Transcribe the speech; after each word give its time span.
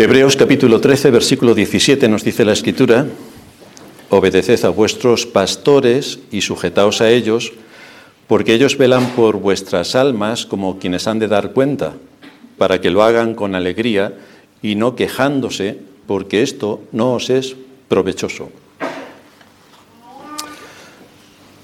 Hebreos 0.00 0.36
capítulo 0.36 0.80
13, 0.80 1.10
versículo 1.10 1.56
17 1.56 2.08
nos 2.08 2.22
dice 2.22 2.44
la 2.44 2.52
escritura, 2.52 3.08
obedeced 4.10 4.64
a 4.64 4.68
vuestros 4.68 5.26
pastores 5.26 6.20
y 6.30 6.42
sujetaos 6.42 7.00
a 7.00 7.10
ellos, 7.10 7.52
porque 8.28 8.54
ellos 8.54 8.78
velan 8.78 9.08
por 9.16 9.40
vuestras 9.40 9.96
almas 9.96 10.46
como 10.46 10.78
quienes 10.78 11.08
han 11.08 11.18
de 11.18 11.26
dar 11.26 11.50
cuenta, 11.52 11.94
para 12.58 12.80
que 12.80 12.90
lo 12.90 13.02
hagan 13.02 13.34
con 13.34 13.56
alegría 13.56 14.16
y 14.62 14.76
no 14.76 14.94
quejándose, 14.94 15.80
porque 16.06 16.42
esto 16.42 16.80
no 16.92 17.14
os 17.14 17.28
es 17.28 17.56
provechoso. 17.88 18.50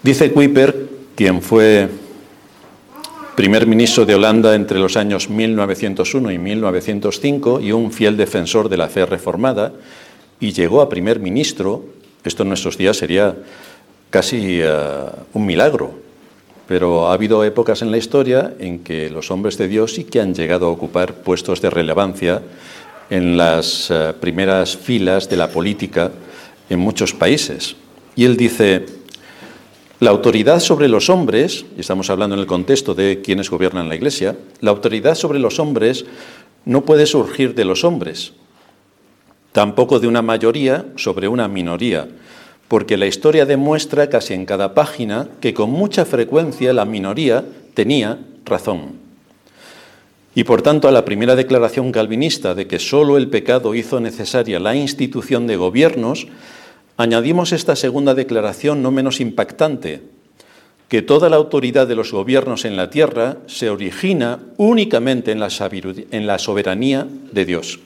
Dice 0.03 0.33
Kuiper, 0.33 0.89
quien 1.15 1.41
fue 1.41 1.89
primer 3.35 3.67
ministro 3.67 4.07
de 4.07 4.15
Holanda 4.15 4.55
entre 4.55 4.79
los 4.79 4.97
años 4.97 5.29
1901 5.29 6.31
y 6.31 6.39
1905 6.39 7.61
y 7.61 7.73
un 7.73 7.91
fiel 7.91 8.17
defensor 8.17 8.69
de 8.69 8.77
la 8.77 8.89
fe 8.89 9.07
reformada, 9.07 9.73
y 10.41 10.53
llegó 10.53 10.81
a 10.81 10.89
primer 10.89 11.21
ministro, 11.21 11.85
esto 12.25 12.43
en 12.43 12.51
nuestros 12.51 12.79
días 12.79 12.97
sería 12.97 13.35
casi 14.11 14.61
eh, 14.63 14.69
un 15.33 15.47
milagro, 15.47 15.95
pero 16.69 17.09
ha 17.09 17.13
habido 17.13 17.45
épocas 17.45 17.83
en 17.83 17.91
la 17.91 17.99
historia 17.99 18.55
en 18.59 18.79
que 18.81 19.11
los 19.11 19.31
hombres 19.31 19.59
de 19.59 19.69
Dios 19.69 19.95
sí 19.95 20.05
que 20.05 20.21
han 20.21 20.35
llegado 20.35 20.67
a 20.67 20.71
ocupar 20.71 21.15
puestos 21.15 21.61
de 21.61 21.71
relevancia 21.71 22.43
en 23.11 23.37
las 23.37 23.91
eh, 23.91 24.13
primeras 24.19 24.77
filas 24.77 25.29
de 25.29 25.37
la 25.37 25.49
política 25.49 26.11
en 26.71 26.79
muchos 26.79 27.13
países. 27.13 27.77
Y 28.17 28.25
él 28.25 28.37
dice, 28.37 28.87
la 30.05 30.11
autoridad 30.11 30.61
sobre 30.61 30.87
los 30.87 31.09
hombres, 31.09 31.65
y 31.79 31.81
estamos 31.81 32.11
hablando 32.11 32.35
en 32.35 32.41
el 32.41 32.47
contexto 32.47 32.95
de 32.95 33.23
quienes 33.23 33.49
gobiernan 33.49 33.89
la 33.89 33.95
Iglesia, 33.95 34.37
la 34.61 34.71
autoridad 34.71 35.15
sobre 35.15 35.39
los 35.39 35.59
hombres 35.59 36.05
no 36.67 36.85
puede 36.85 37.07
surgir 37.07 37.55
de 37.55 37.65
los 37.65 37.85
hombres, 37.85 38.35
tampoco 39.53 40.01
de 40.01 40.07
una 40.07 40.21
mayoría 40.21 40.85
sobre 40.97 41.27
una 41.27 41.49
minoría, 41.49 42.07
porque 42.69 42.99
la 42.99 43.07
historia 43.07 43.47
demuestra 43.47 44.11
casi 44.11 44.35
en 44.35 44.45
cada 44.45 44.75
página 44.75 45.31
que 45.41 45.55
con 45.55 45.71
mucha 45.71 46.05
frecuencia 46.05 46.75
la 46.75 46.85
minoría 46.85 47.43
tenía 47.73 48.19
razón. 48.45 48.99
Y 50.35 50.45
por 50.45 50.61
tanto 50.61 50.87
a 50.87 50.93
la 50.93 51.07
primera 51.07 51.35
declaración 51.35 51.93
calvinista 51.93 52.55
de 52.55 52.67
que 52.67 52.79
sólo 52.79 53.17
el 53.17 53.29
pecado 53.31 53.75
hizo 53.75 54.01
necesaria 54.01 54.61
la 54.61 54.77
institución 54.77 55.47
de 55.47 55.57
gobiernos, 55.57 56.27
Añadimos 56.97 57.53
esta 57.53 57.75
segunda 57.75 58.15
declaración 58.15 58.83
no 58.83 58.93
menos 58.93 59.21
impactante, 59.21 60.03
que 60.89 61.03
toda 61.03 61.29
la 61.29 61.37
autoridad 61.37 61.89
de 61.89 61.97
los 61.97 62.13
gobiernos 62.13 62.65
en 62.65 62.77
la 62.77 62.91
tierra 62.91 63.39
se 63.47 63.69
origina 63.69 64.39
únicamente 64.59 65.33
en 65.33 65.41
la, 65.41 66.39
soberanía 66.39 67.07
de 67.33 67.45
Dios. 67.45 67.81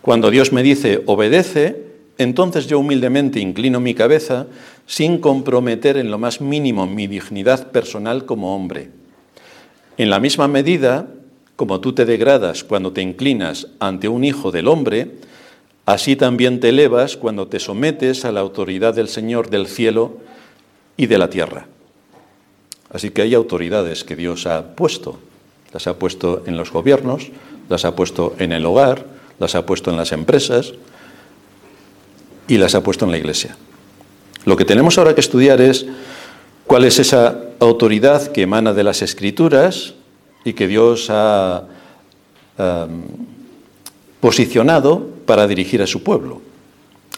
Cuando 0.00 0.30
Dios 0.30 0.52
me 0.52 0.62
dice 0.62 1.02
obedece, 1.04 1.90
entonces 2.16 2.66
yo 2.68 2.78
humildemente 2.78 3.38
inclino 3.38 3.80
mi 3.80 3.94
cabeza 3.94 4.46
sin 4.86 5.18
comprometer 5.18 5.98
en 5.98 6.10
lo 6.10 6.18
más 6.18 6.40
mínimo 6.40 6.86
mi 6.86 7.06
dignidad 7.06 7.70
personal 7.70 8.24
como 8.24 8.56
hombre. 8.56 8.88
En 9.98 10.08
la 10.08 10.20
misma 10.20 10.48
medida, 10.48 11.06
como 11.56 11.80
tú 11.80 11.92
te 11.92 12.06
degradas 12.06 12.64
cuando 12.64 12.92
te 12.92 13.02
inclinas 13.02 13.66
ante 13.78 14.08
un 14.08 14.24
hijo 14.24 14.50
del 14.50 14.68
hombre, 14.68 15.16
Así 15.90 16.14
también 16.14 16.60
te 16.60 16.68
elevas 16.68 17.16
cuando 17.16 17.48
te 17.48 17.58
sometes 17.58 18.24
a 18.24 18.30
la 18.30 18.38
autoridad 18.38 18.94
del 18.94 19.08
Señor 19.08 19.50
del 19.50 19.66
cielo 19.66 20.18
y 20.96 21.08
de 21.08 21.18
la 21.18 21.28
tierra. 21.28 21.66
Así 22.92 23.10
que 23.10 23.22
hay 23.22 23.34
autoridades 23.34 24.04
que 24.04 24.14
Dios 24.14 24.46
ha 24.46 24.76
puesto. 24.76 25.18
Las 25.72 25.88
ha 25.88 25.98
puesto 25.98 26.44
en 26.46 26.56
los 26.56 26.70
gobiernos, 26.70 27.32
las 27.68 27.84
ha 27.84 27.96
puesto 27.96 28.36
en 28.38 28.52
el 28.52 28.66
hogar, 28.66 29.04
las 29.40 29.56
ha 29.56 29.66
puesto 29.66 29.90
en 29.90 29.96
las 29.96 30.12
empresas 30.12 30.74
y 32.46 32.56
las 32.56 32.76
ha 32.76 32.84
puesto 32.84 33.04
en 33.04 33.10
la 33.10 33.18
iglesia. 33.18 33.56
Lo 34.44 34.56
que 34.56 34.64
tenemos 34.64 34.96
ahora 34.96 35.16
que 35.16 35.20
estudiar 35.20 35.60
es 35.60 35.86
cuál 36.68 36.84
es 36.84 37.00
esa 37.00 37.36
autoridad 37.58 38.30
que 38.30 38.42
emana 38.42 38.74
de 38.74 38.84
las 38.84 39.02
escrituras 39.02 39.94
y 40.44 40.52
que 40.52 40.68
Dios 40.68 41.08
ha 41.10 41.64
posicionado 44.20 45.06
para 45.26 45.46
dirigir 45.46 45.82
a 45.82 45.86
su 45.86 46.02
pueblo. 46.02 46.40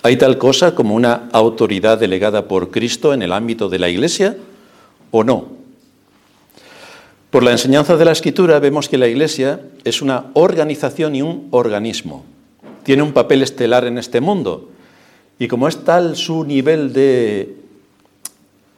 ¿Hay 0.02 0.16
tal 0.16 0.38
cosa 0.38 0.74
como 0.74 0.94
una 0.94 1.28
autoridad 1.32 1.98
delegada 1.98 2.48
por 2.48 2.70
Cristo 2.70 3.14
en 3.14 3.22
el 3.22 3.32
ámbito 3.32 3.68
de 3.68 3.78
la 3.78 3.88
Iglesia 3.88 4.36
o 5.10 5.22
no? 5.22 5.46
Por 7.30 7.42
la 7.42 7.52
enseñanza 7.52 7.96
de 7.96 8.04
la 8.04 8.12
Escritura 8.12 8.58
vemos 8.58 8.88
que 8.88 8.98
la 8.98 9.08
Iglesia 9.08 9.60
es 9.84 10.02
una 10.02 10.26
organización 10.34 11.14
y 11.14 11.22
un 11.22 11.48
organismo. 11.50 12.24
Tiene 12.82 13.02
un 13.02 13.12
papel 13.12 13.42
estelar 13.42 13.84
en 13.84 13.96
este 13.96 14.20
mundo. 14.20 14.68
Y 15.38 15.48
como 15.48 15.68
es 15.68 15.84
tal 15.84 16.16
su 16.16 16.44
nivel 16.44 16.92
de 16.92 17.56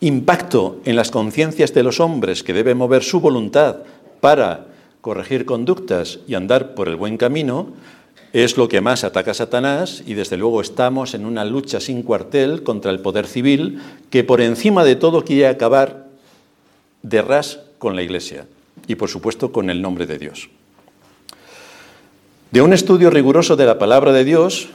impacto 0.01 0.81
en 0.85 0.97
las 0.97 1.11
conciencias 1.11 1.73
de 1.73 1.83
los 1.83 2.01
hombres 2.01 2.43
que 2.43 2.53
debe 2.53 2.75
mover 2.75 3.03
su 3.03 3.21
voluntad 3.21 3.79
para 4.21 4.67
corregir 5.01 5.47
conductas 5.47 6.21
y 6.29 6.35
andar 6.35 6.75
por 6.75 6.89
el 6.89 6.97
buen 6.97 7.17
camino, 7.17 7.73
es 8.35 8.57
lo 8.57 8.69
que 8.69 8.81
más 8.81 9.05
ataca 9.05 9.33
Satanás 9.33 10.03
y 10.05 10.15
desde 10.15 10.37
luego 10.37 10.61
estamos 10.61 11.15
en 11.15 11.25
una 11.25 11.45
lucha 11.45 11.79
sin 11.79 12.03
cuartel 12.03 12.65
contra 12.65 12.91
el 12.91 12.99
poder 12.99 13.29
civil 13.29 13.81
que 14.11 14.25
por 14.25 14.41
encima 14.41 14.83
de 14.83 14.97
todo 14.97 15.25
quiere 15.25 15.47
acabar 15.47 16.09
de 17.03 17.23
ras 17.23 17.61
con 17.79 17.95
la 17.95 18.03
Iglesia 18.03 18.47
y 18.89 18.97
por 18.97 19.09
supuesto 19.09 19.53
con 19.53 19.71
el 19.71 19.81
nombre 19.81 20.07
de 20.07 20.19
Dios. 20.19 20.51
De 22.51 22.61
un 22.61 22.73
estudio 22.73 23.09
riguroso 23.09 23.55
de 23.55 23.67
la 23.67 23.79
palabra 23.79 24.13
de 24.13 24.25
Dios 24.25 24.69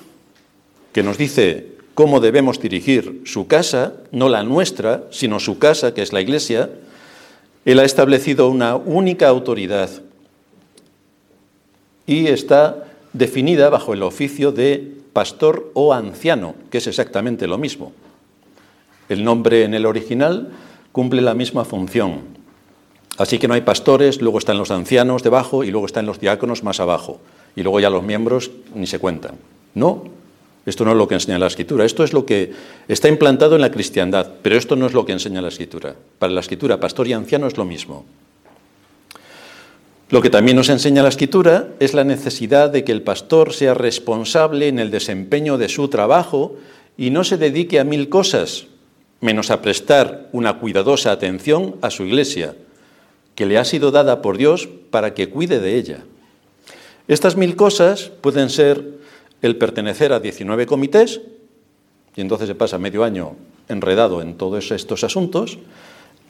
que 0.93 1.03
nos 1.03 1.17
dice 1.17 1.73
cómo 1.95 2.21
debemos 2.21 2.61
dirigir 2.61 3.23
su 3.25 3.47
casa, 3.47 3.91
no 4.13 4.29
la 4.29 4.43
nuestra, 4.43 5.03
sino 5.11 5.41
su 5.41 5.59
casa, 5.59 5.93
que 5.93 6.01
es 6.01 6.13
la 6.13 6.21
Iglesia, 6.21 6.69
Él 7.65 7.79
ha 7.79 7.83
establecido 7.83 8.49
una 8.49 8.77
única 8.77 9.27
autoridad 9.27 9.89
y 12.07 12.27
está 12.27 12.85
definida 13.13 13.69
bajo 13.69 13.93
el 13.93 14.03
oficio 14.03 14.51
de 14.51 14.99
pastor 15.13 15.71
o 15.73 15.93
anciano, 15.93 16.55
que 16.69 16.77
es 16.77 16.87
exactamente 16.87 17.47
lo 17.47 17.57
mismo. 17.57 17.91
El 19.09 19.23
nombre 19.23 19.63
en 19.63 19.73
el 19.73 19.85
original 19.85 20.49
cumple 20.91 21.21
la 21.21 21.33
misma 21.33 21.65
función. 21.65 22.21
Así 23.17 23.37
que 23.37 23.47
no 23.47 23.53
hay 23.53 23.61
pastores, 23.61 24.21
luego 24.21 24.37
están 24.37 24.57
los 24.57 24.71
ancianos 24.71 25.23
debajo 25.23 25.63
y 25.63 25.71
luego 25.71 25.85
están 25.85 26.05
los 26.05 26.19
diáconos 26.19 26.63
más 26.63 26.79
abajo. 26.79 27.19
Y 27.55 27.63
luego 27.63 27.79
ya 27.79 27.89
los 27.89 28.03
miembros 28.03 28.51
ni 28.73 28.87
se 28.87 28.99
cuentan. 28.99 29.35
No, 29.73 30.05
esto 30.65 30.85
no 30.85 30.91
es 30.91 30.97
lo 30.97 31.07
que 31.07 31.15
enseña 31.15 31.39
la 31.39 31.47
escritura, 31.47 31.83
esto 31.83 32.03
es 32.03 32.13
lo 32.13 32.25
que 32.25 32.53
está 32.87 33.07
implantado 33.07 33.55
en 33.55 33.61
la 33.61 33.71
cristiandad, 33.71 34.29
pero 34.41 34.55
esto 34.55 34.75
no 34.75 34.85
es 34.85 34.93
lo 34.93 35.05
que 35.05 35.13
enseña 35.13 35.41
la 35.41 35.47
escritura. 35.49 35.95
Para 36.19 36.31
la 36.31 36.41
escritura, 36.41 36.79
pastor 36.79 37.07
y 37.07 37.13
anciano 37.13 37.47
es 37.47 37.57
lo 37.57 37.65
mismo. 37.65 38.05
Lo 40.09 40.23
que 40.23 40.31
también 40.31 40.57
nos 40.57 40.69
enseña 40.69 41.03
la 41.03 41.09
escritura 41.09 41.67
es 41.79 41.93
la 41.93 42.03
necesidad 42.03 42.71
de 42.71 42.83
que 42.83 42.91
el 42.91 43.03
pastor 43.03 43.53
sea 43.53 43.75
responsable 43.75 44.67
en 44.67 44.79
el 44.79 44.89
desempeño 44.89 45.59
de 45.59 45.69
su 45.69 45.87
trabajo 45.87 46.55
y 46.97 47.11
no 47.11 47.23
se 47.23 47.37
dedique 47.37 47.79
a 47.79 47.83
mil 47.83 48.09
cosas, 48.09 48.65
menos 49.21 49.51
a 49.51 49.61
prestar 49.61 50.27
una 50.31 50.57
cuidadosa 50.57 51.11
atención 51.11 51.75
a 51.81 51.91
su 51.91 52.03
iglesia, 52.03 52.55
que 53.35 53.45
le 53.45 53.59
ha 53.59 53.65
sido 53.65 53.91
dada 53.91 54.23
por 54.23 54.37
Dios 54.37 54.67
para 54.89 55.13
que 55.13 55.29
cuide 55.29 55.59
de 55.59 55.75
ella. 55.75 55.99
Estas 57.07 57.37
mil 57.37 57.55
cosas 57.55 58.11
pueden 58.21 58.49
ser 58.49 58.83
el 59.43 59.57
pertenecer 59.57 60.11
a 60.11 60.19
19 60.19 60.65
comités, 60.65 61.21
y 62.15 62.21
entonces 62.21 62.47
se 62.47 62.55
pasa 62.55 62.79
medio 62.79 63.03
año 63.03 63.35
enredado 63.67 64.23
en 64.23 64.35
todos 64.35 64.71
estos 64.71 65.03
asuntos, 65.03 65.59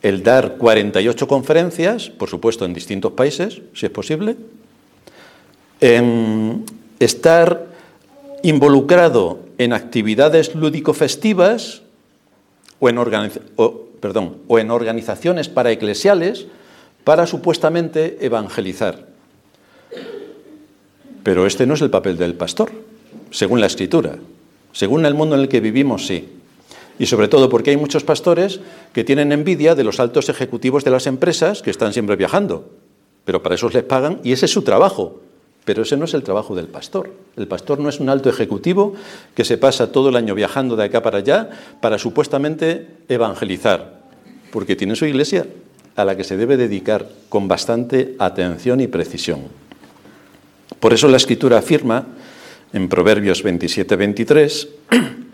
el 0.02 0.24
dar 0.24 0.56
48 0.58 1.28
conferencias, 1.28 2.10
por 2.10 2.30
supuesto 2.30 2.66
en 2.66 2.74
distintos 2.74 3.14
países, 3.14 3.62
si 3.74 3.86
es 3.86 3.92
posible, 3.92 4.38
estar 7.00 7.68
involucrado 8.44 9.40
en 9.58 9.74
actividades 9.74 10.56
lúdico-festivas 10.56 11.82
o 12.80 12.90
en, 12.90 12.98
o 12.98 14.60
en 14.60 14.72
organizaciones 14.72 15.50
paraeclesiales 15.50 16.48
para 17.04 17.28
supuestamente 17.28 18.18
evangelizar. 18.22 19.08
Pero 21.24 21.46
este 21.46 21.66
no 21.66 21.74
es 21.74 21.82
el 21.82 21.90
papel 21.90 22.18
del 22.18 22.36
pastor, 22.36 22.72
según 23.32 23.60
la 23.60 23.68
escritura. 23.68 24.16
Según 24.72 25.06
el 25.06 25.14
mundo 25.14 25.36
en 25.36 25.42
el 25.42 25.50
que 25.50 25.60
vivimos, 25.60 26.08
sí 26.08 26.39
y 27.00 27.06
sobre 27.06 27.30
todo 27.30 27.50
porque 27.50 27.72
hay 27.72 27.78
muchos 27.78 28.04
pastores 28.04 28.60
que 28.94 29.04
tienen 29.04 29.32
envidia 29.32 29.74
de 29.74 29.86
los 29.86 30.00
altos 30.00 30.30
ejecutivos 30.30 30.84
de 30.84 30.92
las 30.92 31.08
empresas 31.08 31.64
que 31.64 31.72
están 31.72 31.94
siempre 31.94 32.18
viajando, 32.18 32.70
pero 33.26 33.42
para 33.42 33.56
eso 33.56 33.70
les 33.70 33.84
pagan 33.84 34.20
y 34.24 34.34
ese 34.34 34.46
es 34.46 34.52
su 34.52 34.62
trabajo. 34.62 35.22
Pero 35.66 35.84
ese 35.84 35.98
no 35.98 36.06
es 36.06 36.14
el 36.14 36.24
trabajo 36.24 36.56
del 36.56 36.68
pastor. 36.68 37.14
El 37.38 37.48
pastor 37.48 37.80
no 37.80 37.90
es 37.90 38.00
un 38.00 38.10
alto 38.10 38.30
ejecutivo 38.30 38.96
que 39.36 39.46
se 39.46 39.58
pasa 39.58 39.92
todo 39.92 40.10
el 40.10 40.16
año 40.16 40.34
viajando 40.34 40.76
de 40.76 40.86
acá 40.86 41.04
para 41.04 41.20
allá 41.20 41.50
para 41.80 42.00
supuestamente 42.00 42.88
evangelizar, 43.08 44.00
porque 44.52 44.76
tiene 44.76 44.96
su 44.96 45.06
iglesia 45.06 45.46
a 45.96 46.06
la 46.06 46.18
que 46.18 46.24
se 46.24 46.38
debe 46.38 46.58
dedicar 46.58 47.08
con 47.30 47.48
bastante 47.48 48.16
atención 48.20 48.82
y 48.82 48.88
precisión. 48.88 49.42
Por 50.80 50.94
eso 50.94 51.08
la 51.08 51.18
escritura 51.18 51.60
afirma 51.60 52.08
en 52.74 52.90
Proverbios 52.90 53.44
27-23, 53.46 54.70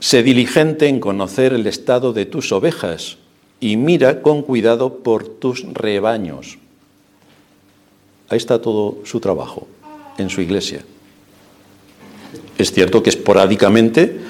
sé 0.00 0.22
diligente 0.22 0.88
en 0.88 1.00
conocer 1.00 1.52
el 1.52 1.66
estado 1.66 2.12
de 2.12 2.26
tus 2.26 2.52
ovejas 2.52 3.18
y 3.60 3.76
mira 3.76 4.22
con 4.22 4.42
cuidado 4.42 4.98
por 4.98 5.26
tus 5.26 5.64
rebaños. 5.72 6.58
Ahí 8.28 8.36
está 8.36 8.60
todo 8.60 8.98
su 9.04 9.20
trabajo, 9.20 9.66
en 10.18 10.30
su 10.30 10.40
iglesia. 10.40 10.84
Es 12.56 12.72
cierto 12.72 13.02
que 13.02 13.10
esporádicamente 13.10 14.20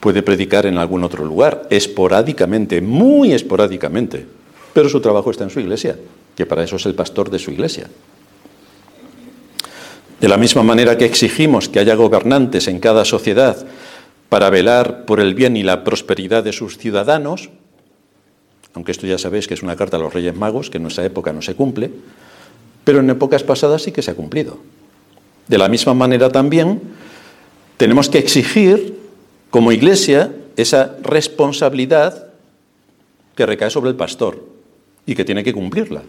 puede 0.00 0.22
predicar 0.22 0.66
en 0.66 0.78
algún 0.78 1.02
otro 1.02 1.24
lugar, 1.24 1.66
esporádicamente, 1.70 2.80
muy 2.80 3.32
esporádicamente, 3.32 4.26
pero 4.72 4.88
su 4.88 5.00
trabajo 5.00 5.30
está 5.30 5.44
en 5.44 5.50
su 5.50 5.60
iglesia, 5.60 5.96
que 6.36 6.46
para 6.46 6.62
eso 6.62 6.76
es 6.76 6.86
el 6.86 6.94
pastor 6.94 7.30
de 7.30 7.38
su 7.38 7.50
iglesia. 7.50 7.88
De 10.20 10.28
la 10.28 10.36
misma 10.36 10.62
manera 10.62 10.98
que 10.98 11.04
exigimos 11.04 11.68
que 11.68 11.78
haya 11.80 11.94
gobernantes 11.94 12.68
en 12.68 12.80
cada 12.80 13.04
sociedad 13.04 13.56
para 14.28 14.50
velar 14.50 15.04
por 15.04 15.20
el 15.20 15.34
bien 15.34 15.56
y 15.56 15.62
la 15.62 15.84
prosperidad 15.84 16.44
de 16.44 16.52
sus 16.52 16.78
ciudadanos, 16.78 17.50
aunque 18.74 18.92
esto 18.92 19.06
ya 19.06 19.18
sabéis 19.18 19.48
que 19.48 19.54
es 19.54 19.62
una 19.62 19.76
carta 19.76 19.96
a 19.96 20.00
los 20.00 20.12
Reyes 20.12 20.36
Magos, 20.36 20.70
que 20.70 20.76
en 20.76 20.82
nuestra 20.82 21.04
época 21.04 21.32
no 21.32 21.42
se 21.42 21.54
cumple, 21.54 21.90
pero 22.84 23.00
en 23.00 23.10
épocas 23.10 23.42
pasadas 23.42 23.82
sí 23.82 23.92
que 23.92 24.02
se 24.02 24.10
ha 24.10 24.14
cumplido. 24.14 24.58
De 25.48 25.58
la 25.58 25.68
misma 25.68 25.94
manera 25.94 26.30
también 26.30 26.80
tenemos 27.76 28.08
que 28.08 28.18
exigir 28.18 28.98
como 29.50 29.72
iglesia 29.72 30.32
esa 30.56 30.96
responsabilidad 31.02 32.28
que 33.34 33.46
recae 33.46 33.70
sobre 33.70 33.90
el 33.90 33.96
pastor 33.96 34.44
y 35.06 35.14
que 35.14 35.24
tiene 35.24 35.44
que 35.44 35.54
cumplirla. 35.54 36.02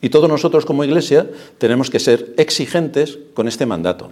Y 0.00 0.08
todos 0.08 0.28
nosotros 0.28 0.64
como 0.64 0.84
iglesia 0.84 1.28
tenemos 1.58 1.90
que 1.90 2.00
ser 2.00 2.34
exigentes 2.38 3.18
con 3.34 3.46
este 3.46 3.66
mandato. 3.66 4.10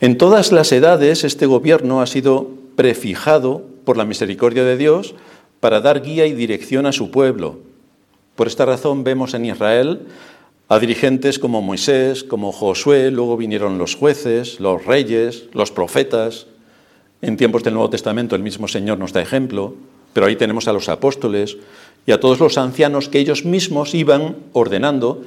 En 0.00 0.18
todas 0.18 0.52
las 0.52 0.72
edades 0.72 1.24
este 1.24 1.46
gobierno 1.46 2.00
ha 2.00 2.06
sido 2.06 2.50
prefijado 2.76 3.62
por 3.84 3.96
la 3.96 4.04
misericordia 4.04 4.64
de 4.64 4.76
Dios 4.76 5.14
para 5.60 5.80
dar 5.80 6.02
guía 6.02 6.26
y 6.26 6.34
dirección 6.34 6.86
a 6.86 6.92
su 6.92 7.10
pueblo, 7.10 7.58
por 8.36 8.46
esta 8.46 8.66
razón 8.66 9.02
vemos 9.02 9.32
en 9.32 9.46
Israel 9.46 10.02
a 10.68 10.78
dirigentes 10.78 11.38
como 11.38 11.62
Moisés, 11.62 12.22
como 12.22 12.52
Josué, 12.52 13.10
luego 13.10 13.38
vinieron 13.38 13.78
los 13.78 13.96
jueces, 13.96 14.60
los 14.60 14.84
reyes, 14.84 15.44
los 15.54 15.70
profetas. 15.70 16.46
En 17.22 17.38
tiempos 17.38 17.62
del 17.62 17.72
Nuevo 17.72 17.88
Testamento 17.88 18.36
el 18.36 18.42
mismo 18.42 18.68
Señor 18.68 18.98
nos 18.98 19.14
da 19.14 19.22
ejemplo, 19.22 19.74
pero 20.12 20.26
ahí 20.26 20.36
tenemos 20.36 20.68
a 20.68 20.74
los 20.74 20.90
apóstoles 20.90 21.56
y 22.04 22.12
a 22.12 22.20
todos 22.20 22.40
los 22.40 22.58
ancianos 22.58 23.08
que 23.08 23.20
ellos 23.20 23.46
mismos 23.46 23.94
iban 23.94 24.36
ordenando 24.52 25.22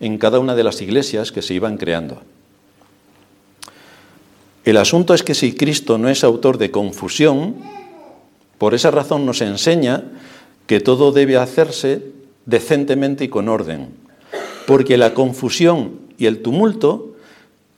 en 0.00 0.18
cada 0.18 0.38
una 0.38 0.54
de 0.54 0.64
las 0.64 0.82
iglesias 0.82 1.32
que 1.32 1.40
se 1.40 1.54
iban 1.54 1.78
creando. 1.78 2.20
El 4.64 4.76
asunto 4.76 5.14
es 5.14 5.22
que 5.22 5.34
si 5.34 5.54
Cristo 5.54 5.96
no 5.96 6.08
es 6.08 6.22
autor 6.22 6.58
de 6.58 6.70
confusión, 6.70 7.56
por 8.58 8.74
esa 8.74 8.90
razón 8.90 9.24
nos 9.24 9.40
enseña 9.40 10.04
que 10.66 10.80
todo 10.80 11.12
debe 11.12 11.36
hacerse 11.38 12.02
decentemente 12.44 13.24
y 13.24 13.28
con 13.28 13.48
orden, 13.48 13.88
porque 14.66 14.98
la 14.98 15.14
confusión 15.14 15.92
y 16.18 16.26
el 16.26 16.42
tumulto 16.42 17.14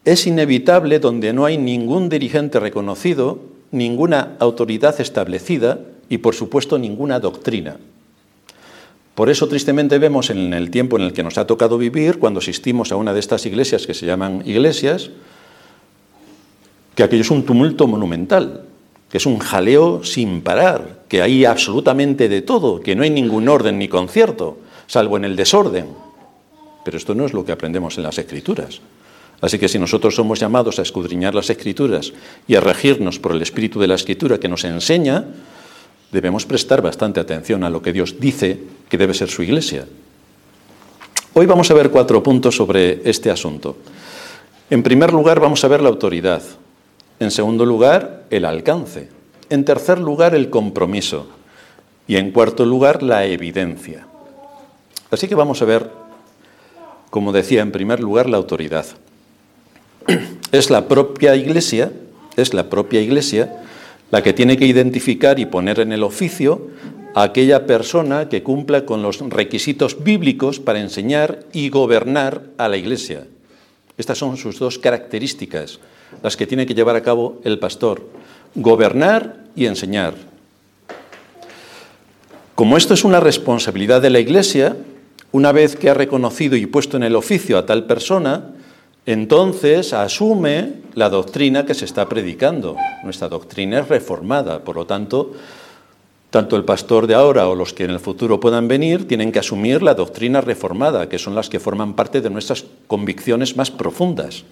es 0.05 0.27
inevitable 0.27 0.99
donde 0.99 1.33
no 1.33 1.45
hay 1.45 1.57
ningún 1.57 2.09
dirigente 2.09 2.59
reconocido, 2.59 3.39
ninguna 3.71 4.37
autoridad 4.41 5.01
establecida 5.01 5.81
y, 6.09 6.19
por 6.19 6.35
supuesto, 6.35 6.79
ninguna 6.79 7.21
doctrina. 7.21 7.77
Por 9.15 9.31
eso, 9.31 9.47
tristemente, 9.47 9.99
vemos 9.99 10.31
en 10.31 10.53
el 10.53 10.71
tiempo 10.71 10.97
en 10.97 11.05
el 11.05 11.13
que 11.13 11.23
nos 11.23 11.39
ha 11.39 11.47
tocado 11.47 11.79
vivir, 11.79 12.19
cuando 12.19 12.41
asistimos 12.41 12.91
a 12.91 12.97
una 12.97 13.15
de 13.15 13.21
estas 13.21 13.47
iglesias 13.47 13.87
que 13.87 13.95
se 13.95 14.07
llaman 14.07 14.43
iglesias, 14.45 15.11
que 16.95 17.03
aquello 17.03 17.23
es 17.23 17.31
un 17.31 17.45
tumulto 17.45 17.87
monumental, 17.87 18.65
que 19.11 19.19
es 19.19 19.27
un 19.27 19.39
jaleo 19.39 20.05
sin 20.05 20.41
parar, 20.43 21.03
que 21.09 21.23
hay 21.23 21.45
absolutamente 21.45 22.29
de 22.29 22.43
todo, 22.43 22.81
que 22.81 22.95
no 22.95 23.03
hay 23.03 23.11
ningún 23.11 23.49
orden 23.49 23.79
ni 23.79 23.89
concierto, 23.89 24.59
salvo 24.87 25.17
en 25.17 25.25
el 25.25 25.37
desorden. 25.37 25.87
Pero 26.85 26.97
esto 26.97 27.15
no 27.15 27.27
es 27.27 27.33
lo 27.33 27.45
que 27.45 27.53
aprendemos 27.53 27.97
en 27.97 28.05
las 28.05 28.19
Escrituras. 28.19 28.81
Así 29.41 29.59
que 29.59 29.69
si 29.69 29.79
nosotros 29.79 30.15
somos 30.15 30.41
llamados 30.41 30.79
a 30.79 30.83
escudriñar 30.83 31.35
las 31.35 31.51
Escrituras 31.51 32.13
y 32.47 32.55
a 32.55 32.61
regirnos 32.61 33.19
por 33.19 33.33
el 33.33 33.43
espíritu 33.43 33.81
de 33.81 33.89
la 33.89 33.97
Escritura 33.97 34.39
que 34.39 34.49
nos 34.49 34.65
enseña, 34.65 35.27
debemos 36.13 36.47
prestar 36.47 36.81
bastante 36.83 37.21
atención 37.21 37.65
a 37.65 37.71
lo 37.71 37.83
que 37.83 37.93
Dios 37.93 38.21
dice 38.21 38.59
que 38.89 38.99
debe 38.99 39.15
ser 39.15 39.31
su 39.31 39.43
iglesia. 39.43 39.87
Hoy 41.35 41.47
vamos 41.47 41.71
a 41.71 41.75
ver 41.75 41.91
cuatro 41.91 42.23
puntos 42.23 42.57
sobre 42.57 43.01
este 43.09 43.31
asunto. 43.31 43.77
En 44.71 44.83
primer 44.83 45.13
lugar, 45.13 45.41
vamos 45.41 45.65
a 45.65 45.69
ver 45.69 45.83
la 45.83 45.89
autoridad. 45.89 46.43
En 47.23 47.31
segundo 47.31 47.65
lugar, 47.65 48.25
el 48.31 48.45
alcance. 48.45 49.09
En 49.49 49.65
tercer 49.65 50.01
lugar, 50.01 50.35
el 50.35 50.51
compromiso. 50.51 51.29
Y 52.09 52.17
en 52.17 52.33
cuarto 52.33 52.67
lugar, 52.67 53.05
la 53.05 53.27
evidencia. 53.27 54.09
Así 55.09 55.29
que 55.29 55.37
vamos 55.37 55.63
a 55.63 55.65
ver, 55.65 55.89
como 57.11 57.31
decía, 57.31 57.63
en 57.63 57.71
primer 57.71 58.01
lugar, 58.01 58.29
la 58.29 58.39
autoridad. 58.39 58.87
Es 60.51 60.69
la 60.69 60.89
propia 60.89 61.37
iglesia, 61.37 61.93
es 62.35 62.55
la 62.55 62.69
propia 62.69 63.01
iglesia 63.01 63.63
la 64.11 64.23
que 64.23 64.33
tiene 64.33 64.57
que 64.57 64.67
identificar 64.67 65.39
y 65.39 65.47
poner 65.47 65.79
en 65.79 65.93
el 65.93 66.03
oficio 66.03 66.71
a 67.15 67.23
aquella 67.23 67.67
persona 67.67 68.29
que 68.29 68.43
cumpla 68.43 68.85
con 68.85 69.01
los 69.01 69.21
requisitos 69.21 70.03
bíblicos 70.03 70.59
para 70.59 70.81
enseñar 70.81 71.47
y 71.53 71.71
gobernar 71.71 72.43
a 72.59 72.69
la 72.69 72.77
iglesia. 72.77 73.29
Estas 73.97 74.19
son 74.19 74.37
sus 74.37 74.59
dos 74.59 74.79
características 74.79 75.79
las 76.23 76.37
que 76.37 76.47
tiene 76.47 76.67
que 76.67 76.75
llevar 76.75 76.97
a 76.97 77.03
cabo 77.03 77.41
el 77.45 77.59
pastor, 77.59 78.03
gobernar 78.55 79.45
y 79.55 79.67
enseñar. 79.67 80.15
Como 82.55 82.77
esto 82.77 82.95
es 82.95 83.05
una 83.05 83.21
responsabilidad 83.21 84.03
de 84.03 84.11
la 84.11 84.21
Iglesia, 84.21 84.77
una 85.33 85.53
vez 85.53 85.77
que 85.77 85.89
ha 85.89 85.95
reconocido 85.95 86.57
y 86.57 86.67
puesto 86.67 86.97
en 86.97 87.03
el 87.03 87.17
oficio 87.17 87.57
a 87.57 87.67
tal 87.67 87.85
persona, 87.87 88.53
entonces 89.07 89.93
asume 89.93 90.75
la 90.95 91.09
doctrina 91.09 91.65
que 91.67 91.75
se 91.75 91.87
está 91.87 92.09
predicando. 92.09 92.77
Nuestra 93.03 93.29
doctrina 93.29 93.81
es 93.81 93.89
reformada, 93.89 94.63
por 94.63 94.77
lo 94.77 94.87
tanto, 94.87 95.33
tanto 96.31 96.57
el 96.57 96.65
pastor 96.65 97.07
de 97.07 97.15
ahora 97.15 97.49
o 97.49 97.55
los 97.55 97.73
que 97.73 97.85
en 97.85 97.91
el 97.91 98.01
futuro 98.01 98.39
puedan 98.39 98.69
venir 98.69 99.09
tienen 99.09 99.33
que 99.33 99.39
asumir 99.39 99.83
la 99.83 99.95
doctrina 99.95 100.41
reformada, 100.41 101.09
que 101.09 101.19
son 101.19 101.35
las 101.35 101.49
que 101.49 101.61
forman 101.61 101.95
parte 101.95 102.21
de 102.21 102.31
nuestras 102.31 102.65
convicciones 102.87 103.57
más 103.57 103.71
profundas. 103.71 104.45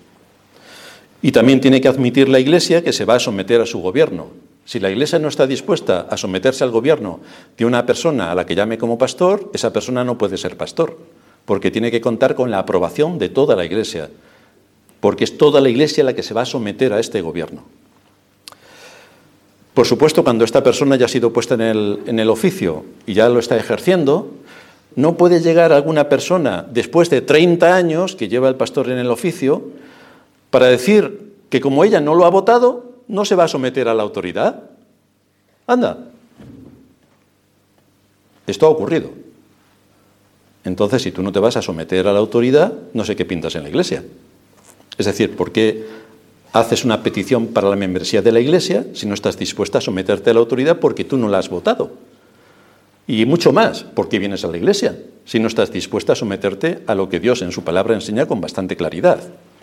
Y 1.22 1.32
también 1.32 1.60
tiene 1.60 1.80
que 1.80 1.88
admitir 1.88 2.28
la 2.28 2.40
Iglesia 2.40 2.82
que 2.82 2.92
se 2.92 3.04
va 3.04 3.16
a 3.16 3.20
someter 3.20 3.60
a 3.60 3.66
su 3.66 3.80
gobierno. 3.80 4.28
Si 4.64 4.80
la 4.80 4.90
Iglesia 4.90 5.18
no 5.18 5.28
está 5.28 5.46
dispuesta 5.46 6.06
a 6.08 6.16
someterse 6.16 6.64
al 6.64 6.70
gobierno 6.70 7.20
de 7.58 7.64
una 7.64 7.84
persona 7.86 8.30
a 8.30 8.34
la 8.34 8.46
que 8.46 8.54
llame 8.54 8.78
como 8.78 8.98
pastor, 8.98 9.50
esa 9.52 9.72
persona 9.72 10.04
no 10.04 10.16
puede 10.16 10.36
ser 10.36 10.56
pastor, 10.56 10.96
porque 11.44 11.70
tiene 11.70 11.90
que 11.90 12.00
contar 12.00 12.34
con 12.34 12.50
la 12.50 12.60
aprobación 12.60 13.18
de 13.18 13.28
toda 13.28 13.56
la 13.56 13.64
Iglesia, 13.64 14.10
porque 15.00 15.24
es 15.24 15.36
toda 15.36 15.60
la 15.60 15.68
Iglesia 15.68 16.04
la 16.04 16.14
que 16.14 16.22
se 16.22 16.34
va 16.34 16.42
a 16.42 16.46
someter 16.46 16.92
a 16.92 17.00
este 17.00 17.20
gobierno. 17.20 17.64
Por 19.74 19.86
supuesto, 19.86 20.24
cuando 20.24 20.44
esta 20.44 20.62
persona 20.62 20.96
ya 20.96 21.06
ha 21.06 21.08
sido 21.08 21.32
puesta 21.32 21.54
en 21.54 21.60
el, 21.62 22.00
en 22.06 22.18
el 22.18 22.28
oficio 22.28 22.84
y 23.06 23.14
ya 23.14 23.28
lo 23.28 23.38
está 23.38 23.56
ejerciendo, 23.56 24.30
no 24.96 25.16
puede 25.16 25.40
llegar 25.40 25.72
alguna 25.72 26.08
persona 26.08 26.66
después 26.70 27.10
de 27.10 27.20
30 27.20 27.74
años 27.74 28.16
que 28.16 28.28
lleva 28.28 28.48
el 28.48 28.56
pastor 28.56 28.90
en 28.90 28.98
el 28.98 29.10
oficio 29.10 29.62
para 30.50 30.66
decir 30.66 31.34
que 31.48 31.60
como 31.60 31.84
ella 31.84 32.00
no 32.00 32.14
lo 32.14 32.24
ha 32.24 32.30
votado, 32.30 32.92
no 33.08 33.24
se 33.24 33.34
va 33.34 33.44
a 33.44 33.48
someter 33.48 33.88
a 33.88 33.94
la 33.94 34.02
autoridad. 34.02 34.62
Anda. 35.66 35.98
Esto 38.46 38.66
ha 38.66 38.70
ocurrido. 38.70 39.10
Entonces, 40.64 41.02
si 41.02 41.12
tú 41.12 41.22
no 41.22 41.32
te 41.32 41.38
vas 41.38 41.56
a 41.56 41.62
someter 41.62 42.06
a 42.06 42.12
la 42.12 42.18
autoridad, 42.18 42.72
no 42.92 43.04
sé 43.04 43.16
qué 43.16 43.24
pintas 43.24 43.54
en 43.54 43.62
la 43.62 43.68
iglesia. 43.68 44.04
Es 44.98 45.06
decir, 45.06 45.36
¿por 45.36 45.52
qué 45.52 45.86
haces 46.52 46.84
una 46.84 47.02
petición 47.02 47.48
para 47.48 47.68
la 47.68 47.76
membresía 47.76 48.22
de 48.22 48.32
la 48.32 48.40
iglesia 48.40 48.86
si 48.92 49.06
no 49.06 49.14
estás 49.14 49.38
dispuesta 49.38 49.78
a 49.78 49.80
someterte 49.80 50.30
a 50.30 50.34
la 50.34 50.40
autoridad 50.40 50.78
porque 50.78 51.04
tú 51.04 51.16
no 51.16 51.28
la 51.28 51.38
has 51.38 51.48
votado? 51.48 51.92
Y 53.06 53.24
mucho 53.24 53.52
más, 53.52 53.82
¿por 53.82 54.08
qué 54.08 54.18
vienes 54.18 54.44
a 54.44 54.48
la 54.48 54.58
iglesia 54.58 54.98
si 55.24 55.40
no 55.40 55.48
estás 55.48 55.72
dispuesta 55.72 56.12
a 56.12 56.16
someterte 56.16 56.82
a 56.86 56.94
lo 56.94 57.08
que 57.08 57.20
Dios 57.20 57.42
en 57.42 57.52
su 57.52 57.64
palabra 57.64 57.94
enseña 57.94 58.26
con 58.26 58.40
bastante 58.40 58.76
claridad? 58.76 59.20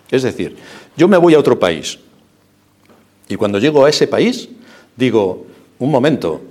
Es 0.09 0.23
decir, 0.23 0.55
yo 0.95 1.07
me 1.07 1.17
voy 1.17 1.33
a 1.33 1.39
otro 1.39 1.59
país 1.59 1.99
y 3.27 3.35
cuando 3.35 3.59
llego 3.59 3.85
a 3.85 3.89
ese 3.89 4.07
país 4.07 4.49
digo, 4.97 5.45
un 5.79 5.91
momento, 5.91 6.41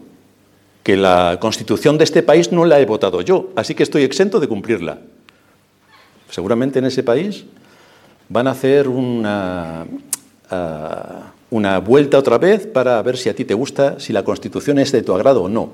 que 0.82 0.96
la 0.96 1.38
constitución 1.40 1.98
de 1.98 2.04
este 2.04 2.22
país 2.22 2.52
no 2.52 2.64
la 2.64 2.80
he 2.80 2.86
votado 2.86 3.20
yo, 3.20 3.50
así 3.56 3.74
que 3.74 3.82
estoy 3.82 4.04
exento 4.04 4.38
de 4.38 4.46
cumplirla. 4.46 5.00
Seguramente 6.30 6.78
en 6.78 6.84
ese 6.84 7.02
país 7.02 7.44
van 8.28 8.46
a 8.46 8.52
hacer 8.52 8.86
una, 8.88 9.84
ah, 10.48 11.32
una 11.50 11.78
vuelta 11.80 12.18
otra 12.18 12.38
vez 12.38 12.66
para 12.68 13.02
ver 13.02 13.16
si 13.16 13.28
a 13.28 13.34
ti 13.34 13.44
te 13.44 13.54
gusta, 13.54 13.98
si 13.98 14.12
la 14.12 14.22
constitución 14.24 14.78
es 14.78 14.92
de 14.92 15.02
tu 15.02 15.12
agrado 15.12 15.42
o 15.42 15.48
no. 15.48 15.70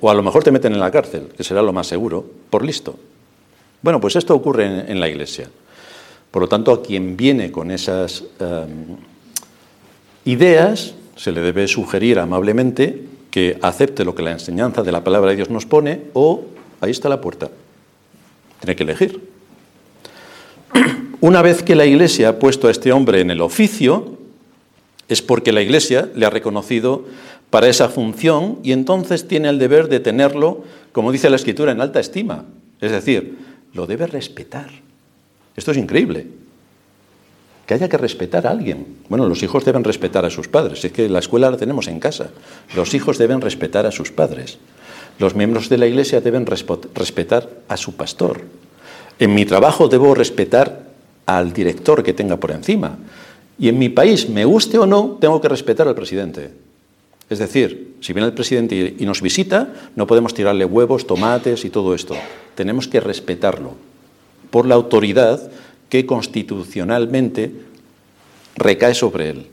O 0.00 0.10
a 0.10 0.14
lo 0.14 0.22
mejor 0.22 0.42
te 0.42 0.50
meten 0.50 0.72
en 0.72 0.80
la 0.80 0.90
cárcel, 0.90 1.28
que 1.36 1.44
será 1.44 1.62
lo 1.62 1.72
más 1.72 1.86
seguro, 1.86 2.24
por 2.50 2.64
listo. 2.64 2.98
Bueno, 3.82 4.00
pues 4.00 4.16
esto 4.16 4.34
ocurre 4.34 4.90
en 4.90 4.98
la 4.98 5.08
iglesia. 5.08 5.48
Por 6.30 6.42
lo 6.42 6.48
tanto, 6.48 6.72
a 6.72 6.82
quien 6.82 7.16
viene 7.16 7.50
con 7.50 7.70
esas 7.70 8.24
em, 8.38 8.96
ideas, 10.24 10.94
se 11.16 11.32
le 11.32 11.40
debe 11.40 11.66
sugerir 11.68 12.18
amablemente 12.18 13.04
que 13.30 13.58
acepte 13.62 14.04
lo 14.04 14.14
que 14.14 14.22
la 14.22 14.32
enseñanza 14.32 14.82
de 14.82 14.92
la 14.92 15.04
palabra 15.04 15.30
de 15.30 15.36
Dios 15.36 15.50
nos 15.50 15.66
pone 15.66 16.02
o 16.12 16.44
ahí 16.80 16.90
está 16.90 17.08
la 17.08 17.20
puerta. 17.20 17.50
Tiene 18.60 18.76
que 18.76 18.82
elegir. 18.82 19.28
Una 21.20 21.42
vez 21.42 21.62
que 21.62 21.74
la 21.74 21.86
Iglesia 21.86 22.28
ha 22.30 22.38
puesto 22.38 22.68
a 22.68 22.70
este 22.70 22.92
hombre 22.92 23.20
en 23.20 23.30
el 23.30 23.40
oficio, 23.40 24.18
es 25.08 25.22
porque 25.22 25.52
la 25.52 25.62
Iglesia 25.62 26.10
le 26.14 26.26
ha 26.26 26.30
reconocido 26.30 27.04
para 27.50 27.68
esa 27.68 27.88
función 27.88 28.58
y 28.62 28.72
entonces 28.72 29.26
tiene 29.26 29.48
el 29.48 29.58
deber 29.58 29.88
de 29.88 30.00
tenerlo, 30.00 30.64
como 30.92 31.12
dice 31.12 31.30
la 31.30 31.36
Escritura, 31.36 31.72
en 31.72 31.80
alta 31.80 32.00
estima. 32.00 32.44
Es 32.80 32.92
decir, 32.92 33.38
lo 33.72 33.86
debe 33.86 34.06
respetar. 34.06 34.70
Esto 35.58 35.72
es 35.72 35.76
increíble. 35.76 36.24
Que 37.66 37.74
haya 37.74 37.88
que 37.88 37.98
respetar 37.98 38.46
a 38.46 38.50
alguien. 38.50 38.98
Bueno, 39.08 39.26
los 39.26 39.42
hijos 39.42 39.64
deben 39.64 39.82
respetar 39.82 40.24
a 40.24 40.30
sus 40.30 40.46
padres. 40.46 40.84
Es 40.84 40.92
que 40.92 41.08
la 41.08 41.18
escuela 41.18 41.50
la 41.50 41.56
tenemos 41.56 41.88
en 41.88 41.98
casa. 41.98 42.30
Los 42.76 42.94
hijos 42.94 43.18
deben 43.18 43.40
respetar 43.40 43.84
a 43.84 43.90
sus 43.90 44.12
padres. 44.12 44.58
Los 45.18 45.34
miembros 45.34 45.68
de 45.68 45.78
la 45.78 45.88
iglesia 45.88 46.20
deben 46.20 46.46
respetar 46.46 47.50
a 47.66 47.76
su 47.76 47.96
pastor. 47.96 48.42
En 49.18 49.34
mi 49.34 49.44
trabajo 49.44 49.88
debo 49.88 50.14
respetar 50.14 50.86
al 51.26 51.52
director 51.52 52.04
que 52.04 52.14
tenga 52.14 52.36
por 52.36 52.52
encima. 52.52 52.96
Y 53.58 53.68
en 53.68 53.80
mi 53.80 53.88
país, 53.88 54.28
me 54.28 54.44
guste 54.44 54.78
o 54.78 54.86
no, 54.86 55.18
tengo 55.20 55.40
que 55.40 55.48
respetar 55.48 55.88
al 55.88 55.96
presidente. 55.96 56.52
Es 57.28 57.40
decir, 57.40 57.96
si 58.00 58.12
viene 58.12 58.28
el 58.28 58.34
presidente 58.34 58.94
y 58.96 59.04
nos 59.04 59.20
visita, 59.20 59.74
no 59.96 60.06
podemos 60.06 60.34
tirarle 60.34 60.64
huevos, 60.64 61.04
tomates 61.04 61.64
y 61.64 61.70
todo 61.70 61.96
esto. 61.96 62.14
Tenemos 62.54 62.86
que 62.86 63.00
respetarlo 63.00 63.87
por 64.50 64.66
la 64.66 64.74
autoridad 64.74 65.50
que 65.88 66.06
constitucionalmente 66.06 67.52
recae 68.56 68.94
sobre 68.94 69.30
él. 69.30 69.46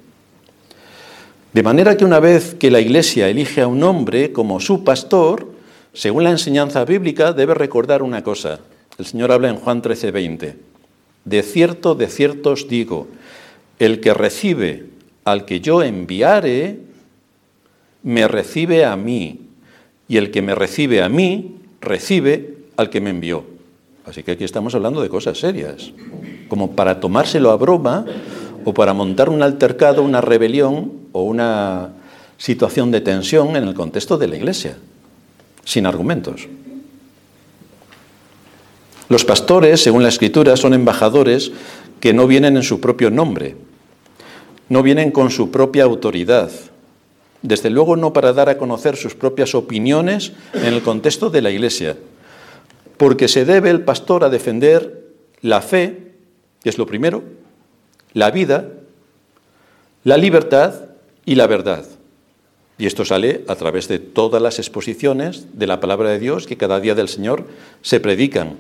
De 1.53 1.63
manera 1.63 1.95
que 1.95 2.03
una 2.03 2.19
vez 2.19 2.53
que 2.53 2.69
la 2.69 2.81
Iglesia 2.81 3.29
elige 3.29 3.61
a 3.61 3.67
un 3.67 3.81
hombre 3.83 4.33
como 4.33 4.59
su 4.59 4.83
pastor, 4.83 5.53
según 5.93 6.25
la 6.25 6.31
enseñanza 6.31 6.83
bíblica, 6.83 7.31
debe 7.31 7.53
recordar 7.53 8.03
una 8.03 8.23
cosa. 8.23 8.59
El 8.97 9.05
Señor 9.05 9.31
habla 9.31 9.49
en 9.49 9.55
Juan 9.55 9.81
13:20. 9.81 10.55
De 11.23 11.43
cierto, 11.43 11.95
de 11.95 12.07
cierto 12.07 12.51
os 12.51 12.67
digo, 12.67 13.07
el 13.79 14.01
que 14.01 14.13
recibe 14.13 14.87
al 15.23 15.45
que 15.45 15.61
yo 15.61 15.81
enviare, 15.81 16.79
me 18.03 18.27
recibe 18.27 18.85
a 18.85 18.95
mí, 18.95 19.39
y 20.07 20.17
el 20.17 20.31
que 20.31 20.41
me 20.41 20.53
recibe 20.53 21.01
a 21.01 21.09
mí, 21.09 21.55
recibe 21.81 22.57
al 22.77 22.89
que 22.89 23.01
me 23.01 23.09
envió. 23.09 23.54
Así 24.05 24.24
que 24.24 24.33
aquí 24.33 24.43
estamos 24.43 24.75
hablando 24.75 25.01
de 25.01 25.09
cosas 25.09 25.39
serias, 25.39 25.91
como 26.47 26.75
para 26.75 27.00
tomárselo 27.00 27.51
a 27.51 27.57
broma 27.57 28.05
o 28.63 28.74
para 28.74 28.93
montar 28.93 29.29
un 29.29 29.41
altercado, 29.41 30.03
una 30.03 30.21
rebelión 30.21 30.91
o 31.12 31.24
una 31.24 31.89
situación 32.38 32.91
de 32.91 33.01
tensión 33.01 33.55
en 33.55 33.63
el 33.63 33.74
contexto 33.74 34.17
de 34.17 34.27
la 34.27 34.35
Iglesia, 34.35 34.77
sin 35.63 35.85
argumentos. 35.85 36.47
Los 39.09 39.25
pastores, 39.25 39.81
según 39.81 40.03
la 40.03 40.09
Escritura, 40.09 40.57
son 40.57 40.74
embajadores 40.74 41.51
que 42.00 42.13
no 42.13 42.27
vienen 42.27 42.57
en 42.57 42.63
su 42.63 42.81
propio 42.81 43.09
nombre, 43.09 43.55
no 44.69 44.83
vienen 44.83 45.12
con 45.12 45.31
su 45.31 45.51
propia 45.51 45.83
autoridad, 45.83 46.51
desde 47.41 47.69
luego 47.69 47.95
no 47.95 48.13
para 48.13 48.33
dar 48.33 48.50
a 48.50 48.57
conocer 48.57 48.97
sus 48.97 49.15
propias 49.15 49.53
opiniones 49.53 50.33
en 50.53 50.74
el 50.74 50.81
contexto 50.81 51.29
de 51.29 51.41
la 51.41 51.51
Iglesia, 51.51 51.97
porque 52.97 53.27
se 53.27 53.45
debe 53.45 53.69
el 53.69 53.81
pastor 53.81 54.23
a 54.23 54.29
defender 54.29 55.05
la 55.41 55.61
fe, 55.61 56.13
que 56.63 56.69
es 56.69 56.77
lo 56.77 56.85
primero, 56.85 57.23
la 58.13 58.31
vida, 58.31 58.69
la 60.03 60.17
libertad 60.17 60.73
y 61.25 61.35
la 61.35 61.47
verdad. 61.47 61.85
Y 62.77 62.87
esto 62.87 63.05
sale 63.05 63.45
a 63.47 63.55
través 63.55 63.87
de 63.87 63.99
todas 63.99 64.41
las 64.41 64.59
exposiciones 64.59 65.47
de 65.57 65.67
la 65.67 65.79
palabra 65.79 66.09
de 66.09 66.19
Dios 66.19 66.45
que 66.45 66.57
cada 66.57 66.79
día 66.79 66.95
del 66.95 67.07
Señor 67.07 67.45
se 67.81 67.99
predican. 67.99 68.57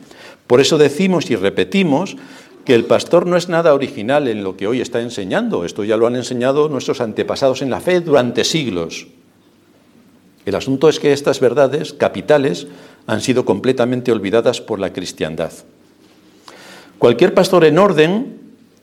Por 0.47 0.61
eso 0.61 0.77
decimos 0.77 1.29
y 1.29 1.35
repetimos 1.35 2.15
que 2.63 2.75
el 2.75 2.85
pastor 2.85 3.27
no 3.27 3.37
es 3.37 3.49
nada 3.49 3.73
original 3.73 4.27
en 4.27 4.43
lo 4.43 4.57
que 4.57 4.67
hoy 4.67 4.81
está 4.81 5.01
enseñando. 5.01 5.65
Esto 5.65 5.83
ya 5.83 5.97
lo 5.97 6.07
han 6.07 6.15
enseñado 6.15 6.69
nuestros 6.69 7.01
antepasados 7.01 7.61
en 7.61 7.69
la 7.69 7.81
fe 7.81 7.99
durante 7.99 8.43
siglos. 8.43 9.07
El 10.45 10.55
asunto 10.55 10.89
es 10.89 10.99
que 10.99 11.11
estas 11.11 11.39
verdades 11.39 11.93
capitales 11.93 12.67
han 13.07 13.21
sido 13.21 13.45
completamente 13.45 14.11
olvidadas 14.11 14.61
por 14.61 14.79
la 14.79 14.93
cristiandad. 14.93 15.51
Cualquier 16.97 17.33
pastor 17.33 17.65
en 17.65 17.77
orden 17.77 18.39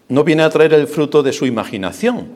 no 0.09 0.25
viene 0.25 0.43
a 0.43 0.51
traer 0.51 0.75
el 0.75 0.87
fruto 0.87 1.23
de 1.23 1.33
su 1.33 1.47
imaginación, 1.47 2.29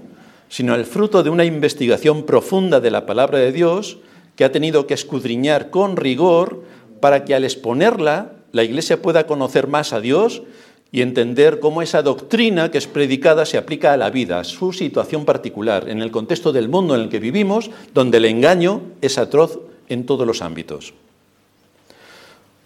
sino 0.49 0.75
el 0.75 0.85
fruto 0.85 1.23
de 1.23 1.31
una 1.31 1.45
investigación 1.45 2.25
profunda 2.25 2.81
de 2.81 2.91
la 2.91 3.07
palabra 3.07 3.39
de 3.39 3.53
Dios 3.53 3.99
que 4.37 4.45
ha 4.45 4.53
tenido 4.53 4.87
que 4.87 4.95
escudriñar 4.95 5.71
con 5.71 5.97
rigor 5.97 6.63
para 7.01 7.25
que 7.25 7.35
al 7.35 7.45
exponerla 7.45 8.33
la 8.53 8.65
Iglesia 8.65 9.03
pueda 9.03 9.27
conocer 9.27 9.67
más 9.67 9.93
a 9.93 10.01
Dios 10.01 10.43
y 10.93 11.03
entender 11.03 11.61
cómo 11.61 11.83
esa 11.83 12.03
doctrina 12.03 12.71
que 12.71 12.79
es 12.79 12.87
predicada 12.87 13.45
se 13.45 13.59
aplica 13.59 13.93
a 13.93 13.97
la 13.97 14.09
vida, 14.09 14.41
a 14.41 14.45
su 14.45 14.73
situación 14.73 15.25
particular, 15.25 15.89
en 15.89 16.01
el 16.01 16.11
contexto 16.11 16.53
del 16.53 16.69
mundo 16.69 16.95
en 16.95 17.03
el 17.03 17.09
que 17.09 17.19
vivimos, 17.19 17.71
donde 17.93 18.19
el 18.19 18.25
engaño 18.25 18.83
es 19.03 19.19
atroz 19.19 19.59
en 19.89 20.07
todos 20.07 20.27
los 20.27 20.43
ámbitos. 20.43 20.95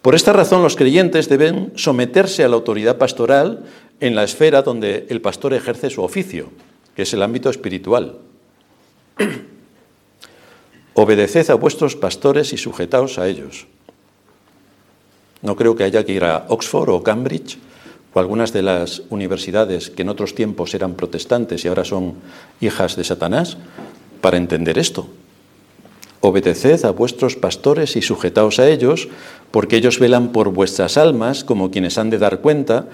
Por 0.01 0.15
esta 0.15 0.33
razón 0.33 0.63
los 0.63 0.75
creyentes 0.75 1.29
deben 1.29 1.73
someterse 1.75 2.43
a 2.43 2.49
la 2.49 2.55
autoridad 2.55 2.97
pastoral 2.97 3.65
en 3.99 4.15
la 4.15 4.23
esfera 4.23 4.63
donde 4.63 5.05
el 5.09 5.21
pastor 5.21 5.53
ejerce 5.53 5.91
su 5.91 6.01
oficio, 6.01 6.49
que 6.95 7.03
es 7.03 7.13
el 7.13 7.21
ámbito 7.21 7.49
espiritual. 7.49 8.17
Obedeced 10.93 11.49
a 11.51 11.55
vuestros 11.55 11.95
pastores 11.95 12.51
y 12.51 12.57
sujetaos 12.57 13.19
a 13.19 13.27
ellos. 13.27 13.67
No 15.41 15.55
creo 15.55 15.75
que 15.75 15.83
haya 15.83 16.03
que 16.03 16.13
ir 16.13 16.23
a 16.23 16.45
Oxford 16.49 16.89
o 16.89 17.03
Cambridge 17.03 17.57
o 18.13 18.19
algunas 18.19 18.51
de 18.53 18.61
las 18.61 19.03
universidades 19.09 19.89
que 19.89 20.01
en 20.01 20.09
otros 20.09 20.35
tiempos 20.35 20.73
eran 20.73 20.95
protestantes 20.95 21.63
y 21.63 21.67
ahora 21.67 21.85
son 21.85 22.15
hijas 22.59 22.95
de 22.95 23.03
Satanás, 23.03 23.57
para 24.19 24.37
entender 24.37 24.77
esto. 24.77 25.07
Obedeced 26.21 26.85
a 26.85 26.91
vuestros 26.91 27.35
pastores 27.35 27.95
y 27.95 28.01
sujetaos 28.01 28.59
a 28.59 28.69
ellos, 28.69 29.09
porque 29.49 29.75
ellos 29.75 29.99
velan 29.99 30.31
por 30.31 30.49
vuestras 30.49 30.97
almas 30.97 31.43
como 31.43 31.71
quienes 31.71 31.97
han 31.97 32.09
de 32.09 32.19
dar 32.19 32.41
cuenta, 32.41 32.85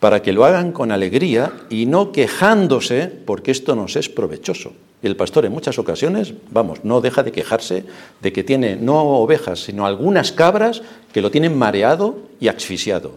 para 0.00 0.20
que 0.20 0.32
lo 0.32 0.44
hagan 0.44 0.72
con 0.72 0.92
alegría 0.92 1.52
y 1.70 1.86
no 1.86 2.12
quejándose, 2.12 3.10
porque 3.24 3.50
esto 3.50 3.74
nos 3.74 3.96
es 3.96 4.08
provechoso. 4.08 4.72
Y 5.02 5.06
el 5.06 5.16
pastor 5.16 5.46
en 5.46 5.52
muchas 5.52 5.78
ocasiones, 5.78 6.34
vamos, 6.50 6.84
no 6.84 7.00
deja 7.00 7.22
de 7.22 7.32
quejarse 7.32 7.84
de 8.20 8.32
que 8.32 8.44
tiene 8.44 8.76
no 8.76 9.20
ovejas, 9.20 9.60
sino 9.60 9.86
algunas 9.86 10.32
cabras 10.32 10.82
que 11.12 11.22
lo 11.22 11.30
tienen 11.30 11.56
mareado 11.56 12.18
y 12.40 12.48
asfixiado. 12.48 13.12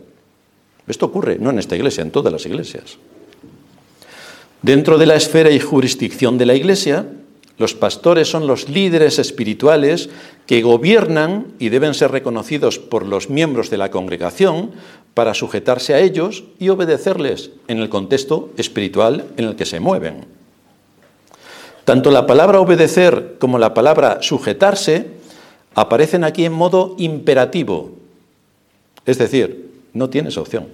Esto 0.88 1.06
ocurre 1.06 1.38
no 1.40 1.50
en 1.50 1.60
esta 1.60 1.76
iglesia, 1.76 2.02
en 2.02 2.12
todas 2.12 2.32
las 2.32 2.46
iglesias. 2.46 2.98
Dentro 4.62 4.98
de 4.98 5.06
la 5.06 5.16
esfera 5.16 5.52
y 5.52 5.60
jurisdicción 5.60 6.38
de 6.38 6.46
la 6.46 6.56
iglesia, 6.56 7.06
los 7.60 7.74
pastores 7.74 8.30
son 8.30 8.48
los 8.48 8.70
líderes 8.70 9.20
espirituales 9.20 10.10
que 10.48 10.62
gobiernan 10.62 11.48
y 11.60 11.70
deben 11.70 11.94
ser 11.94 12.10
reconocidos 12.10 12.80
por 12.80 13.06
los 13.06 13.30
miembros 13.30 13.70
de 13.70 13.78
la 13.78 13.92
congregación 13.92 14.72
para 15.14 15.34
sujetarse 15.34 15.94
a 15.94 16.00
ellos 16.00 16.46
y 16.58 16.70
obedecerles 16.70 17.52
en 17.68 17.80
el 17.80 17.90
contexto 17.90 18.50
espiritual 18.58 19.26
en 19.36 19.46
el 19.46 19.56
que 19.58 19.66
se 19.66 19.82
mueven. 19.82 20.26
Tanto 21.84 22.12
la 22.12 22.26
palabra 22.26 22.62
obedecer 22.62 23.36
como 23.40 23.60
la 23.60 23.74
palabra 23.74 24.20
sujetarse 24.22 25.08
aparecen 25.76 26.24
aquí 26.24 26.46
en 26.46 26.54
modo 26.54 26.96
imperativo, 26.98 27.92
es 29.06 29.18
decir, 29.18 29.70
no 29.94 30.10
tienes 30.10 30.38
opción. 30.38 30.68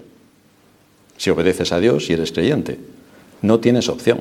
Si 1.18 1.32
obedeces 1.32 1.72
a 1.72 1.80
Dios 1.80 2.10
y 2.10 2.14
eres 2.14 2.32
creyente, 2.32 2.78
no 3.42 3.60
tienes 3.60 3.90
opción. 3.90 4.20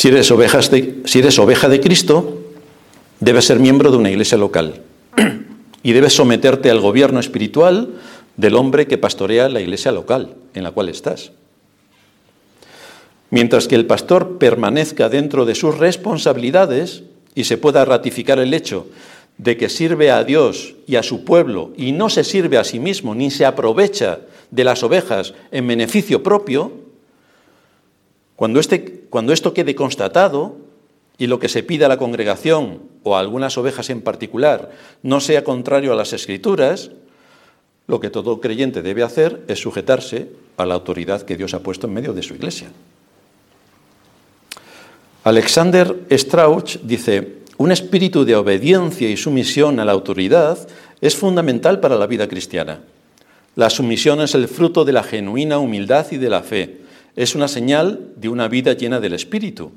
Si 0.00 0.08
eres, 0.08 0.32
si 1.04 1.18
eres 1.18 1.38
oveja 1.38 1.68
de 1.68 1.78
Cristo, 1.78 2.38
debes 3.20 3.44
ser 3.44 3.58
miembro 3.58 3.90
de 3.90 3.98
una 3.98 4.10
iglesia 4.10 4.38
local 4.38 4.80
y 5.82 5.92
debes 5.92 6.14
someterte 6.14 6.70
al 6.70 6.80
gobierno 6.80 7.20
espiritual 7.20 8.00
del 8.38 8.54
hombre 8.54 8.86
que 8.86 8.96
pastorea 8.96 9.50
la 9.50 9.60
iglesia 9.60 9.92
local 9.92 10.36
en 10.54 10.62
la 10.62 10.70
cual 10.70 10.88
estás. 10.88 11.32
Mientras 13.28 13.68
que 13.68 13.74
el 13.74 13.84
pastor 13.84 14.38
permanezca 14.38 15.10
dentro 15.10 15.44
de 15.44 15.54
sus 15.54 15.76
responsabilidades 15.76 17.02
y 17.34 17.44
se 17.44 17.58
pueda 17.58 17.84
ratificar 17.84 18.38
el 18.38 18.54
hecho 18.54 18.86
de 19.36 19.58
que 19.58 19.68
sirve 19.68 20.10
a 20.10 20.24
Dios 20.24 20.76
y 20.86 20.96
a 20.96 21.02
su 21.02 21.26
pueblo 21.26 21.74
y 21.76 21.92
no 21.92 22.08
se 22.08 22.24
sirve 22.24 22.56
a 22.56 22.64
sí 22.64 22.80
mismo 22.80 23.14
ni 23.14 23.30
se 23.30 23.44
aprovecha 23.44 24.20
de 24.50 24.64
las 24.64 24.82
ovejas 24.82 25.34
en 25.52 25.68
beneficio 25.68 26.22
propio, 26.22 26.88
cuando, 28.40 28.58
este, 28.58 29.04
cuando 29.10 29.34
esto 29.34 29.52
quede 29.52 29.74
constatado 29.74 30.56
y 31.18 31.26
lo 31.26 31.38
que 31.38 31.50
se 31.50 31.62
pida 31.62 31.84
a 31.84 31.88
la 31.90 31.98
congregación 31.98 32.80
o 33.02 33.14
a 33.14 33.20
algunas 33.20 33.58
ovejas 33.58 33.90
en 33.90 34.00
particular 34.00 34.70
no 35.02 35.20
sea 35.20 35.44
contrario 35.44 35.92
a 35.92 35.94
las 35.94 36.14
escrituras, 36.14 36.90
lo 37.86 38.00
que 38.00 38.08
todo 38.08 38.40
creyente 38.40 38.80
debe 38.80 39.02
hacer 39.02 39.42
es 39.46 39.58
sujetarse 39.58 40.30
a 40.56 40.64
la 40.64 40.72
autoridad 40.72 41.20
que 41.20 41.36
Dios 41.36 41.52
ha 41.52 41.62
puesto 41.62 41.86
en 41.86 41.92
medio 41.92 42.14
de 42.14 42.22
su 42.22 42.32
iglesia. 42.32 42.68
Alexander 45.24 45.94
Strauch 46.10 46.78
dice, 46.78 47.40
un 47.58 47.72
espíritu 47.72 48.24
de 48.24 48.36
obediencia 48.36 49.10
y 49.10 49.18
sumisión 49.18 49.80
a 49.80 49.84
la 49.84 49.92
autoridad 49.92 50.66
es 51.02 51.14
fundamental 51.14 51.78
para 51.78 51.98
la 51.98 52.06
vida 52.06 52.26
cristiana. 52.26 52.80
La 53.54 53.68
sumisión 53.68 54.22
es 54.22 54.34
el 54.34 54.48
fruto 54.48 54.86
de 54.86 54.92
la 54.94 55.02
genuina 55.02 55.58
humildad 55.58 56.06
y 56.10 56.16
de 56.16 56.30
la 56.30 56.42
fe. 56.42 56.79
Es 57.16 57.34
una 57.34 57.48
señal 57.48 58.12
de 58.16 58.28
una 58.28 58.48
vida 58.48 58.72
llena 58.74 59.00
del 59.00 59.14
Espíritu. 59.14 59.72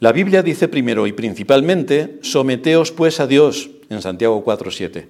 La 0.00 0.12
Biblia 0.12 0.42
dice 0.42 0.68
primero 0.68 1.06
y 1.06 1.12
principalmente, 1.12 2.18
someteos 2.22 2.92
pues 2.92 3.20
a 3.20 3.26
Dios, 3.26 3.70
en 3.88 4.02
Santiago 4.02 4.44
4.7. 4.44 5.06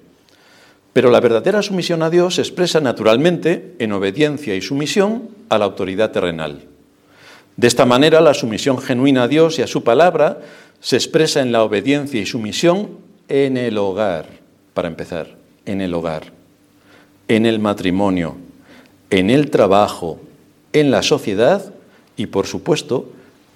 Pero 0.93 1.11
la 1.11 1.21
verdadera 1.21 1.63
sumisión 1.63 2.03
a 2.03 2.11
Dios 2.11 2.37
se 2.37 2.43
expresa 2.43 2.81
naturalmente 2.81 3.75
en 3.79 3.93
obediencia 3.93 4.55
y 4.55 4.61
sumisión 4.61 5.29
a 5.49 5.59
la 5.59 5.65
autoridad 5.65 6.13
terrenal. 6.13 6.63
De 7.57 7.67
esta 7.67 7.85
manera, 7.87 8.21
la 8.21 8.35
sumisión 8.35 8.79
genuina 8.79 9.25
a 9.25 9.29
Dios 9.29 9.59
y 9.59 9.63
a 9.63 9.67
su 9.67 9.83
palabra 9.83 10.41
se 10.81 10.97
expresa 10.97 11.41
en 11.41 11.51
la 11.51 11.63
obediencia 11.63 12.21
y 12.21 12.27
sumisión 12.27 12.91
en 13.29 13.57
el 13.57 13.79
hogar, 13.79 14.27
para 14.75 14.89
empezar, 14.89 15.37
en 15.65 15.81
el 15.81 15.95
hogar, 15.95 16.33
en 17.27 17.47
el 17.47 17.59
matrimonio, 17.59 18.37
en 19.11 19.31
el 19.31 19.51
trabajo, 19.51 20.21
en 20.75 20.91
la 20.91 21.03
sociedad 21.03 21.73
y, 22.19 22.27
por 22.27 22.47
supuesto, 22.47 23.11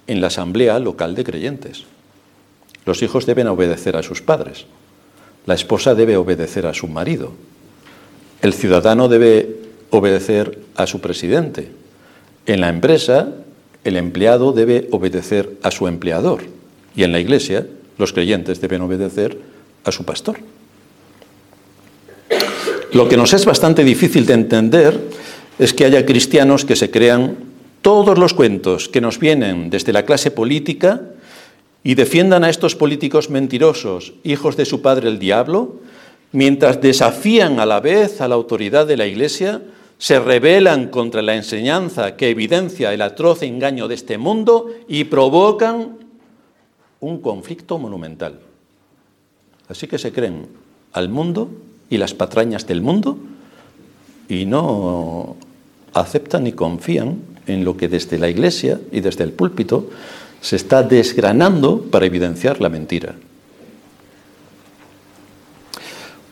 en 0.07 0.21
la 0.21 0.27
asamblea 0.27 0.79
local 0.79 1.13
de 1.13 1.23
creyentes. 1.23 1.83
Los 2.85 3.03
hijos 3.03 3.27
deben 3.27 3.47
obedecer 3.47 3.95
a 3.95 4.01
sus 4.01 4.23
padres. 4.23 4.65
La 5.45 5.53
esposa 5.53 5.93
debe 5.93 6.17
obedecer 6.17 6.65
a 6.65 6.73
su 6.73 6.87
marido. 6.87 7.33
El 8.41 8.53
ciudadano 8.53 9.07
debe 9.07 9.57
obedecer 9.91 10.59
a 10.75 10.87
su 10.87 11.01
presidente. 11.01 11.69
En 12.45 12.61
la 12.61 12.69
empresa, 12.69 13.33
el 13.83 13.97
empleado 13.97 14.53
debe 14.53 14.87
obedecer 14.91 15.57
a 15.61 15.71
su 15.71 15.87
empleador. 15.87 16.43
Y 16.95 17.03
en 17.03 17.11
la 17.11 17.19
iglesia, 17.19 17.67
los 17.97 18.13
creyentes 18.13 18.61
deben 18.61 18.81
obedecer 18.81 19.37
a 19.83 19.91
su 19.91 20.05
pastor. 20.05 20.37
Lo 22.93 23.07
que 23.07 23.17
nos 23.17 23.33
es 23.33 23.45
bastante 23.45 23.83
difícil 23.83 24.25
de 24.25 24.33
entender 24.33 24.99
es 25.59 25.73
que 25.73 25.85
haya 25.85 26.05
cristianos 26.05 26.65
que 26.65 26.77
se 26.77 26.89
crean 26.89 27.37
todos 27.81 28.17
los 28.17 28.33
cuentos 28.33 28.89
que 28.89 29.01
nos 29.01 29.19
vienen 29.19 29.69
desde 29.69 29.93
la 29.93 30.03
clase 30.05 30.31
política 30.31 31.01
y 31.83 31.95
defiendan 31.95 32.43
a 32.43 32.49
estos 32.49 32.75
políticos 32.75 33.29
mentirosos, 33.29 34.13
hijos 34.23 34.57
de 34.57 34.65
su 34.65 34.81
padre 34.81 35.09
el 35.09 35.19
diablo, 35.19 35.75
mientras 36.31 36.81
desafían 36.81 37.59
a 37.59 37.65
la 37.65 37.81
vez 37.81 38.21
a 38.21 38.27
la 38.27 38.35
autoridad 38.35 38.87
de 38.87 38.97
la 38.97 39.05
Iglesia, 39.05 39.61
se 39.97 40.19
rebelan 40.19 40.87
contra 40.87 41.21
la 41.21 41.35
enseñanza 41.35 42.15
que 42.15 42.29
evidencia 42.29 42.93
el 42.93 43.01
atroz 43.01 43.43
engaño 43.43 43.89
de 43.89 43.95
este 43.95 44.17
mundo 44.17 44.67
y 44.87 45.05
provocan 45.05 45.97
un 47.01 47.21
conflicto 47.21 47.77
monumental. 47.77 48.39
Así 49.67 49.87
que 49.87 49.97
se 49.97 50.13
creen 50.13 50.47
al 50.93 51.09
mundo 51.09 51.49
y 51.89 51.97
las 51.97 52.13
patrañas 52.13 52.65
del 52.65 52.81
mundo 52.81 53.17
y 54.29 54.45
no 54.45 55.35
aceptan 55.93 56.43
ni 56.43 56.51
confían 56.51 57.19
en 57.47 57.65
lo 57.65 57.77
que 57.77 57.87
desde 57.87 58.17
la 58.17 58.29
Iglesia 58.29 58.79
y 58.91 59.01
desde 59.01 59.23
el 59.23 59.31
púlpito 59.31 59.89
se 60.41 60.55
está 60.55 60.83
desgranando 60.83 61.81
para 61.81 62.05
evidenciar 62.05 62.61
la 62.61 62.69
mentira. 62.69 63.15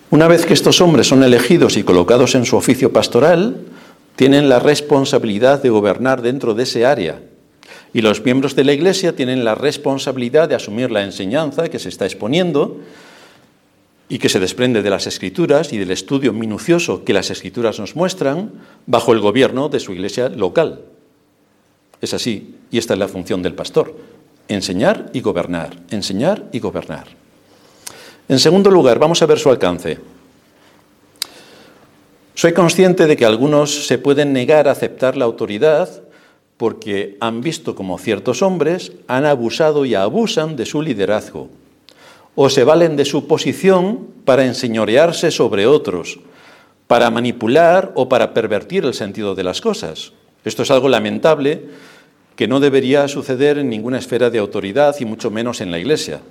Una 0.10 0.28
vez 0.28 0.46
que 0.46 0.54
estos 0.54 0.80
hombres 0.80 1.08
son 1.08 1.24
elegidos 1.24 1.76
y 1.76 1.84
colocados 1.84 2.36
en 2.36 2.46
su 2.46 2.56
oficio 2.56 2.94
pastoral, 2.94 3.66
tienen 4.16 4.48
la 4.48 4.60
responsabilidad 4.60 5.62
de 5.62 5.70
gobernar 5.70 6.22
dentro 6.22 6.54
de 6.54 6.64
ese 6.64 6.86
área. 6.86 7.20
Y 7.94 8.02
los 8.02 8.24
miembros 8.24 8.56
de 8.56 8.64
la 8.64 8.74
Iglesia 8.74 9.16
tienen 9.16 9.44
la 9.44 9.56
responsabilidad 9.56 10.48
de 10.48 10.56
asumir 10.56 10.92
la 10.92 11.04
enseñanza 11.04 11.70
que 11.70 11.80
se 11.80 11.90
está 11.90 12.06
exponiendo 12.06 12.80
y 14.10 14.20
que 14.20 14.30
se 14.30 14.40
desprende 14.40 14.82
de 14.82 14.90
las 14.90 15.08
Escrituras 15.08 15.74
y 15.74 15.78
del 15.78 15.92
estudio 15.92 16.34
minucioso 16.34 17.04
que 17.04 17.14
las 17.14 17.30
Escrituras 17.30 17.80
nos 17.80 17.96
muestran 17.96 18.52
bajo 18.86 19.14
el 19.14 19.20
gobierno 19.20 19.70
de 19.70 19.80
su 19.80 19.94
Iglesia 19.94 20.30
local. 20.30 20.82
Es 22.02 22.14
así, 22.14 22.56
y 22.72 22.78
esta 22.78 22.94
es 22.94 23.00
la 23.00 23.08
función 23.08 23.42
del 23.42 23.56
pastor, 23.56 23.96
enseñar 24.48 25.10
y 25.14 25.22
gobernar, 25.22 25.78
enseñar 25.90 26.46
y 26.52 26.60
gobernar. 26.60 27.08
En 28.30 28.40
segundo 28.40 28.70
lugar, 28.70 29.00
vamos 29.00 29.22
a 29.22 29.26
ver 29.26 29.40
su 29.40 29.50
alcance. 29.50 30.00
Soy 32.34 32.54
consciente 32.54 33.08
de 33.08 33.18
que 33.18 33.26
algunos 33.26 33.88
se 33.88 33.98
pueden 33.98 34.32
negar 34.32 34.68
a 34.68 34.72
aceptar 34.72 35.18
la 35.18 35.26
autoridad 35.26 36.04
porque 36.58 37.18
han 37.20 37.42
visto 37.42 37.76
como 37.76 37.98
ciertos 37.98 38.42
hombres 38.42 38.92
han 39.08 39.26
abusado 39.26 39.86
y 39.86 39.96
abusan 39.96 40.56
de 40.56 40.66
su 40.66 40.82
liderazgo, 40.82 41.50
o 42.40 42.52
se 42.52 42.64
valen 42.64 42.96
de 42.96 43.04
su 43.04 43.26
posición 43.26 44.10
para 44.24 44.46
enseñorearse 44.46 45.32
sobre 45.32 45.66
otros, 45.66 46.20
para 46.86 47.10
manipular 47.10 47.92
o 47.96 48.10
para 48.10 48.36
pervertir 48.36 48.86
el 48.86 48.94
sentido 48.94 49.34
de 49.34 49.44
las 49.44 49.60
cosas. 49.60 50.14
Esto 50.46 50.62
es 50.62 50.70
algo 50.70 50.88
lamentable 50.88 51.66
que 52.36 52.48
no 52.48 52.60
debería 52.60 53.08
suceder 53.08 53.58
en 53.58 53.72
ninguna 53.72 53.98
esfera 53.98 54.30
de 54.30 54.38
autoridad 54.38 54.96
y 55.00 55.06
mucho 55.06 55.32
menos 55.32 55.62
en 55.62 55.72
la 55.72 55.80
Iglesia. 55.80 56.22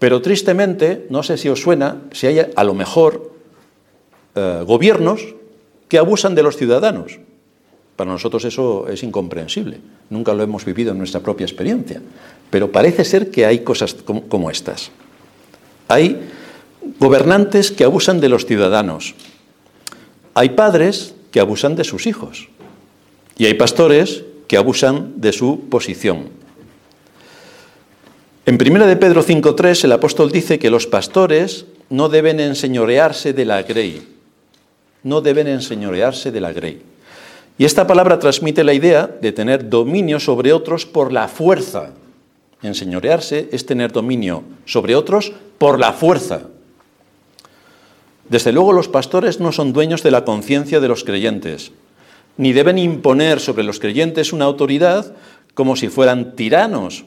Pero 0.00 0.20
tristemente, 0.22 1.06
no 1.08 1.22
sé 1.22 1.38
si 1.38 1.48
os 1.48 1.60
suena, 1.60 2.02
si 2.10 2.26
hay 2.26 2.40
a 2.40 2.64
lo 2.64 2.74
mejor 2.74 3.30
eh, 4.34 4.64
gobiernos 4.66 5.36
que 5.86 5.98
abusan 5.98 6.34
de 6.34 6.42
los 6.42 6.56
ciudadanos. 6.56 7.20
Para 8.00 8.12
nosotros 8.12 8.46
eso 8.46 8.88
es 8.88 9.02
incomprensible. 9.02 9.76
Nunca 10.08 10.32
lo 10.32 10.42
hemos 10.42 10.64
vivido 10.64 10.92
en 10.92 10.96
nuestra 10.96 11.20
propia 11.20 11.44
experiencia. 11.44 12.00
Pero 12.48 12.72
parece 12.72 13.04
ser 13.04 13.30
que 13.30 13.44
hay 13.44 13.58
cosas 13.58 13.94
como 14.26 14.50
estas. 14.50 14.90
Hay 15.86 16.18
gobernantes 16.98 17.70
que 17.70 17.84
abusan 17.84 18.18
de 18.18 18.30
los 18.30 18.46
ciudadanos. 18.46 19.14
Hay 20.32 20.48
padres 20.48 21.14
que 21.30 21.40
abusan 21.40 21.76
de 21.76 21.84
sus 21.84 22.06
hijos. 22.06 22.48
Y 23.36 23.44
hay 23.44 23.52
pastores 23.52 24.24
que 24.48 24.56
abusan 24.56 25.20
de 25.20 25.34
su 25.34 25.68
posición. 25.68 26.30
En 28.46 28.54
1 28.54 28.86
de 28.86 28.96
Pedro 28.96 29.22
5.3 29.22 29.84
el 29.84 29.92
apóstol 29.92 30.32
dice 30.32 30.58
que 30.58 30.70
los 30.70 30.86
pastores 30.86 31.66
no 31.90 32.08
deben 32.08 32.40
enseñorearse 32.40 33.34
de 33.34 33.44
la 33.44 33.62
grey. 33.62 34.08
No 35.02 35.20
deben 35.20 35.48
enseñorearse 35.48 36.32
de 36.32 36.40
la 36.40 36.54
grey. 36.54 36.89
Y 37.60 37.66
esta 37.66 37.86
palabra 37.86 38.18
transmite 38.18 38.64
la 38.64 38.72
idea 38.72 39.06
de 39.06 39.32
tener 39.32 39.68
dominio 39.68 40.18
sobre 40.18 40.54
otros 40.54 40.86
por 40.86 41.12
la 41.12 41.28
fuerza. 41.28 41.90
Enseñorearse 42.62 43.50
es 43.52 43.66
tener 43.66 43.92
dominio 43.92 44.44
sobre 44.64 44.96
otros 44.96 45.34
por 45.58 45.78
la 45.78 45.92
fuerza. 45.92 46.40
Desde 48.30 48.52
luego 48.52 48.72
los 48.72 48.88
pastores 48.88 49.40
no 49.40 49.52
son 49.52 49.74
dueños 49.74 50.02
de 50.02 50.10
la 50.10 50.24
conciencia 50.24 50.80
de 50.80 50.88
los 50.88 51.04
creyentes, 51.04 51.72
ni 52.38 52.54
deben 52.54 52.78
imponer 52.78 53.40
sobre 53.40 53.62
los 53.62 53.78
creyentes 53.78 54.32
una 54.32 54.46
autoridad 54.46 55.14
como 55.52 55.76
si 55.76 55.88
fueran 55.88 56.36
tiranos. 56.36 57.04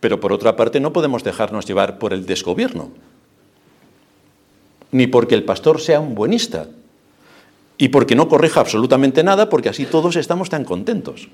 Pero 0.00 0.18
por 0.18 0.32
otra 0.32 0.56
parte 0.56 0.80
no 0.80 0.94
podemos 0.94 1.24
dejarnos 1.24 1.66
llevar 1.66 1.98
por 1.98 2.14
el 2.14 2.24
desgobierno, 2.24 2.88
ni 4.92 5.06
porque 5.06 5.34
el 5.34 5.44
pastor 5.44 5.78
sea 5.78 6.00
un 6.00 6.14
buenista, 6.14 6.68
y 7.78 7.88
porque 7.88 8.14
no 8.14 8.28
corrija 8.28 8.60
absolutamente 8.60 9.22
nada, 9.22 9.48
porque 9.48 9.68
así 9.68 9.84
todos 9.84 10.16
estamos 10.16 10.48
tan 10.48 10.64
contentos. 10.64 11.28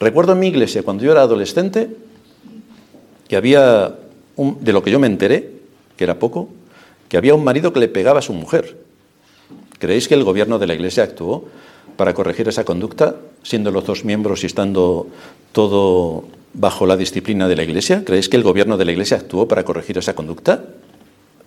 Recuerdo 0.00 0.32
en 0.32 0.40
mi 0.40 0.48
iglesia, 0.48 0.82
cuando 0.82 1.04
yo 1.04 1.12
era 1.12 1.22
adolescente, 1.22 1.90
que 3.28 3.36
había, 3.36 3.94
de 4.36 4.72
lo 4.72 4.82
que 4.82 4.90
yo 4.90 4.98
me 4.98 5.06
enteré, 5.06 5.50
que 5.96 6.04
era 6.04 6.18
poco, 6.18 6.48
que 7.08 7.16
había 7.16 7.34
un 7.34 7.44
marido 7.44 7.72
que 7.72 7.80
le 7.80 7.88
pegaba 7.88 8.18
a 8.18 8.22
su 8.22 8.32
mujer. 8.32 8.78
¿Creéis 9.78 10.08
que 10.08 10.14
el 10.14 10.24
gobierno 10.24 10.58
de 10.58 10.66
la 10.66 10.74
Iglesia 10.74 11.04
actuó 11.04 11.44
para 11.96 12.14
corregir 12.14 12.48
esa 12.48 12.64
conducta, 12.64 13.16
siendo 13.42 13.70
los 13.70 13.84
dos 13.84 14.04
miembros 14.04 14.42
y 14.42 14.46
estando 14.46 15.08
todo 15.52 16.24
bajo 16.54 16.86
la 16.86 16.96
disciplina 16.96 17.48
de 17.48 17.56
la 17.56 17.62
Iglesia? 17.62 18.04
¿Creéis 18.04 18.28
que 18.28 18.36
el 18.36 18.42
gobierno 18.42 18.78
de 18.78 18.86
la 18.86 18.92
Iglesia 18.92 19.18
actuó 19.18 19.46
para 19.46 19.64
corregir 19.64 19.98
esa 19.98 20.14
conducta? 20.14 20.64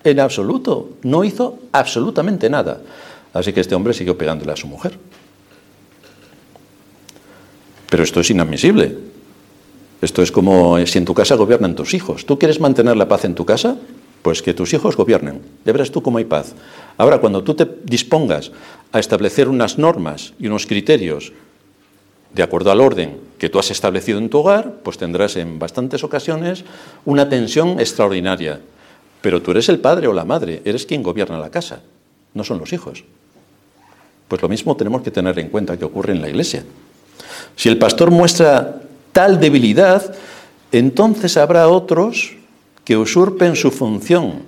En 0.04 0.20
absoluto, 0.20 0.92
no 1.02 1.24
hizo 1.24 1.58
absolutamente 1.72 2.50
nada. 2.50 2.82
Así 3.36 3.52
que 3.52 3.60
este 3.60 3.76
hombre 3.76 3.94
siguió 3.94 4.18
pegándole 4.18 4.54
a 4.54 4.56
su 4.56 4.66
mujer. 4.66 4.98
Pero 7.90 8.02
esto 8.02 8.22
es 8.22 8.30
inadmisible. 8.32 8.98
Esto 10.02 10.22
es 10.22 10.32
como 10.32 10.84
si 10.86 10.98
en 10.98 11.04
tu 11.04 11.14
casa 11.14 11.36
gobiernan 11.36 11.76
tus 11.76 11.94
hijos. 11.94 12.26
¿Tú 12.26 12.40
quieres 12.40 12.62
mantener 12.62 12.96
la 12.96 13.10
paz 13.10 13.26
en 13.26 13.36
tu 13.36 13.46
casa? 13.46 13.76
Pues 14.22 14.42
que 14.42 14.54
tus 14.54 14.74
hijos 14.74 14.96
gobiernen. 14.96 15.42
Ya 15.66 15.74
verás 15.74 15.92
tú 15.92 16.02
cómo 16.02 16.18
hay 16.18 16.24
paz. 16.24 16.56
Ahora, 16.98 17.20
cuando 17.20 17.44
tú 17.44 17.56
te 17.56 17.68
dispongas 17.84 18.54
a 18.94 19.00
establecer 19.00 19.50
unas 19.50 19.78
normas 19.78 20.34
y 20.40 20.48
unos 20.48 20.66
criterios 20.66 21.34
de 22.34 22.42
acuerdo 22.42 22.72
al 22.72 22.80
orden 22.80 23.18
que 23.38 23.50
tú 23.50 23.60
has 23.60 23.70
establecido 23.70 24.18
en 24.18 24.30
tu 24.30 24.40
hogar, 24.40 24.76
pues 24.82 24.98
tendrás 24.98 25.36
en 25.36 25.60
bastantes 25.60 26.06
ocasiones 26.06 26.64
una 27.04 27.28
tensión 27.28 27.82
extraordinaria. 27.82 28.62
Pero 29.20 29.42
tú 29.42 29.52
eres 29.52 29.68
el 29.68 29.80
padre 29.80 30.08
o 30.08 30.14
la 30.14 30.24
madre, 30.24 30.62
eres 30.64 30.86
quien 30.86 31.04
gobierna 31.04 31.38
la 31.38 31.52
casa. 31.52 31.82
no 32.34 32.44
son 32.46 32.60
los 32.60 32.72
hijos. 32.72 33.04
Pues 34.28 34.42
lo 34.42 34.50
mismo 34.50 34.76
tenemos 34.76 35.02
que 35.02 35.12
tener 35.12 35.38
en 35.40 35.50
cuenta 35.50 35.78
que 35.78 35.86
ocurre 35.86 36.14
en 36.14 36.22
la 36.22 36.30
iglesia. 36.30 36.64
Si 37.56 37.70
el 37.70 37.78
pastor 37.78 38.12
muestra 38.12 38.82
tal 39.12 39.40
debilidad, 39.40 40.16
entonces 40.72 41.38
habrá 41.38 41.68
otros 41.70 42.36
que 42.84 42.98
usurpen 42.98 43.56
su 43.56 43.72
función. 43.72 44.44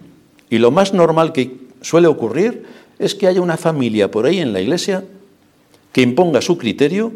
Y 0.50 0.58
lo 0.58 0.72
más 0.72 0.94
normal 0.94 1.34
que 1.34 1.58
suele 1.82 2.08
ocurrir 2.08 2.66
es 3.00 3.16
que 3.16 3.28
haya 3.28 3.42
una 3.42 3.58
familia 3.58 4.10
por 4.10 4.26
ahí 4.26 4.40
en 4.40 4.54
la 4.54 4.62
iglesia 4.62 5.04
que 5.92 6.02
imponga 6.02 6.42
su 6.42 6.58
criterio 6.58 7.14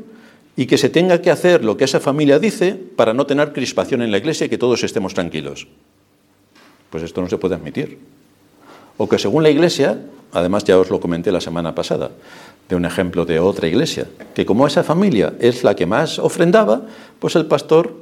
y 0.56 0.66
que 0.66 0.78
se 0.78 0.90
tenga 0.90 1.22
que 1.22 1.32
hacer 1.32 1.64
lo 1.64 1.78
que 1.78 1.86
esa 1.86 2.00
familia 2.00 2.40
dice 2.40 2.74
para 2.74 3.14
no 3.14 3.26
tener 3.26 3.54
crispación 3.54 4.02
en 4.02 4.12
la 4.12 4.18
iglesia 4.18 4.46
y 4.46 4.50
que 4.50 4.58
todos 4.58 4.84
estemos 4.84 5.14
tranquilos. 5.14 5.68
Pues 6.90 7.04
esto 7.04 7.22
no 7.22 7.30
se 7.30 7.38
puede 7.38 7.56
admitir. 7.56 8.00
O 8.98 9.08
que 9.08 9.18
según 9.18 9.44
la 9.44 9.50
iglesia, 9.50 10.00
además 10.32 10.64
ya 10.64 10.78
os 10.78 10.90
lo 10.90 11.00
comenté 11.00 11.32
la 11.32 11.42
semana 11.42 11.74
pasada, 11.74 12.12
de 12.72 12.78
un 12.78 12.86
ejemplo 12.86 13.26
de 13.26 13.38
otra 13.38 13.68
iglesia, 13.68 14.08
que 14.34 14.46
como 14.46 14.66
esa 14.66 14.82
familia 14.82 15.34
es 15.42 15.66
la 15.66 15.76
que 15.76 15.86
más 15.86 16.20
ofrendaba, 16.20 16.84
pues 17.20 17.36
el 17.36 17.46
pastor 17.46 17.94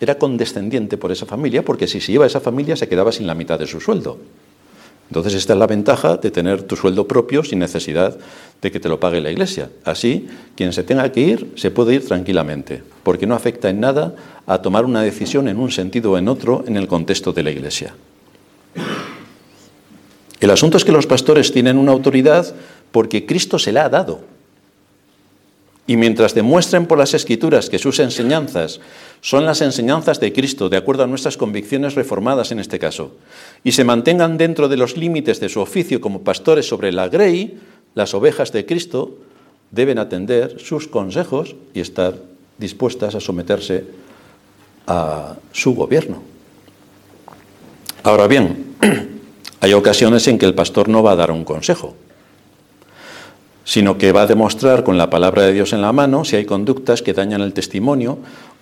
era 0.00 0.18
condescendiente 0.18 0.98
por 0.98 1.12
esa 1.12 1.26
familia, 1.26 1.64
porque 1.64 1.86
si 1.86 2.00
se 2.00 2.10
iba 2.10 2.24
a 2.24 2.26
esa 2.26 2.40
familia 2.40 2.74
se 2.74 2.88
quedaba 2.88 3.12
sin 3.12 3.28
la 3.28 3.36
mitad 3.36 3.56
de 3.56 3.68
su 3.68 3.80
sueldo. 3.80 4.18
Entonces 5.08 5.34
esta 5.34 5.52
es 5.52 5.58
la 5.60 5.68
ventaja 5.68 6.16
de 6.16 6.32
tener 6.32 6.64
tu 6.64 6.74
sueldo 6.74 7.06
propio 7.06 7.44
sin 7.44 7.60
necesidad 7.60 8.18
de 8.60 8.72
que 8.72 8.80
te 8.80 8.88
lo 8.88 8.98
pague 8.98 9.20
la 9.20 9.30
iglesia. 9.30 9.70
Así, 9.84 10.26
quien 10.56 10.72
se 10.72 10.82
tenga 10.82 11.12
que 11.12 11.20
ir 11.20 11.52
se 11.54 11.70
puede 11.70 11.94
ir 11.94 12.04
tranquilamente, 12.04 12.82
porque 13.04 13.28
no 13.28 13.36
afecta 13.36 13.70
en 13.70 13.78
nada 13.78 14.16
a 14.44 14.60
tomar 14.60 14.84
una 14.84 15.02
decisión 15.02 15.46
en 15.46 15.58
un 15.58 15.70
sentido 15.70 16.10
o 16.10 16.18
en 16.18 16.26
otro 16.26 16.64
en 16.66 16.76
el 16.76 16.88
contexto 16.88 17.32
de 17.32 17.44
la 17.44 17.52
iglesia. 17.52 17.94
El 20.40 20.50
asunto 20.50 20.76
es 20.76 20.84
que 20.84 20.92
los 20.92 21.06
pastores 21.06 21.52
tienen 21.52 21.78
una 21.78 21.92
autoridad 21.92 22.54
porque 22.96 23.26
Cristo 23.26 23.58
se 23.58 23.72
la 23.72 23.84
ha 23.84 23.88
dado. 23.90 24.20
Y 25.86 25.98
mientras 25.98 26.34
demuestren 26.34 26.86
por 26.86 26.96
las 26.96 27.12
escrituras 27.12 27.68
que 27.68 27.78
sus 27.78 27.98
enseñanzas 27.98 28.80
son 29.20 29.44
las 29.44 29.60
enseñanzas 29.60 30.18
de 30.18 30.32
Cristo, 30.32 30.70
de 30.70 30.78
acuerdo 30.78 31.02
a 31.02 31.06
nuestras 31.06 31.36
convicciones 31.36 31.94
reformadas 31.94 32.52
en 32.52 32.58
este 32.58 32.78
caso, 32.78 33.12
y 33.62 33.72
se 33.72 33.84
mantengan 33.84 34.38
dentro 34.38 34.66
de 34.66 34.78
los 34.78 34.96
límites 34.96 35.40
de 35.40 35.50
su 35.50 35.60
oficio 35.60 36.00
como 36.00 36.22
pastores 36.22 36.66
sobre 36.66 36.90
la 36.90 37.10
grey, 37.10 37.60
las 37.94 38.14
ovejas 38.14 38.50
de 38.52 38.64
Cristo 38.64 39.18
deben 39.70 39.98
atender 39.98 40.56
sus 40.58 40.88
consejos 40.88 41.54
y 41.74 41.80
estar 41.80 42.14
dispuestas 42.56 43.14
a 43.14 43.20
someterse 43.20 43.84
a 44.86 45.36
su 45.52 45.74
gobierno. 45.74 46.22
Ahora 48.04 48.26
bien, 48.26 48.74
hay 49.60 49.74
ocasiones 49.74 50.26
en 50.28 50.38
que 50.38 50.46
el 50.46 50.54
pastor 50.54 50.88
no 50.88 51.02
va 51.02 51.12
a 51.12 51.16
dar 51.16 51.30
un 51.30 51.44
consejo 51.44 51.94
sino 53.66 53.98
que 53.98 54.12
va 54.12 54.22
a 54.22 54.26
demostrar 54.26 54.84
con 54.84 54.96
la 54.96 55.10
palabra 55.10 55.42
de 55.42 55.52
Dios 55.52 55.72
en 55.72 55.82
la 55.82 55.92
mano 55.92 56.24
si 56.24 56.36
hay 56.36 56.44
conductas 56.44 57.02
que 57.02 57.12
dañan 57.12 57.42
el 57.42 57.52
testimonio 57.52 58.18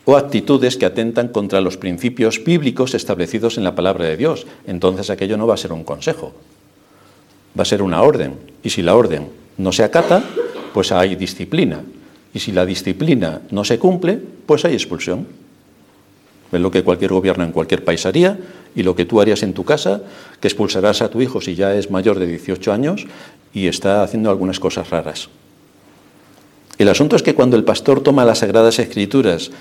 o 0.06 0.16
actitudes 0.16 0.78
que 0.78 0.86
atentan 0.86 1.28
contra 1.28 1.60
los 1.60 1.76
principios 1.76 2.42
bíblicos 2.42 2.94
establecidos 2.94 3.58
en 3.58 3.64
la 3.64 3.74
palabra 3.74 4.06
de 4.06 4.16
Dios. 4.16 4.46
Entonces 4.66 5.10
aquello 5.10 5.36
no 5.36 5.46
va 5.46 5.54
a 5.54 5.58
ser 5.58 5.72
un 5.72 5.84
consejo, 5.84 6.32
va 7.56 7.62
a 7.62 7.66
ser 7.66 7.82
una 7.82 8.02
orden. 8.02 8.38
Y 8.62 8.70
si 8.70 8.80
la 8.80 8.96
orden 8.96 9.28
no 9.58 9.72
se 9.72 9.84
acata, 9.84 10.24
pues 10.72 10.90
hay 10.90 11.16
disciplina. 11.16 11.82
Y 12.32 12.40
si 12.40 12.52
la 12.52 12.64
disciplina 12.64 13.42
no 13.50 13.62
se 13.62 13.78
cumple, 13.78 14.18
pues 14.46 14.64
hay 14.64 14.72
expulsión. 14.72 15.26
Lo 16.58 16.70
que 16.70 16.82
cualquier 16.82 17.12
gobierno 17.12 17.44
en 17.44 17.52
cualquier 17.52 17.84
país 17.84 18.06
haría 18.06 18.38
y 18.74 18.82
lo 18.82 18.94
que 18.96 19.04
tú 19.04 19.20
harías 19.20 19.42
en 19.42 19.54
tu 19.54 19.64
casa, 19.64 20.02
que 20.40 20.48
expulsarás 20.48 21.02
a 21.02 21.08
tu 21.08 21.20
hijo 21.20 21.40
si 21.40 21.54
ya 21.54 21.74
es 21.74 21.90
mayor 21.90 22.18
de 22.18 22.26
18 22.26 22.72
años 22.72 23.06
y 23.52 23.68
está 23.68 24.02
haciendo 24.02 24.30
algunas 24.30 24.60
cosas 24.60 24.90
raras. 24.90 25.28
El 26.76 26.88
asunto 26.88 27.14
es 27.14 27.22
que 27.22 27.34
cuando 27.34 27.56
el 27.56 27.64
pastor 27.64 28.02
toma 28.02 28.24
las 28.24 28.38
Sagradas 28.38 28.80
Escrituras 28.80 29.52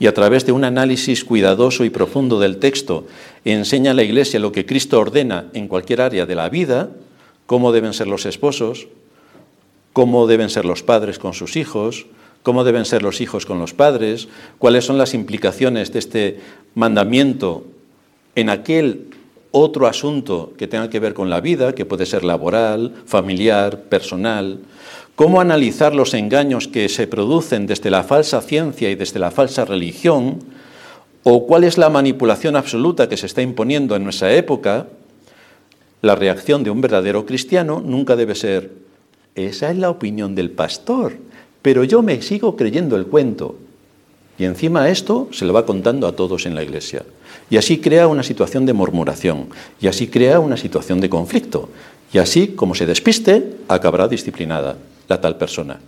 y 0.00 0.06
a 0.06 0.14
través 0.14 0.46
de 0.46 0.52
un 0.52 0.64
análisis 0.64 1.22
cuidadoso 1.22 1.84
y 1.84 1.90
profundo 1.90 2.40
del 2.40 2.56
texto 2.56 3.06
enseña 3.44 3.90
a 3.90 3.94
la 3.94 4.02
Iglesia 4.02 4.40
lo 4.40 4.52
que 4.52 4.64
Cristo 4.64 4.98
ordena 4.98 5.46
en 5.52 5.68
cualquier 5.68 6.00
área 6.00 6.24
de 6.24 6.34
la 6.34 6.48
vida, 6.48 6.88
cómo 7.46 7.72
deben 7.72 7.92
ser 7.92 8.06
los 8.06 8.24
esposos, 8.24 8.88
cómo 9.92 10.26
deben 10.26 10.48
ser 10.48 10.64
los 10.64 10.82
padres 10.82 11.18
con 11.18 11.34
sus 11.34 11.56
hijos, 11.56 12.06
cómo 12.42 12.64
deben 12.64 12.84
ser 12.84 13.02
los 13.02 13.20
hijos 13.20 13.46
con 13.46 13.58
los 13.58 13.72
padres, 13.74 14.28
cuáles 14.58 14.84
son 14.84 14.98
las 14.98 15.14
implicaciones 15.14 15.92
de 15.92 15.98
este 15.98 16.40
mandamiento 16.74 17.64
en 18.34 18.50
aquel 18.50 19.06
otro 19.52 19.86
asunto 19.86 20.54
que 20.56 20.66
tenga 20.66 20.90
que 20.90 21.00
ver 21.00 21.14
con 21.14 21.30
la 21.30 21.40
vida, 21.40 21.74
que 21.74 21.84
puede 21.84 22.06
ser 22.06 22.24
laboral, 22.24 22.94
familiar, 23.06 23.82
personal, 23.82 24.60
cómo 25.14 25.40
analizar 25.40 25.94
los 25.94 26.14
engaños 26.14 26.68
que 26.68 26.88
se 26.88 27.06
producen 27.06 27.66
desde 27.66 27.90
la 27.90 28.02
falsa 28.02 28.40
ciencia 28.40 28.90
y 28.90 28.94
desde 28.94 29.20
la 29.20 29.30
falsa 29.30 29.64
religión, 29.64 30.38
o 31.22 31.46
cuál 31.46 31.64
es 31.64 31.78
la 31.78 31.90
manipulación 31.90 32.56
absoluta 32.56 33.08
que 33.08 33.16
se 33.16 33.26
está 33.26 33.42
imponiendo 33.42 33.94
en 33.94 34.04
nuestra 34.04 34.32
época, 34.32 34.88
la 36.00 36.16
reacción 36.16 36.64
de 36.64 36.70
un 36.70 36.80
verdadero 36.80 37.24
cristiano 37.26 37.80
nunca 37.84 38.16
debe 38.16 38.34
ser, 38.34 38.72
esa 39.36 39.70
es 39.70 39.76
la 39.76 39.90
opinión 39.90 40.34
del 40.34 40.50
pastor, 40.50 41.12
pero 41.62 41.84
yo 41.84 42.02
me 42.02 42.20
sigo 42.20 42.56
creyendo 42.56 42.96
el 42.96 43.06
cuento. 43.06 43.56
Y 44.38 44.44
encima 44.44 44.88
esto 44.88 45.28
se 45.30 45.44
lo 45.44 45.52
va 45.52 45.64
contando 45.64 46.06
a 46.06 46.16
todos 46.16 46.46
en 46.46 46.54
la 46.54 46.62
iglesia. 46.62 47.04
Y 47.48 47.56
así 47.56 47.78
crea 47.78 48.08
una 48.08 48.22
situación 48.22 48.66
de 48.66 48.72
murmuración, 48.72 49.48
y 49.80 49.86
así 49.86 50.08
crea 50.08 50.40
una 50.40 50.56
situación 50.56 51.00
de 51.00 51.08
conflicto. 51.08 51.68
Y 52.12 52.18
así, 52.18 52.48
como 52.48 52.74
se 52.74 52.86
despiste, 52.86 53.56
acabará 53.68 54.08
disciplinada 54.08 54.76
la 55.08 55.20
tal 55.20 55.36
persona. 55.36 55.78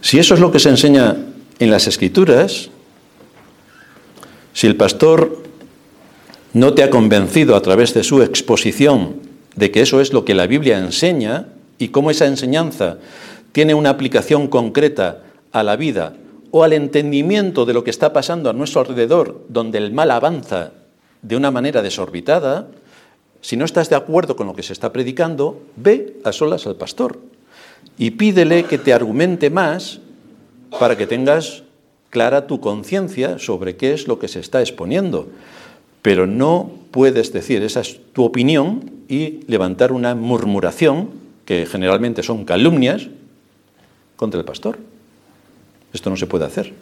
Si 0.00 0.18
eso 0.18 0.34
es 0.34 0.40
lo 0.40 0.52
que 0.52 0.58
se 0.58 0.68
enseña 0.68 1.16
en 1.58 1.70
las 1.70 1.86
escrituras, 1.86 2.70
si 4.52 4.66
el 4.66 4.76
pastor 4.76 5.42
no 6.52 6.74
te 6.74 6.82
ha 6.82 6.90
convencido 6.90 7.56
a 7.56 7.62
través 7.62 7.92
de 7.92 8.04
su 8.04 8.22
exposición 8.22 9.25
de 9.56 9.70
que 9.70 9.80
eso 9.80 10.00
es 10.00 10.12
lo 10.12 10.24
que 10.24 10.34
la 10.34 10.46
Biblia 10.46 10.78
enseña 10.78 11.48
y 11.78 11.88
cómo 11.88 12.10
esa 12.10 12.26
enseñanza 12.26 12.98
tiene 13.52 13.74
una 13.74 13.90
aplicación 13.90 14.48
concreta 14.48 15.22
a 15.52 15.62
la 15.62 15.76
vida 15.76 16.14
o 16.50 16.62
al 16.62 16.72
entendimiento 16.72 17.64
de 17.64 17.72
lo 17.72 17.82
que 17.82 17.90
está 17.90 18.12
pasando 18.12 18.48
a 18.48 18.52
nuestro 18.52 18.82
alrededor, 18.82 19.44
donde 19.48 19.78
el 19.78 19.92
mal 19.92 20.10
avanza 20.10 20.72
de 21.22 21.36
una 21.36 21.50
manera 21.50 21.82
desorbitada, 21.82 22.68
si 23.40 23.56
no 23.56 23.64
estás 23.64 23.90
de 23.90 23.96
acuerdo 23.96 24.36
con 24.36 24.46
lo 24.46 24.54
que 24.54 24.62
se 24.62 24.72
está 24.72 24.92
predicando, 24.92 25.60
ve 25.76 26.16
a 26.24 26.32
solas 26.32 26.66
al 26.66 26.76
pastor 26.76 27.18
y 27.98 28.12
pídele 28.12 28.64
que 28.64 28.78
te 28.78 28.92
argumente 28.92 29.50
más 29.50 30.00
para 30.78 30.96
que 30.96 31.06
tengas 31.06 31.62
clara 32.10 32.46
tu 32.46 32.60
conciencia 32.60 33.38
sobre 33.38 33.76
qué 33.76 33.92
es 33.92 34.06
lo 34.08 34.18
que 34.18 34.28
se 34.28 34.40
está 34.40 34.60
exponiendo. 34.60 35.28
Pero 36.02 36.26
no 36.26 36.70
puedes 36.96 37.30
decir, 37.30 37.62
esa 37.62 37.80
es 37.80 38.00
tu 38.14 38.24
opinión, 38.24 38.90
y 39.06 39.40
levantar 39.48 39.92
una 39.92 40.14
murmuración, 40.14 41.10
que 41.44 41.66
generalmente 41.66 42.22
son 42.22 42.46
calumnias, 42.46 43.08
contra 44.16 44.40
el 44.40 44.46
pastor. 44.46 44.78
Esto 45.92 46.08
no 46.08 46.16
se 46.16 46.26
puede 46.26 46.46
hacer. 46.46 46.72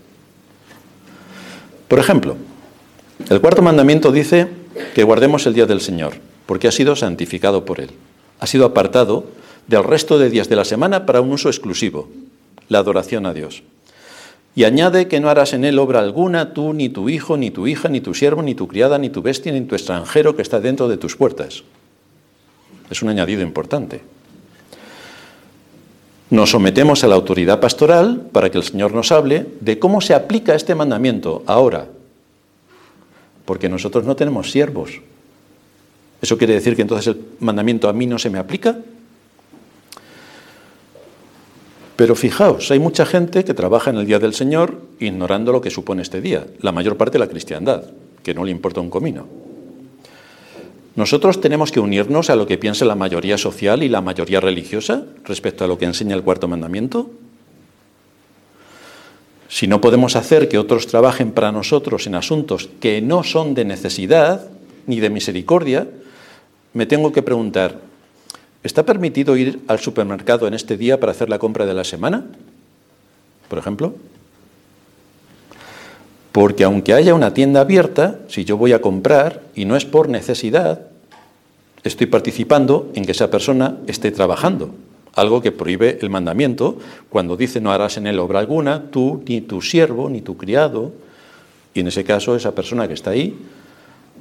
Por 1.88 1.98
ejemplo, 1.98 2.36
el 3.28 3.40
cuarto 3.40 3.60
mandamiento 3.60 4.12
dice 4.12 4.46
que 4.94 5.02
guardemos 5.02 5.46
el 5.46 5.54
día 5.54 5.66
del 5.66 5.80
Señor, 5.80 6.14
porque 6.46 6.68
ha 6.68 6.72
sido 6.72 6.94
santificado 6.94 7.64
por 7.64 7.80
Él. 7.80 7.90
Ha 8.38 8.46
sido 8.46 8.66
apartado 8.66 9.26
del 9.66 9.82
resto 9.82 10.16
de 10.16 10.30
días 10.30 10.48
de 10.48 10.54
la 10.54 10.64
semana 10.64 11.06
para 11.06 11.22
un 11.22 11.32
uso 11.32 11.48
exclusivo, 11.48 12.08
la 12.68 12.78
adoración 12.78 13.26
a 13.26 13.34
Dios. 13.34 13.64
Y 14.56 14.64
añade 14.64 15.08
que 15.08 15.18
no 15.18 15.28
harás 15.28 15.52
en 15.52 15.64
él 15.64 15.78
obra 15.78 15.98
alguna, 15.98 16.54
tú, 16.54 16.72
ni 16.72 16.88
tu 16.88 17.08
hijo, 17.08 17.36
ni 17.36 17.50
tu 17.50 17.66
hija, 17.66 17.88
ni 17.88 18.00
tu 18.00 18.14
siervo, 18.14 18.42
ni 18.42 18.54
tu 18.54 18.68
criada, 18.68 18.98
ni 18.98 19.10
tu 19.10 19.20
bestia, 19.20 19.52
ni 19.52 19.62
tu 19.62 19.74
extranjero 19.74 20.36
que 20.36 20.42
está 20.42 20.60
dentro 20.60 20.86
de 20.88 20.96
tus 20.96 21.16
puertas. 21.16 21.64
Es 22.88 23.02
un 23.02 23.08
añadido 23.08 23.42
importante. 23.42 24.02
Nos 26.30 26.50
sometemos 26.50 27.02
a 27.02 27.08
la 27.08 27.16
autoridad 27.16 27.60
pastoral 27.60 28.28
para 28.32 28.50
que 28.50 28.58
el 28.58 28.64
Señor 28.64 28.92
nos 28.92 29.10
hable 29.10 29.46
de 29.60 29.78
cómo 29.78 30.00
se 30.00 30.14
aplica 30.14 30.54
este 30.54 30.74
mandamiento 30.74 31.42
ahora. 31.46 31.88
Porque 33.44 33.68
nosotros 33.68 34.04
no 34.04 34.14
tenemos 34.16 34.50
siervos. 34.50 35.00
¿Eso 36.22 36.38
quiere 36.38 36.54
decir 36.54 36.76
que 36.76 36.82
entonces 36.82 37.08
el 37.08 37.20
mandamiento 37.40 37.88
a 37.88 37.92
mí 37.92 38.06
no 38.06 38.18
se 38.18 38.30
me 38.30 38.38
aplica? 38.38 38.78
Pero 41.96 42.16
fijaos, 42.16 42.70
hay 42.70 42.78
mucha 42.78 43.06
gente 43.06 43.44
que 43.44 43.54
trabaja 43.54 43.90
en 43.90 43.96
el 43.96 44.06
Día 44.06 44.18
del 44.18 44.34
Señor 44.34 44.80
ignorando 44.98 45.52
lo 45.52 45.60
que 45.60 45.70
supone 45.70 46.02
este 46.02 46.20
día, 46.20 46.46
la 46.60 46.72
mayor 46.72 46.96
parte 46.96 47.12
de 47.12 47.24
la 47.24 47.30
cristiandad, 47.30 47.84
que 48.22 48.34
no 48.34 48.44
le 48.44 48.50
importa 48.50 48.80
un 48.80 48.90
comino. 48.90 49.26
¿Nosotros 50.96 51.40
tenemos 51.40 51.72
que 51.72 51.80
unirnos 51.80 52.30
a 52.30 52.36
lo 52.36 52.46
que 52.46 52.58
piensa 52.58 52.84
la 52.84 52.94
mayoría 52.94 53.38
social 53.38 53.82
y 53.82 53.88
la 53.88 54.00
mayoría 54.00 54.40
religiosa 54.40 55.04
respecto 55.24 55.64
a 55.64 55.68
lo 55.68 55.78
que 55.78 55.86
enseña 55.86 56.14
el 56.14 56.22
cuarto 56.22 56.48
mandamiento? 56.48 57.10
Si 59.48 59.66
no 59.68 59.80
podemos 59.80 60.16
hacer 60.16 60.48
que 60.48 60.58
otros 60.58 60.86
trabajen 60.86 61.30
para 61.30 61.52
nosotros 61.52 62.06
en 62.06 62.16
asuntos 62.16 62.70
que 62.80 63.00
no 63.00 63.22
son 63.22 63.54
de 63.54 63.64
necesidad 63.64 64.48
ni 64.86 65.00
de 65.00 65.10
misericordia, 65.10 65.86
me 66.72 66.86
tengo 66.86 67.12
que 67.12 67.22
preguntar, 67.22 67.80
¿está 68.64 68.84
permitido 68.84 69.36
ir 69.36 69.60
al 69.68 69.78
supermercado 69.78 70.48
en 70.48 70.54
este 70.54 70.76
día 70.76 70.98
para 70.98 71.12
hacer 71.12 71.28
la 71.28 71.38
compra 71.38 71.66
de 71.66 71.74
la 71.74 71.84
semana? 71.84 72.24
Por 73.48 73.58
ejemplo. 73.58 73.94
Porque 76.32 76.64
aunque 76.64 76.94
haya 76.94 77.14
una 77.14 77.32
tienda 77.32 77.60
abierta, 77.60 78.18
si 78.26 78.44
yo 78.44 78.56
voy 78.56 78.72
a 78.72 78.80
comprar 78.80 79.42
y 79.54 79.66
no 79.66 79.76
es 79.76 79.84
por 79.84 80.08
necesidad, 80.08 80.80
estoy 81.84 82.08
participando 82.08 82.90
en 82.94 83.04
que 83.04 83.12
esa 83.12 83.30
persona 83.30 83.76
esté 83.86 84.10
trabajando, 84.10 84.74
algo 85.14 85.40
que 85.40 85.52
prohíbe 85.52 85.98
el 86.00 86.10
mandamiento 86.10 86.78
cuando 87.08 87.36
dice 87.36 87.60
no 87.60 87.70
harás 87.70 87.98
en 87.98 88.08
él 88.08 88.18
obra 88.18 88.40
alguna, 88.40 88.90
tú, 88.90 89.22
ni 89.28 89.42
tu 89.42 89.62
siervo, 89.62 90.08
ni 90.08 90.22
tu 90.22 90.36
criado, 90.36 90.92
y 91.72 91.80
en 91.80 91.88
ese 91.88 92.02
caso 92.02 92.34
esa 92.34 92.52
persona 92.52 92.88
que 92.88 92.94
está 92.94 93.10
ahí 93.10 93.38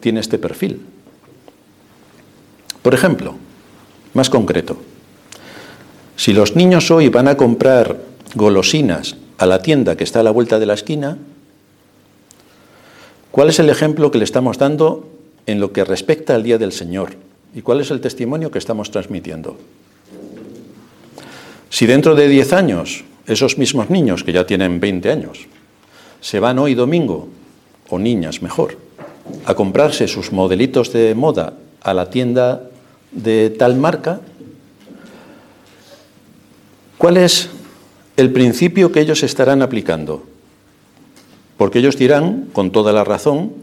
tiene 0.02 0.20
este 0.20 0.38
perfil. 0.38 0.82
Por 2.82 2.94
ejemplo, 2.94 3.36
más 4.14 4.30
concreto, 4.30 4.78
si 6.16 6.34
los 6.34 6.56
niños 6.56 6.92
hoy 6.92 7.10
van 7.10 7.28
a 7.28 7.38
comprar 7.38 7.98
golosinas 8.36 9.16
a 9.38 9.46
la 9.46 9.62
tienda 9.62 9.98
que 9.98 10.04
está 10.04 10.20
a 10.20 10.24
la 10.24 10.32
vuelta 10.32 10.60
de 10.60 10.66
la 10.66 10.74
esquina, 10.74 11.18
¿Cuál 13.34 13.50
es 13.50 13.58
el 13.58 13.72
ejemplo 13.72 14.12
que 14.12 14.20
le 14.20 14.26
estamos 14.26 14.60
dando 14.60 15.10
en 15.48 15.60
lo 15.60 15.74
que 15.74 15.84
respecta 15.84 16.36
al 16.36 16.44
Día 16.44 16.60
del 16.60 16.72
Señor? 16.72 17.16
¿Y 17.56 17.64
cuál 17.64 17.82
es 17.82 17.90
el 17.90 18.00
testimonio 18.00 18.52
que 18.52 18.60
estamos 18.60 18.92
transmitiendo? 18.92 19.58
Si 21.72 21.88
dentro 21.88 22.14
de 22.14 22.28
10 22.28 22.54
años 22.54 23.06
esos 23.26 23.58
mismos 23.58 23.90
niños, 23.90 24.24
que 24.24 24.34
ya 24.34 24.46
tienen 24.46 24.80
20 24.80 25.10
años, 25.10 25.48
se 26.22 26.40
van 26.40 26.60
hoy 26.60 26.76
domingo, 26.76 27.28
o 27.90 27.98
niñas 27.98 28.44
mejor, 28.44 28.78
a 29.46 29.56
comprarse 29.56 30.08
sus 30.08 30.32
modelitos 30.32 30.94
de 30.94 31.16
moda 31.16 31.54
a 31.82 31.96
la 31.96 32.12
tienda 32.12 32.70
de 33.14 33.50
tal 33.50 33.76
marca, 33.76 34.22
¿cuál 36.98 37.18
es 37.18 37.50
el 38.18 38.32
principio 38.32 38.92
que 38.92 39.02
ellos 39.02 39.24
estarán 39.24 39.62
aplicando? 39.62 40.24
Porque 41.58 41.80
ellos 41.80 41.98
dirán, 41.98 42.50
con 42.54 42.72
toda 42.72 42.92
la 42.92 43.04
razón, 43.04 43.54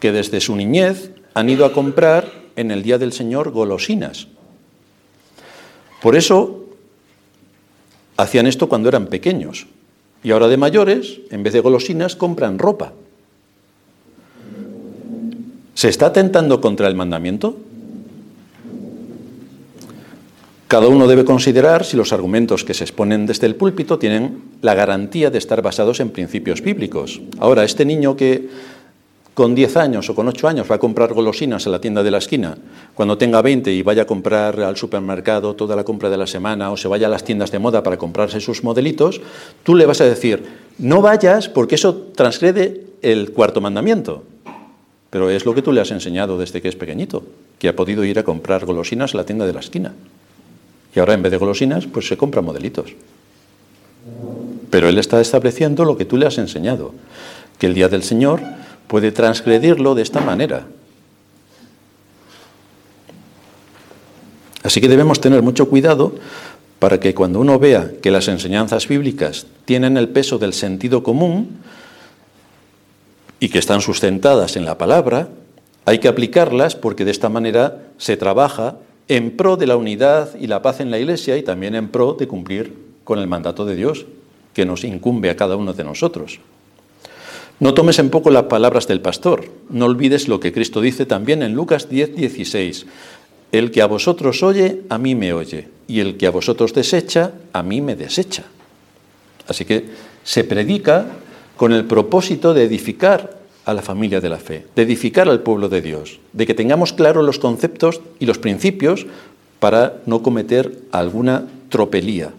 que 0.00 0.12
desde 0.12 0.40
su 0.40 0.56
niñez 0.56 1.10
han 1.34 1.48
ido 1.48 1.64
a 1.64 1.72
comprar 1.72 2.30
en 2.56 2.70
el 2.70 2.82
Día 2.82 2.98
del 2.98 3.12
Señor 3.12 3.50
golosinas. 3.50 4.28
Por 6.02 6.16
eso 6.16 6.66
hacían 8.16 8.46
esto 8.46 8.68
cuando 8.68 8.88
eran 8.88 9.06
pequeños. 9.06 9.66
Y 10.22 10.30
ahora 10.30 10.48
de 10.48 10.56
mayores, 10.56 11.20
en 11.30 11.42
vez 11.42 11.52
de 11.52 11.60
golosinas, 11.60 12.16
compran 12.16 12.58
ropa. 12.58 12.92
¿Se 15.74 15.88
está 15.88 16.06
atentando 16.06 16.60
contra 16.60 16.88
el 16.88 16.94
mandamiento? 16.94 17.58
Cada 20.68 20.88
uno 20.88 21.06
debe 21.06 21.24
considerar 21.24 21.84
si 21.84 21.96
los 21.96 22.12
argumentos 22.12 22.64
que 22.64 22.74
se 22.74 22.82
exponen 22.82 23.24
desde 23.24 23.46
el 23.46 23.54
púlpito 23.54 24.00
tienen 24.00 24.42
la 24.62 24.74
garantía 24.74 25.30
de 25.30 25.38
estar 25.38 25.62
basados 25.62 26.00
en 26.00 26.10
principios 26.10 26.60
bíblicos. 26.60 27.20
Ahora, 27.38 27.62
este 27.62 27.84
niño 27.84 28.16
que 28.16 28.48
con 29.32 29.54
10 29.54 29.76
años 29.76 30.10
o 30.10 30.14
con 30.16 30.26
8 30.26 30.48
años 30.48 30.66
va 30.68 30.74
a 30.74 30.80
comprar 30.80 31.12
golosinas 31.14 31.66
en 31.66 31.72
la 31.72 31.80
tienda 31.80 32.02
de 32.02 32.10
la 32.10 32.18
esquina, 32.18 32.58
cuando 32.94 33.16
tenga 33.16 33.42
20 33.42 33.72
y 33.72 33.82
vaya 33.82 34.02
a 34.02 34.06
comprar 34.06 34.58
al 34.58 34.76
supermercado 34.76 35.54
toda 35.54 35.76
la 35.76 35.84
compra 35.84 36.10
de 36.10 36.16
la 36.16 36.26
semana 36.26 36.72
o 36.72 36.76
se 36.76 36.88
vaya 36.88 37.06
a 37.06 37.10
las 37.10 37.22
tiendas 37.22 37.52
de 37.52 37.60
moda 37.60 37.84
para 37.84 37.96
comprarse 37.96 38.40
sus 38.40 38.64
modelitos, 38.64 39.20
tú 39.62 39.76
le 39.76 39.86
vas 39.86 40.00
a 40.00 40.04
decir, 40.04 40.42
no 40.78 41.00
vayas 41.00 41.48
porque 41.48 41.76
eso 41.76 42.08
transgrede 42.16 42.86
el 43.02 43.30
cuarto 43.30 43.60
mandamiento. 43.60 44.24
Pero 45.10 45.30
es 45.30 45.46
lo 45.46 45.54
que 45.54 45.62
tú 45.62 45.70
le 45.70 45.80
has 45.80 45.92
enseñado 45.92 46.38
desde 46.38 46.60
que 46.60 46.68
es 46.68 46.74
pequeñito, 46.74 47.22
que 47.60 47.68
ha 47.68 47.76
podido 47.76 48.04
ir 48.04 48.18
a 48.18 48.24
comprar 48.24 48.64
golosinas 48.64 49.14
a 49.14 49.18
la 49.18 49.26
tienda 49.26 49.46
de 49.46 49.52
la 49.52 49.60
esquina. 49.60 49.92
Y 50.96 50.98
ahora 50.98 51.12
en 51.12 51.20
vez 51.20 51.30
de 51.30 51.36
golosinas, 51.36 51.86
pues 51.86 52.08
se 52.08 52.16
compra 52.16 52.40
modelitos. 52.40 52.94
Pero 54.70 54.88
él 54.88 54.96
está 54.96 55.20
estableciendo 55.20 55.84
lo 55.84 55.98
que 55.98 56.06
tú 56.06 56.16
le 56.16 56.26
has 56.26 56.38
enseñado, 56.38 56.94
que 57.58 57.66
el 57.66 57.74
día 57.74 57.88
del 57.88 58.02
Señor 58.02 58.40
puede 58.88 59.12
transgredirlo 59.12 59.94
de 59.94 60.00
esta 60.00 60.22
manera. 60.22 60.66
Así 64.62 64.80
que 64.80 64.88
debemos 64.88 65.20
tener 65.20 65.42
mucho 65.42 65.68
cuidado 65.68 66.14
para 66.78 66.98
que 66.98 67.14
cuando 67.14 67.40
uno 67.40 67.58
vea 67.58 67.92
que 68.02 68.10
las 68.10 68.26
enseñanzas 68.28 68.88
bíblicas 68.88 69.46
tienen 69.66 69.98
el 69.98 70.08
peso 70.08 70.38
del 70.38 70.54
sentido 70.54 71.02
común 71.02 71.58
y 73.38 73.50
que 73.50 73.58
están 73.58 73.82
sustentadas 73.82 74.56
en 74.56 74.64
la 74.64 74.78
palabra, 74.78 75.28
hay 75.84 75.98
que 75.98 76.08
aplicarlas 76.08 76.74
porque 76.74 77.04
de 77.04 77.10
esta 77.10 77.28
manera 77.28 77.82
se 77.98 78.16
trabaja 78.16 78.76
en 79.08 79.36
pro 79.36 79.56
de 79.56 79.66
la 79.66 79.76
unidad 79.76 80.34
y 80.38 80.46
la 80.46 80.62
paz 80.62 80.80
en 80.80 80.90
la 80.90 80.98
Iglesia 80.98 81.36
y 81.36 81.42
también 81.42 81.74
en 81.74 81.88
pro 81.88 82.14
de 82.14 82.26
cumplir 82.26 82.74
con 83.04 83.18
el 83.18 83.28
mandato 83.28 83.64
de 83.64 83.76
Dios 83.76 84.06
que 84.52 84.66
nos 84.66 84.84
incumbe 84.84 85.30
a 85.30 85.36
cada 85.36 85.56
uno 85.56 85.72
de 85.72 85.84
nosotros. 85.84 86.40
No 87.58 87.72
tomes 87.72 87.98
en 87.98 88.10
poco 88.10 88.30
las 88.30 88.44
palabras 88.44 88.86
del 88.86 89.00
pastor, 89.00 89.50
no 89.70 89.86
olvides 89.86 90.28
lo 90.28 90.40
que 90.40 90.52
Cristo 90.52 90.80
dice 90.80 91.06
también 91.06 91.42
en 91.42 91.54
Lucas 91.54 91.88
10, 91.88 92.16
16. 92.16 92.86
El 93.52 93.70
que 93.70 93.80
a 93.80 93.86
vosotros 93.86 94.42
oye, 94.42 94.82
a 94.90 94.98
mí 94.98 95.14
me 95.14 95.32
oye, 95.32 95.68
y 95.86 96.00
el 96.00 96.16
que 96.16 96.26
a 96.26 96.30
vosotros 96.30 96.74
desecha, 96.74 97.32
a 97.52 97.62
mí 97.62 97.80
me 97.80 97.96
desecha. 97.96 98.44
Así 99.46 99.64
que 99.64 99.84
se 100.24 100.44
predica 100.44 101.06
con 101.56 101.72
el 101.72 101.84
propósito 101.84 102.52
de 102.52 102.64
edificar 102.64 103.38
a 103.66 103.74
la 103.74 103.82
familia 103.82 104.20
de 104.20 104.28
la 104.28 104.38
fe, 104.38 104.64
de 104.74 104.82
edificar 104.82 105.28
al 105.28 105.40
pueblo 105.40 105.68
de 105.68 105.82
Dios, 105.82 106.20
de 106.32 106.46
que 106.46 106.54
tengamos 106.54 106.92
claros 106.92 107.24
los 107.24 107.40
conceptos 107.40 108.00
y 108.20 108.24
los 108.24 108.38
principios 108.38 109.06
para 109.58 110.00
no 110.06 110.22
cometer 110.22 110.78
alguna 110.92 111.46
tropelía. 111.68 112.32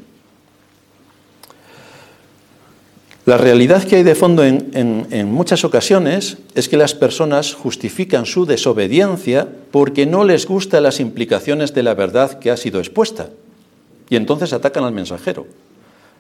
La 3.26 3.38
realidad 3.38 3.84
que 3.84 3.98
hay 3.98 4.04
de 4.04 4.16
fondo 4.16 4.46
en, 4.46 4.70
en, 4.74 5.28
muchas 5.28 5.66
ocasiones 5.66 6.38
es 6.56 6.70
que 6.70 6.78
las 6.78 6.96
personas 6.96 7.54
justifican 7.54 8.26
su 8.26 8.46
desobediencia 8.46 9.50
porque 9.72 10.06
no 10.06 10.24
les 10.24 10.48
gustan 10.48 10.84
las 10.84 11.02
implicaciones 11.02 11.74
de 11.74 11.84
la 11.84 11.94
verdad 11.94 12.40
que 12.40 12.52
ha 12.52 12.56
sido 12.56 12.80
expuesta 12.80 13.28
y 14.10 14.16
entonces 14.16 14.54
atacan 14.54 14.86
al 14.86 14.94
mensajero 14.94 15.46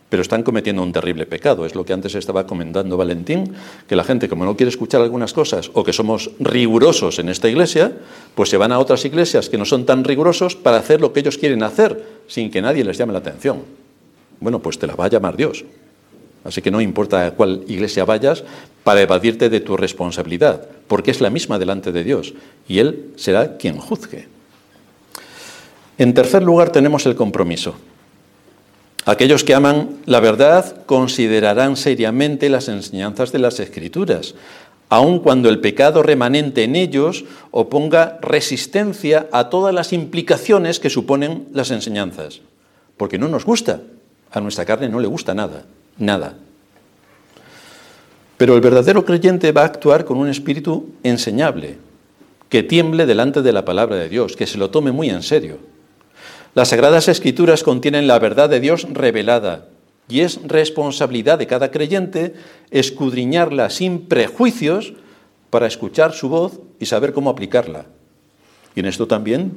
pero 0.09 0.21
están 0.21 0.43
cometiendo 0.43 0.81
un 0.81 0.93
terrible 0.93 1.25
pecado. 1.25 1.65
Es 1.65 1.75
lo 1.75 1.83
que 1.83 1.93
antes 1.93 2.15
estaba 2.15 2.47
comentando 2.47 2.95
Valentín, 2.97 3.53
que 3.87 3.95
la 3.95 4.03
gente, 4.03 4.29
como 4.29 4.45
no 4.45 4.55
quiere 4.55 4.69
escuchar 4.69 5.01
algunas 5.01 5.33
cosas 5.33 5.69
o 5.73 5.83
que 5.83 5.93
somos 5.93 6.31
rigurosos 6.39 7.19
en 7.19 7.29
esta 7.29 7.49
iglesia, 7.49 7.91
pues 8.35 8.49
se 8.49 8.57
van 8.57 8.71
a 8.71 8.79
otras 8.79 9.03
iglesias 9.05 9.49
que 9.49 9.57
no 9.57 9.65
son 9.65 9.85
tan 9.85 10.03
rigurosos 10.03 10.55
para 10.55 10.77
hacer 10.77 11.01
lo 11.01 11.11
que 11.11 11.19
ellos 11.19 11.37
quieren 11.37 11.63
hacer, 11.63 12.03
sin 12.27 12.49
que 12.49 12.61
nadie 12.61 12.83
les 12.83 12.97
llame 12.97 13.13
la 13.13 13.19
atención. 13.19 13.63
Bueno, 14.39 14.59
pues 14.59 14.79
te 14.79 14.87
la 14.87 14.95
va 14.95 15.05
a 15.05 15.09
llamar 15.09 15.35
Dios. 15.35 15.65
Así 16.43 16.61
que 16.61 16.71
no 16.71 16.79
importa 16.79 17.25
a 17.25 17.31
cuál 17.31 17.65
iglesia 17.67 18.05
vayas 18.05 18.43
para 18.85 19.01
evadirte 19.01 19.49
de 19.49 19.59
tu 19.59 19.75
responsabilidad, 19.75 20.65
porque 20.87 21.11
es 21.11 21.19
la 21.19 21.29
misma 21.29 21.59
delante 21.59 21.91
de 21.91 22.05
Dios, 22.05 22.33
y 22.69 22.79
Él 22.79 23.11
será 23.17 23.57
quien 23.57 23.77
juzgue. 23.77 24.29
En 25.97 26.13
tercer 26.13 26.43
lugar 26.43 26.69
tenemos 26.69 27.05
el 27.05 27.15
compromiso. 27.15 27.75
Aquellos 29.07 29.45
que 29.45 29.55
aman 29.55 30.01
la 30.05 30.19
verdad 30.19 30.83
considerarán 30.85 31.77
seriamente 31.77 32.49
las 32.49 32.67
enseñanzas 32.67 33.31
de 33.31 33.39
las 33.39 33.57
Escrituras, 33.61 34.35
aun 34.89 35.19
cuando 35.19 35.47
el 35.47 35.61
pecado 35.61 36.03
remanente 36.03 36.65
en 36.65 36.75
ellos 36.75 37.23
oponga 37.51 38.19
resistencia 38.21 39.27
a 39.31 39.47
todas 39.47 39.73
las 39.73 39.93
implicaciones 39.93 40.81
que 40.81 40.89
suponen 40.89 41.47
las 41.53 41.71
enseñanzas. 41.71 42.41
Porque 42.97 43.17
no 43.17 43.29
nos 43.29 43.45
gusta, 43.45 43.79
a 44.29 44.41
nuestra 44.41 44.65
carne 44.65 44.89
no 44.89 44.99
le 44.99 45.07
gusta 45.07 45.33
nada, 45.33 45.63
nada. 45.97 46.35
Pero 48.35 48.55
el 48.55 48.61
verdadero 48.61 49.05
creyente 49.05 49.53
va 49.53 49.61
a 49.61 49.67
actuar 49.67 50.03
con 50.03 50.17
un 50.17 50.27
espíritu 50.27 50.89
enseñable, 51.03 51.77
que 52.49 52.61
tiemble 52.61 53.05
delante 53.05 53.41
de 53.41 53.53
la 53.53 53.63
palabra 53.63 53.95
de 53.95 54.09
Dios, 54.09 54.35
que 54.35 54.47
se 54.47 54.57
lo 54.57 54.69
tome 54.69 54.91
muy 54.91 55.09
en 55.09 55.23
serio. 55.23 55.76
Las 56.57 56.69
Sagradas 56.69 57.07
Escrituras 57.07 57.61
contienen 57.61 58.07
la 58.07 58.17
verdad 58.17 58.49
de 58.49 58.59
Dios 58.59 58.87
revelada 58.91 59.67
y 60.09 60.21
es 60.21 60.39
responsabilidad 60.43 61.37
de 61.37 61.45
cada 61.45 61.69
creyente 61.69 62.33
escudriñarla 62.71 63.69
sin 63.69 64.07
prejuicios 64.07 64.93
para 65.51 65.67
escuchar 65.67 66.13
su 66.13 66.29
voz 66.29 66.59
y 66.79 66.87
saber 66.87 67.13
cómo 67.13 67.29
aplicarla. 67.29 67.85
Y 68.73 68.79
en 68.79 68.87
esto 68.87 69.05
también, 69.05 69.51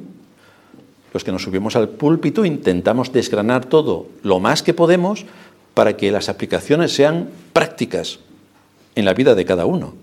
los 1.15 1.25
que 1.25 1.33
nos 1.33 1.43
subimos 1.43 1.75
al 1.75 1.89
púlpito 1.89 2.45
intentamos 2.45 3.15
desgranar 3.15 3.65
todo 3.65 4.09
lo 4.23 4.39
más 4.39 4.63
que 4.63 4.75
podemos 4.75 5.25
para 5.73 5.97
que 5.97 6.13
las 6.13 6.29
aplicaciones 6.29 6.93
sean 6.93 7.31
prácticas 7.55 8.19
en 8.95 9.07
la 9.07 9.15
vida 9.15 9.35
de 9.35 9.47
cada 9.47 9.65
uno. 9.65 9.95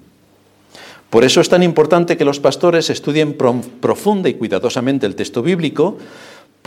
Por 1.12 1.24
eso 1.24 1.42
es 1.42 1.48
tan 1.48 1.64
importante 1.64 2.18
que 2.18 2.26
los 2.26 2.40
pastores 2.40 2.90
estudien 2.90 3.38
profunda 3.38 4.30
y 4.30 4.34
cuidadosamente 4.34 5.06
el 5.06 5.16
texto 5.16 5.42
bíblico, 5.42 5.98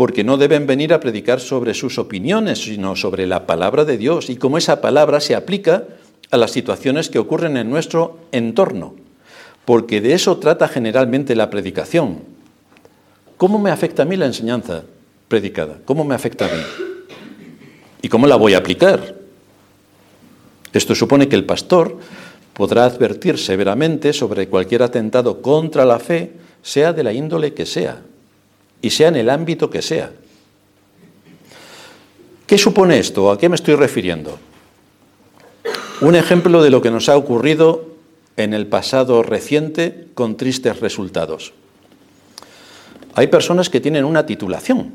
porque 0.01 0.25
no 0.25 0.39
deben 0.39 0.67
venir 0.67 0.95
a 0.95 0.99
predicar 0.99 1.41
sobre 1.41 1.75
sus 1.75 1.99
opiniones, 1.99 2.65
sino 2.65 2.97
sobre 2.97 3.27
la 3.27 3.45
palabra 3.45 3.85
de 3.85 3.99
Dios 3.99 4.31
y 4.31 4.37
cómo 4.37 4.57
esa 4.57 4.81
palabra 4.81 5.21
se 5.21 5.35
aplica 5.35 5.85
a 6.31 6.39
las 6.39 6.53
situaciones 6.53 7.11
que 7.11 7.19
ocurren 7.19 7.59
en 7.59 7.69
nuestro 7.69 8.17
entorno, 8.33 8.95
porque 9.67 10.01
de 10.01 10.15
eso 10.15 10.39
trata 10.39 10.69
generalmente 10.69 11.37
la 11.37 11.51
predicación. 11.51 12.21
¿cómo 13.37 13.59
me 13.59 13.71
afecta 13.71 14.05
a 14.05 14.07
mí 14.07 14.17
la 14.17 14.25
enseñanza 14.25 14.85
predicada? 15.29 15.77
¿Cómo 15.85 16.03
me 16.03 16.15
afecta 16.15 16.47
a 16.47 16.49
mí? 16.49 16.63
¿Y 18.01 18.09
cómo 18.09 18.27
la 18.27 18.37
voy 18.37 18.55
a 18.55 18.59
aplicar? 18.59 19.17
Esto 20.73 20.95
supone 20.95 21.29
que 21.29 21.37
el 21.37 21.45
pastor 21.45 21.99
podrá 22.55 22.87
advertir 22.87 23.37
severamente 23.37 24.15
sobre 24.15 24.49
cualquier 24.49 24.83
atentado 24.83 25.43
contra 25.43 25.85
la 25.85 25.99
fe, 25.99 26.33
sea 26.63 26.95
de 26.95 27.05
la 27.05 27.13
índole 27.13 27.53
que 27.53 27.67
sea, 27.67 28.01
y 28.83 28.91
sea 28.91 29.09
en 29.09 29.17
el 29.17 29.31
ámbito 29.31 29.71
que 29.71 29.83
sea. 29.83 30.13
¿Qué 32.47 32.59
supone 32.59 32.99
esto? 32.99 33.31
¿A 33.31 33.39
qué 33.39 33.49
me 33.49 33.55
estoy 33.55 33.77
refiriendo? 33.77 34.39
Un 36.01 36.17
ejemplo 36.17 36.63
de 36.63 36.71
lo 36.71 36.83
que 36.83 36.91
nos 36.91 37.09
ha 37.09 37.17
ocurrido 37.17 37.91
en 38.37 38.55
el 38.55 38.67
pasado 38.67 39.23
reciente 39.23 40.09
con 40.15 40.37
tristes 40.37 40.81
resultados. 40.81 41.53
Hay 43.15 43.27
personas 43.27 43.69
que 43.69 43.81
tienen 43.81 44.05
una 44.05 44.25
titulación, 44.25 44.93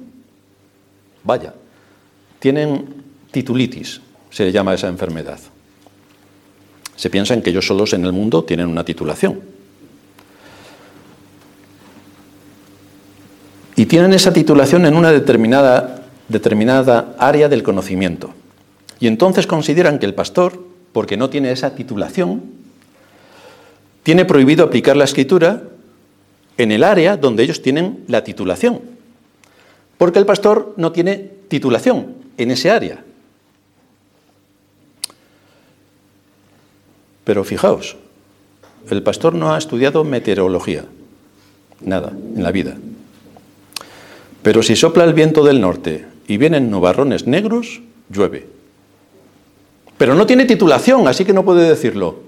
vaya, 1.23 1.53
tienen 2.39 3.03
titulitis, 3.31 4.01
se 4.29 4.51
llama 4.51 4.73
esa 4.73 4.87
enfermedad. 4.87 5.39
Se 6.95 7.09
piensan 7.09 7.41
que 7.41 7.49
ellos 7.49 7.67
solos 7.67 7.93
en 7.93 8.05
el 8.05 8.13
mundo 8.13 8.43
tienen 8.43 8.67
una 8.67 8.83
titulación. 8.83 9.54
Y 13.75 13.85
tienen 13.87 14.13
esa 14.13 14.31
titulación 14.31 14.85
en 14.85 14.95
una 14.95 15.11
determinada, 15.11 16.05
determinada 16.29 17.15
área 17.17 17.49
del 17.49 17.63
conocimiento. 17.63 18.33
Y 18.99 19.07
entonces 19.07 19.47
consideran 19.47 19.99
que 19.99 20.05
el 20.05 20.13
pastor, 20.13 20.63
porque 20.93 21.17
no 21.17 21.29
tiene 21.29 21.51
esa 21.51 21.75
titulación, 21.75 22.43
tiene 24.03 24.23
prohibido 24.23 24.63
aplicar 24.63 24.95
la 24.95 25.03
escritura 25.03 25.63
en 26.57 26.71
el 26.71 26.83
área 26.83 27.17
donde 27.17 27.43
ellos 27.43 27.61
tienen 27.61 28.03
la 28.07 28.23
titulación. 28.23 28.81
Porque 29.97 30.19
el 30.19 30.25
pastor 30.25 30.73
no 30.77 30.91
tiene 30.91 31.17
titulación 31.47 32.15
en 32.37 32.51
ese 32.51 32.71
área. 32.71 33.03
Pero 37.23 37.43
fijaos, 37.43 37.97
el 38.89 39.01
pastor 39.01 39.33
no 39.33 39.53
ha 39.53 39.57
estudiado 39.57 40.03
meteorología, 40.03 40.85
nada, 41.81 42.11
en 42.11 42.43
la 42.43 42.51
vida. 42.51 42.77
Pero 44.45 44.61
si 44.61 44.75
sopla 44.75 45.05
el 45.05 45.15
viento 45.15 45.43
del 45.43 45.59
norte 45.59 46.05
y 46.27 46.37
vienen 46.37 46.69
nubarrones 46.69 47.25
negros, 47.25 47.81
llueve. 48.11 48.45
Pero 49.97 50.13
no 50.13 50.27
tiene 50.27 50.45
titulación, 50.45 51.07
así 51.07 51.25
que 51.25 51.33
no 51.33 51.43
puede 51.43 51.67
decirlo. 51.67 52.19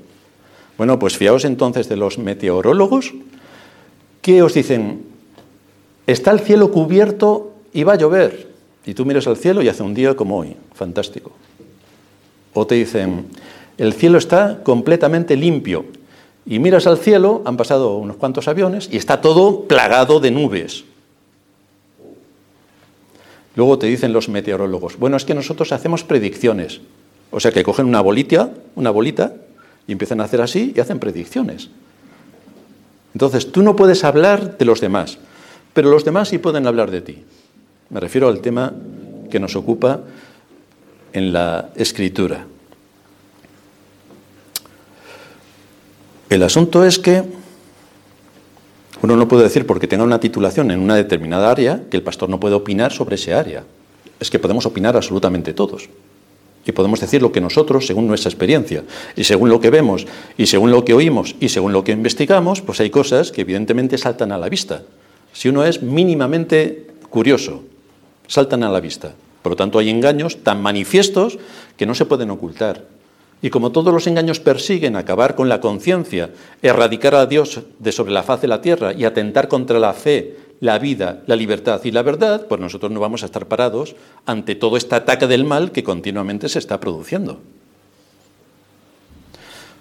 Bueno, 0.79 0.97
pues 0.97 1.15
fiaos 1.15 1.45
entonces 1.45 1.87
de 1.87 1.95
los 1.95 2.17
meteorólogos 2.17 3.13
que 4.23 4.41
os 4.41 4.55
dicen, 4.55 5.03
está 6.07 6.31
el 6.31 6.39
cielo 6.39 6.71
cubierto 6.71 7.53
y 7.71 7.83
va 7.83 7.93
a 7.93 7.97
llover. 7.97 8.47
Y 8.83 8.95
tú 8.95 9.05
miras 9.05 9.27
al 9.27 9.37
cielo 9.37 9.61
y 9.61 9.69
hace 9.69 9.83
un 9.83 9.93
día 9.93 10.15
como 10.15 10.39
hoy, 10.39 10.55
fantástico. 10.73 11.33
O 12.55 12.65
te 12.65 12.73
dicen, 12.73 13.27
el 13.77 13.93
cielo 13.93 14.17
está 14.17 14.63
completamente 14.63 15.35
limpio. 15.35 15.85
Y 16.47 16.57
miras 16.57 16.87
al 16.87 16.97
cielo, 16.97 17.43
han 17.45 17.57
pasado 17.57 17.95
unos 17.97 18.15
cuantos 18.15 18.47
aviones 18.47 18.89
y 18.91 18.97
está 18.97 19.21
todo 19.21 19.65
plagado 19.65 20.19
de 20.19 20.31
nubes. 20.31 20.83
Luego 23.57 23.79
te 23.79 23.87
dicen 23.87 24.13
los 24.13 24.29
meteorólogos, 24.29 24.99
bueno, 24.99 25.17
es 25.17 25.25
que 25.25 25.33
nosotros 25.33 25.71
hacemos 25.71 26.03
predicciones. 26.03 26.79
O 27.31 27.39
sea 27.39 27.51
que 27.51 27.63
cogen 27.63 27.87
una 27.87 28.01
bolita, 28.01 28.51
una 28.75 28.91
bolita 28.91 29.33
y 29.87 29.93
empiezan 29.93 30.21
a 30.21 30.25
hacer 30.25 30.41
así 30.41 30.73
y 30.75 30.79
hacen 30.79 30.99
predicciones. 30.99 31.71
Entonces, 33.15 33.51
tú 33.51 33.63
no 33.63 33.75
puedes 33.75 34.03
hablar 34.03 34.59
de 34.59 34.65
los 34.65 34.79
demás, 34.79 35.17
pero 35.73 35.89
los 35.89 36.05
demás 36.05 36.29
sí 36.29 36.37
pueden 36.37 36.67
hablar 36.67 36.91
de 36.91 37.01
ti. 37.01 37.23
Me 37.89 37.99
refiero 37.99 38.27
al 38.27 38.41
tema 38.41 38.73
que 39.31 39.39
nos 39.39 39.55
ocupa 39.55 40.01
en 41.11 41.33
la 41.33 41.71
escritura. 41.75 42.45
El 46.29 46.43
asunto 46.43 46.85
es 46.85 46.99
que 46.99 47.23
uno 49.01 49.15
no 49.15 49.27
puede 49.27 49.43
decir 49.43 49.65
porque 49.65 49.87
tenga 49.87 50.03
una 50.03 50.19
titulación 50.19 50.71
en 50.71 50.79
una 50.79 50.95
determinada 50.95 51.51
área 51.51 51.83
que 51.89 51.97
el 51.97 52.03
pastor 52.03 52.29
no 52.29 52.39
puede 52.39 52.55
opinar 52.55 52.91
sobre 52.91 53.15
ese 53.15 53.33
área. 53.33 53.63
Es 54.19 54.29
que 54.29 54.39
podemos 54.39 54.65
opinar 54.65 54.95
absolutamente 54.95 55.53
todos. 55.53 55.89
Y 56.65 56.71
podemos 56.73 56.99
decir 56.99 57.21
lo 57.21 57.31
que 57.31 57.39
nosotros, 57.39 57.87
según 57.87 58.07
nuestra 58.07 58.29
experiencia, 58.29 58.83
y 59.15 59.23
según 59.23 59.49
lo 59.49 59.61
que 59.61 59.69
vemos, 59.69 60.05
y 60.37 60.47
según 60.47 60.71
lo 60.71 60.83
que 60.83 60.93
oímos, 60.93 61.35
y 61.39 61.49
según 61.49 61.71
lo 61.71 61.83
que 61.83 61.93
investigamos, 61.93 62.61
pues 62.61 62.81
hay 62.81 62.89
cosas 62.89 63.31
que 63.31 63.41
evidentemente 63.41 63.97
saltan 63.97 64.33
a 64.33 64.37
la 64.37 64.49
vista. 64.49 64.83
Si 65.31 65.47
uno 65.47 65.63
es 65.63 65.81
mínimamente 65.81 66.87
curioso, 67.09 67.63
saltan 68.27 68.63
a 68.63 68.69
la 68.69 68.81
vista. 68.81 69.13
Por 69.41 69.51
lo 69.53 69.55
tanto, 69.55 69.79
hay 69.79 69.89
engaños 69.89 70.43
tan 70.43 70.61
manifiestos 70.61 71.37
que 71.77 71.85
no 71.85 71.95
se 71.95 72.05
pueden 72.05 72.31
ocultar. 72.31 72.83
Y 73.41 73.49
como 73.49 73.71
todos 73.71 73.93
los 73.93 74.07
engaños 74.07 74.39
persiguen 74.39 74.95
acabar 74.95 75.35
con 75.35 75.47
la 75.47 75.61
conciencia, 75.61 76.31
erradicar 76.61 77.13
a 77.15 77.25
Dios 77.27 77.61
de 77.77 77.91
sobre 77.91 78.11
la 78.11 78.23
faz 78.23 78.41
de 78.41 78.47
la 78.47 78.61
tierra 78.61 78.93
y 78.93 79.05
atentar 79.05 79.47
contra 79.47 79.79
la 79.79 79.93
fe, 79.93 80.37
la 80.59 80.79
vida, 80.79 81.21
la 81.27 81.35
libertad 81.35 81.81
y 81.83 81.91
la 81.91 82.01
verdad, 82.01 82.47
pues 82.47 82.59
nosotros 82.59 82.91
no 82.91 82.99
vamos 82.99 83.21
a 83.21 83.27
estar 83.27 83.47
parados 83.47 83.95
ante 84.25 84.55
todo 84.55 84.75
este 84.75 84.95
ataque 84.95 85.27
del 85.27 85.43
mal 85.43 85.71
que 85.71 85.83
continuamente 85.83 86.49
se 86.49 86.59
está 86.59 86.79
produciendo. 86.79 87.39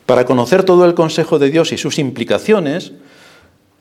Para 0.05 0.27
conocer 0.27 0.63
todo 0.63 0.85
el 0.85 0.95
consejo 0.95 1.39
de 1.39 1.51
Dios 1.51 1.73
y 1.73 1.79
sus 1.79 1.99
implicaciones, 1.99 2.93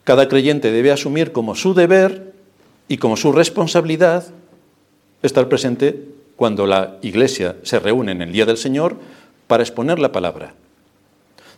cada 0.05 0.27
creyente 0.27 0.71
debe 0.71 0.91
asumir 0.91 1.31
como 1.33 1.53
su 1.55 1.73
deber 1.73 2.33
y 2.87 2.97
como 2.97 3.17
su 3.17 3.31
responsabilidad 3.31 4.25
estar 5.21 5.49
presente 5.49 6.05
cuando 6.35 6.65
la 6.65 6.97
iglesia 7.01 7.57
se 7.63 7.79
reúne 7.79 8.11
en 8.11 8.21
el 8.21 8.31
día 8.31 8.45
del 8.45 8.57
Señor 8.57 8.97
para 9.47 9.63
exponer 9.63 9.99
la 9.99 10.11
palabra. 10.11 10.53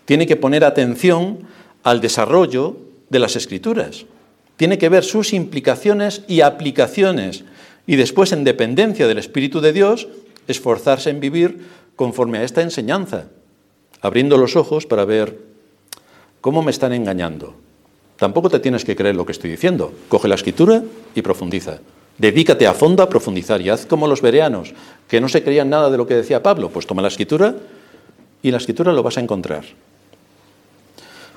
Tiene 0.06 0.28
que 0.28 0.36
poner 0.36 0.64
atención 0.64 1.40
al 1.84 2.02
desarrollo 2.02 2.78
de 3.10 3.20
las 3.20 3.36
escrituras. 3.36 4.06
Tiene 4.56 4.78
que 4.78 4.90
ver 4.90 5.04
sus 5.04 5.34
implicaciones 5.34 6.24
y 6.28 6.42
aplicaciones 6.42 7.44
y 7.86 7.96
después, 7.96 8.32
en 8.34 8.44
dependencia 8.44 9.08
del 9.08 9.18
Espíritu 9.18 9.62
de 9.62 9.72
Dios, 9.72 10.08
esforzarse 10.48 11.10
en 11.10 11.20
vivir 11.20 11.66
conforme 11.96 12.40
a 12.40 12.44
esta 12.44 12.62
enseñanza, 12.62 13.28
abriendo 14.02 14.38
los 14.38 14.56
ojos 14.56 14.86
para 14.86 15.06
ver 15.06 15.40
cómo 16.42 16.62
me 16.62 16.72
están 16.72 16.94
engañando. 16.94 17.56
Tampoco 18.18 18.50
te 18.50 18.60
tienes 18.60 18.84
que 18.84 18.96
creer 18.96 19.16
lo 19.16 19.26
que 19.26 19.32
estoy 19.32 19.50
diciendo. 19.50 19.94
Coge 20.10 20.28
la 20.28 20.36
escritura 20.36 20.84
y 21.16 21.22
profundiza. 21.22 21.80
Dedícate 22.18 22.66
a 22.66 22.74
fondo 22.74 23.04
a 23.04 23.10
profundizar 23.10 23.62
y 23.62 23.70
haz 23.70 23.86
como 23.86 24.08
los 24.08 24.22
bereanos, 24.22 24.74
que 25.08 25.22
no 25.22 25.30
se 25.30 25.44
creían 25.44 25.70
nada 25.70 25.90
de 25.90 25.98
lo 25.98 26.08
que 26.08 26.16
decía 26.16 26.42
Pablo. 26.42 26.70
Pues 26.70 26.88
toma 26.88 27.04
la 27.04 27.10
escritura 27.10 27.56
y 28.42 28.52
la 28.52 28.58
escritura 28.58 28.94
lo 28.94 29.04
vas 29.04 29.18
a 29.18 29.22
encontrar. 29.22 29.66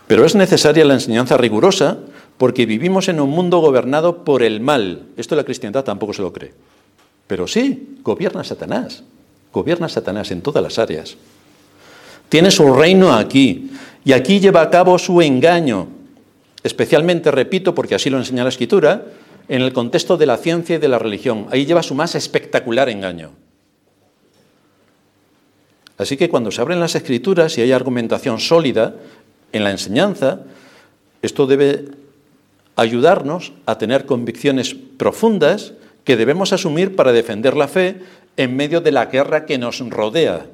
Pero 0.06 0.24
es 0.24 0.34
necesaria 0.34 0.84
la 0.84 0.94
enseñanza 0.94 1.36
rigurosa 1.36 1.98
porque 2.36 2.66
vivimos 2.66 3.08
en 3.08 3.20
un 3.20 3.30
mundo 3.30 3.58
gobernado 3.58 4.24
por 4.24 4.42
el 4.42 4.60
mal. 4.60 5.02
Esto 5.16 5.36
la 5.36 5.44
cristiandad 5.44 5.84
tampoco 5.84 6.12
se 6.12 6.22
lo 6.22 6.32
cree. 6.32 6.52
Pero 7.26 7.46
sí, 7.46 7.98
gobierna 8.02 8.42
Satanás. 8.42 9.04
Gobierna 9.52 9.88
Satanás 9.88 10.30
en 10.30 10.42
todas 10.42 10.62
las 10.62 10.78
áreas. 10.78 11.16
Tiene 12.28 12.50
su 12.50 12.72
reino 12.72 13.12
aquí 13.12 13.70
y 14.04 14.12
aquí 14.12 14.40
lleva 14.40 14.62
a 14.62 14.70
cabo 14.70 14.98
su 14.98 15.20
engaño. 15.20 15.88
Especialmente, 16.62 17.30
repito, 17.30 17.74
porque 17.74 17.94
así 17.94 18.10
lo 18.10 18.18
enseña 18.18 18.42
la 18.42 18.50
escritura, 18.50 19.04
en 19.48 19.62
el 19.62 19.72
contexto 19.72 20.16
de 20.16 20.26
la 20.26 20.36
ciencia 20.36 20.76
y 20.76 20.78
de 20.78 20.88
la 20.88 20.98
religión. 20.98 21.46
Ahí 21.50 21.66
lleva 21.66 21.82
su 21.82 21.94
más 21.94 22.14
espectacular 22.14 22.88
engaño. 22.88 23.30
Así 26.00 26.16
que 26.16 26.30
cuando 26.30 26.50
se 26.50 26.62
abren 26.62 26.80
las 26.80 26.94
escrituras 26.94 27.58
y 27.58 27.60
hay 27.60 27.72
argumentación 27.72 28.40
sólida 28.40 28.94
en 29.52 29.64
la 29.64 29.70
enseñanza, 29.70 30.40
esto 31.20 31.46
debe 31.46 31.88
ayudarnos 32.74 33.52
a 33.66 33.76
tener 33.76 34.06
convicciones 34.06 34.74
profundas 34.74 35.74
que 36.04 36.16
debemos 36.16 36.54
asumir 36.54 36.96
para 36.96 37.12
defender 37.12 37.54
la 37.54 37.68
fe 37.68 38.00
en 38.38 38.56
medio 38.56 38.80
de 38.80 38.92
la 38.92 39.06
guerra 39.06 39.44
que 39.44 39.58
nos 39.58 39.80
rodea. 39.90 40.46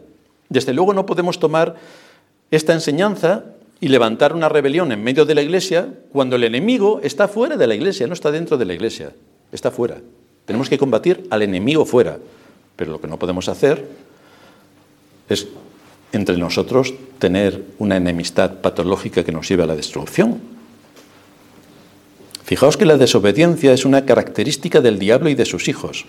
Desde 0.49 0.75
luego 0.75 0.93
no 0.93 1.07
podemos 1.07 1.39
tomar 1.39 1.77
esta 2.51 2.73
enseñanza 2.73 3.45
y 3.81 3.87
levantar 3.87 4.35
una 4.35 4.49
rebelión 4.49 4.91
en 4.91 5.05
medio 5.05 5.25
de 5.27 5.37
la 5.37 5.43
iglesia 5.43 5.87
cuando 6.11 6.35
el 6.35 6.43
enemigo 6.43 6.99
está 7.05 7.29
fuera 7.29 7.57
de 7.57 7.69
la 7.69 7.77
iglesia, 7.77 8.09
no 8.09 8.15
está 8.15 8.33
dentro 8.33 8.59
de 8.59 8.65
la 8.65 8.75
iglesia, 8.75 9.13
está 9.53 9.71
fuera. 9.71 9.99
Tenemos 10.45 10.69
que 10.69 10.77
combatir 10.77 11.29
al 11.31 11.43
enemigo 11.43 11.87
fuera, 11.87 12.19
pero 12.75 12.91
lo 12.91 13.01
que 13.01 13.07
no 13.07 13.17
podemos 13.17 13.49
hacer 13.49 14.06
es 15.29 15.49
entre 16.13 16.37
nosotros 16.37 16.95
tener 17.19 17.63
una 17.79 17.97
enemistad 17.97 18.55
patológica 18.61 19.25
que 19.25 19.33
nos 19.33 19.49
lleve 19.49 19.65
a 19.65 19.67
la 19.67 19.77
destrucción. 19.77 20.41
Fijaos 22.45 22.77
que 22.77 22.87
la 22.87 22.97
desobediencia 22.97 23.73
es 23.73 23.85
una 23.85 24.05
característica 24.05 24.81
del 24.81 24.99
diablo 24.99 25.29
y 25.29 25.35
de 25.35 25.45
sus 25.45 25.69
hijos, 25.69 26.05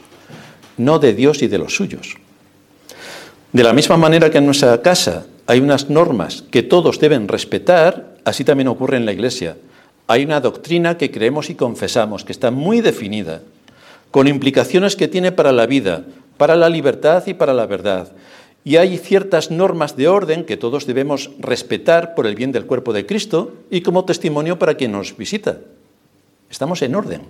no 0.77 0.99
de 0.99 1.13
Dios 1.13 1.41
y 1.41 1.47
de 1.47 1.57
los 1.57 1.75
suyos. 1.75 2.17
De 3.51 3.63
la 3.63 3.73
misma 3.73 3.97
manera 3.97 4.29
que 4.29 4.37
en 4.37 4.45
nuestra 4.45 4.81
casa 4.81 5.25
hay 5.47 5.59
unas 5.59 5.89
normas 5.89 6.43
que 6.51 6.61
todos 6.61 6.99
deben 6.99 7.27
respetar, 7.27 8.17
así 8.23 8.43
también 8.43 8.67
ocurre 8.67 8.97
en 8.97 9.05
la 9.05 9.13
iglesia. 9.13 9.57
Hay 10.05 10.25
una 10.25 10.39
doctrina 10.39 10.97
que 10.97 11.09
creemos 11.09 11.49
y 11.49 11.55
confesamos, 11.55 12.23
que 12.23 12.33
está 12.33 12.51
muy 12.51 12.81
definida, 12.81 13.41
con 14.11 14.27
implicaciones 14.27 14.95
que 14.95 15.07
tiene 15.07 15.31
para 15.31 15.51
la 15.51 15.65
vida, 15.65 16.03
para 16.37 16.55
la 16.55 16.69
libertad 16.69 17.23
y 17.25 17.33
para 17.33 17.53
la 17.53 17.65
verdad. 17.65 18.11
Y 18.67 18.75
hay 18.75 18.97
ciertas 18.97 19.49
normas 19.49 19.95
de 19.95 20.09
orden 20.09 20.43
que 20.43 20.57
todos 20.57 20.85
debemos 20.85 21.31
respetar 21.39 22.15
por 22.15 22.27
el 22.27 22.35
bien 22.35 22.51
del 22.51 22.65
cuerpo 22.65 22.91
de 22.91 23.05
Cristo 23.05 23.53
y 23.71 23.79
como 23.79 24.03
testimonio 24.03 24.59
para 24.59 24.75
quien 24.75 24.91
nos 24.91 25.15
visita. 25.15 25.59
Estamos 26.49 26.81
en 26.81 26.93
orden. 26.93 27.21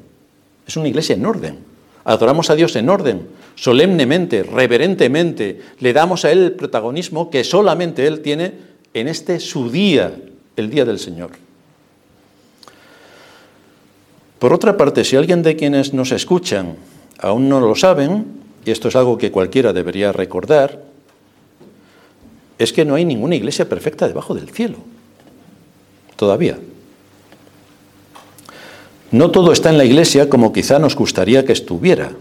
Es 0.66 0.78
una 0.78 0.88
iglesia 0.88 1.14
en 1.14 1.24
orden. 1.24 1.60
Adoramos 2.06 2.50
a 2.50 2.56
Dios 2.56 2.76
en 2.76 2.90
orden, 2.90 3.28
solemnemente, 3.54 4.42
reverentemente. 4.42 5.62
Le 5.80 5.94
damos 5.94 6.26
a 6.26 6.32
Él 6.32 6.40
el 6.40 6.52
protagonismo 6.54 7.30
que 7.30 7.44
solamente 7.44 8.08
Él 8.08 8.22
tiene 8.22 8.54
en 8.96 9.08
este 9.08 9.40
su 9.40 9.70
día, 9.70 10.20
el 10.56 10.72
día 10.72 10.86
del 10.86 10.98
Señor. 10.98 11.30
Por 14.40 14.54
otra 14.54 14.76
parte, 14.76 15.04
si 15.04 15.16
alguien 15.16 15.44
de 15.44 15.56
quienes 15.56 15.94
nos 15.94 16.12
escuchan 16.12 16.78
aún 17.20 17.48
no 17.48 17.60
lo 17.60 17.76
saben, 17.76 18.26
y 18.66 18.72
esto 18.72 18.88
es 18.88 18.96
algo 18.96 19.20
que 19.20 19.32
cualquiera 19.32 19.72
debería 19.72 20.12
recordar, 20.12 20.97
es 22.60 22.74
que 22.74 22.86
no 22.86 22.96
hay 22.96 23.06
ninguna 23.06 23.36
iglesia 23.36 23.70
perfecta 23.70 24.08
debajo 24.08 24.34
del 24.34 24.50
cielo. 24.50 24.78
Todavía. 26.16 26.58
No 29.12 29.32
todo 29.32 29.52
está 29.52 29.70
en 29.70 29.78
la 29.78 29.86
iglesia 29.86 30.30
como 30.30 30.52
quizá 30.52 30.80
nos 30.80 30.96
gustaría 30.96 31.46
que 31.46 31.54
estuviera, 31.54 32.12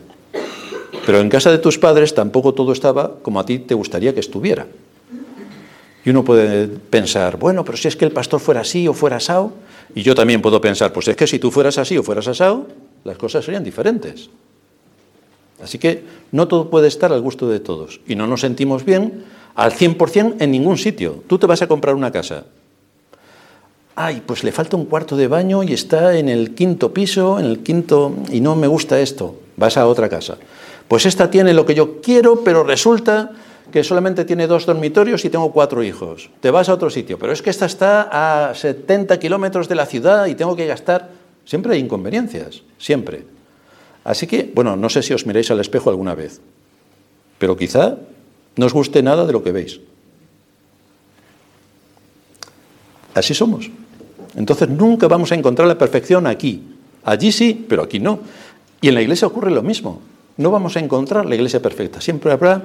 pero 1.05 1.21
en 1.21 1.29
casa 1.29 1.51
de 1.51 1.59
tus 1.59 1.79
padres 1.79 2.15
tampoco 2.15 2.55
todo 2.55 2.73
estaba 2.73 3.17
como 3.23 3.41
a 3.41 3.47
ti 3.47 3.59
te 3.59 3.75
gustaría 3.75 4.15
que 4.15 4.21
estuviera. 4.21 4.67
Y 6.05 6.11
uno 6.11 6.25
puede 6.25 6.69
pensar, 6.69 7.37
bueno, 7.37 7.65
pero 7.65 7.77
si 7.77 7.89
es 7.89 7.97
que 7.97 8.05
el 8.05 8.13
pastor 8.13 8.39
fuera 8.39 8.61
así 8.61 8.87
o 8.87 8.95
fuera 8.95 9.17
asado, 9.17 9.53
y 9.95 10.03
yo 10.03 10.15
también 10.15 10.41
puedo 10.41 10.61
pensar, 10.61 10.93
pues 10.93 11.09
es 11.09 11.17
que 11.17 11.27
si 11.27 11.41
tú 11.41 11.51
fueras 11.51 11.79
así 11.79 11.99
o 11.99 12.05
fueras 12.05 12.29
asado, 12.29 12.69
las 13.03 13.17
cosas 13.19 13.45
serían 13.45 13.65
diferentes. 13.65 14.31
Así 15.61 15.79
que 15.79 16.05
no 16.31 16.47
todo 16.47 16.71
puede 16.71 16.87
estar 16.87 17.13
al 17.13 17.23
gusto 17.23 17.49
de 17.49 17.59
todos. 17.59 18.01
Y 18.07 18.15
no 18.15 18.27
nos 18.27 18.43
sentimos 18.43 18.85
bien 18.85 19.25
al 19.57 19.73
100% 19.73 20.37
en 20.39 20.51
ningún 20.51 20.79
sitio. 20.79 21.25
Tú 21.27 21.39
te 21.39 21.47
vas 21.47 21.63
a 21.63 21.67
comprar 21.67 21.95
una 21.95 22.13
casa. 22.13 22.45
Ay, 23.97 24.23
pues 24.25 24.45
le 24.45 24.53
falta 24.53 24.77
un 24.77 24.85
cuarto 24.85 25.17
de 25.17 25.27
baño 25.27 25.63
y 25.63 25.73
está 25.73 26.19
en 26.19 26.29
el 26.29 26.55
quinto 26.55 26.93
piso, 26.93 27.41
en 27.41 27.47
el 27.47 27.61
quinto, 27.61 28.15
y 28.31 28.43
no 28.43 28.55
me 28.55 28.67
gusta 28.67 29.01
esto. 29.01 29.41
Vas 29.57 29.79
a 29.79 29.87
otra 29.87 30.11
casa. 30.11 30.37
Pues 30.87 31.07
esta 31.07 31.31
tiene 31.31 31.55
lo 31.55 31.65
que 31.65 31.75
yo 31.75 32.03
quiero, 32.03 32.45
pero 32.45 32.63
resulta 32.63 33.33
que 33.73 33.83
solamente 33.83 34.27
tiene 34.27 34.47
dos 34.47 34.67
dormitorios 34.67 35.25
y 35.25 35.31
tengo 35.31 35.51
cuatro 35.51 35.83
hijos. 35.83 36.29
Te 36.41 36.51
vas 36.51 36.69
a 36.69 36.75
otro 36.75 36.91
sitio, 36.91 37.19
pero 37.19 37.33
es 37.33 37.41
que 37.41 37.51
esta 37.51 37.65
está 37.65 38.49
a 38.49 38.55
70 38.55 39.19
kilómetros 39.19 39.69
de 39.69 39.75
la 39.75 39.87
ciudad 39.87 40.27
y 40.27 40.35
tengo 40.35 40.55
que 40.55 40.67
gastar. 40.67 41.09
Siempre 41.47 41.73
hay 41.73 41.81
inconveniencias, 41.81 42.63
siempre. 42.79 43.25
Así 44.05 44.27
que, 44.27 44.53
bueno, 44.55 44.77
no 44.77 44.91
sé 44.91 45.03
si 45.03 45.15
os 45.15 45.27
miráis 45.27 45.51
al 45.51 45.61
espejo 45.61 45.89
alguna 45.89 46.15
vez, 46.15 46.41
pero 47.39 47.57
quizá 47.57 47.97
no 48.57 48.67
os 48.67 48.73
guste 48.73 49.03
nada 49.03 49.27
de 49.27 49.33
lo 49.33 49.43
que 49.45 49.53
veis. 49.53 49.81
Así 53.15 53.33
somos. 53.33 53.71
Entonces 54.35 54.69
nunca 54.69 55.09
vamos 55.09 55.33
a 55.33 55.35
encontrar 55.35 55.69
la 55.69 55.79
perfección 55.79 56.27
aquí. 56.27 56.63
Allí 57.05 57.33
sí, 57.33 57.65
pero 57.69 57.83
aquí 57.85 57.99
no. 57.99 58.21
Y 58.81 58.89
en 58.89 58.95
la 58.95 59.03
iglesia 59.03 59.27
ocurre 59.27 59.51
lo 59.51 59.63
mismo. 59.63 60.01
No 60.37 60.51
vamos 60.51 60.77
a 60.77 60.81
encontrar 60.81 61.25
la 61.25 61.35
iglesia 61.35 61.63
perfecta. 61.63 62.01
Siempre 62.01 62.33
habrá 62.33 62.63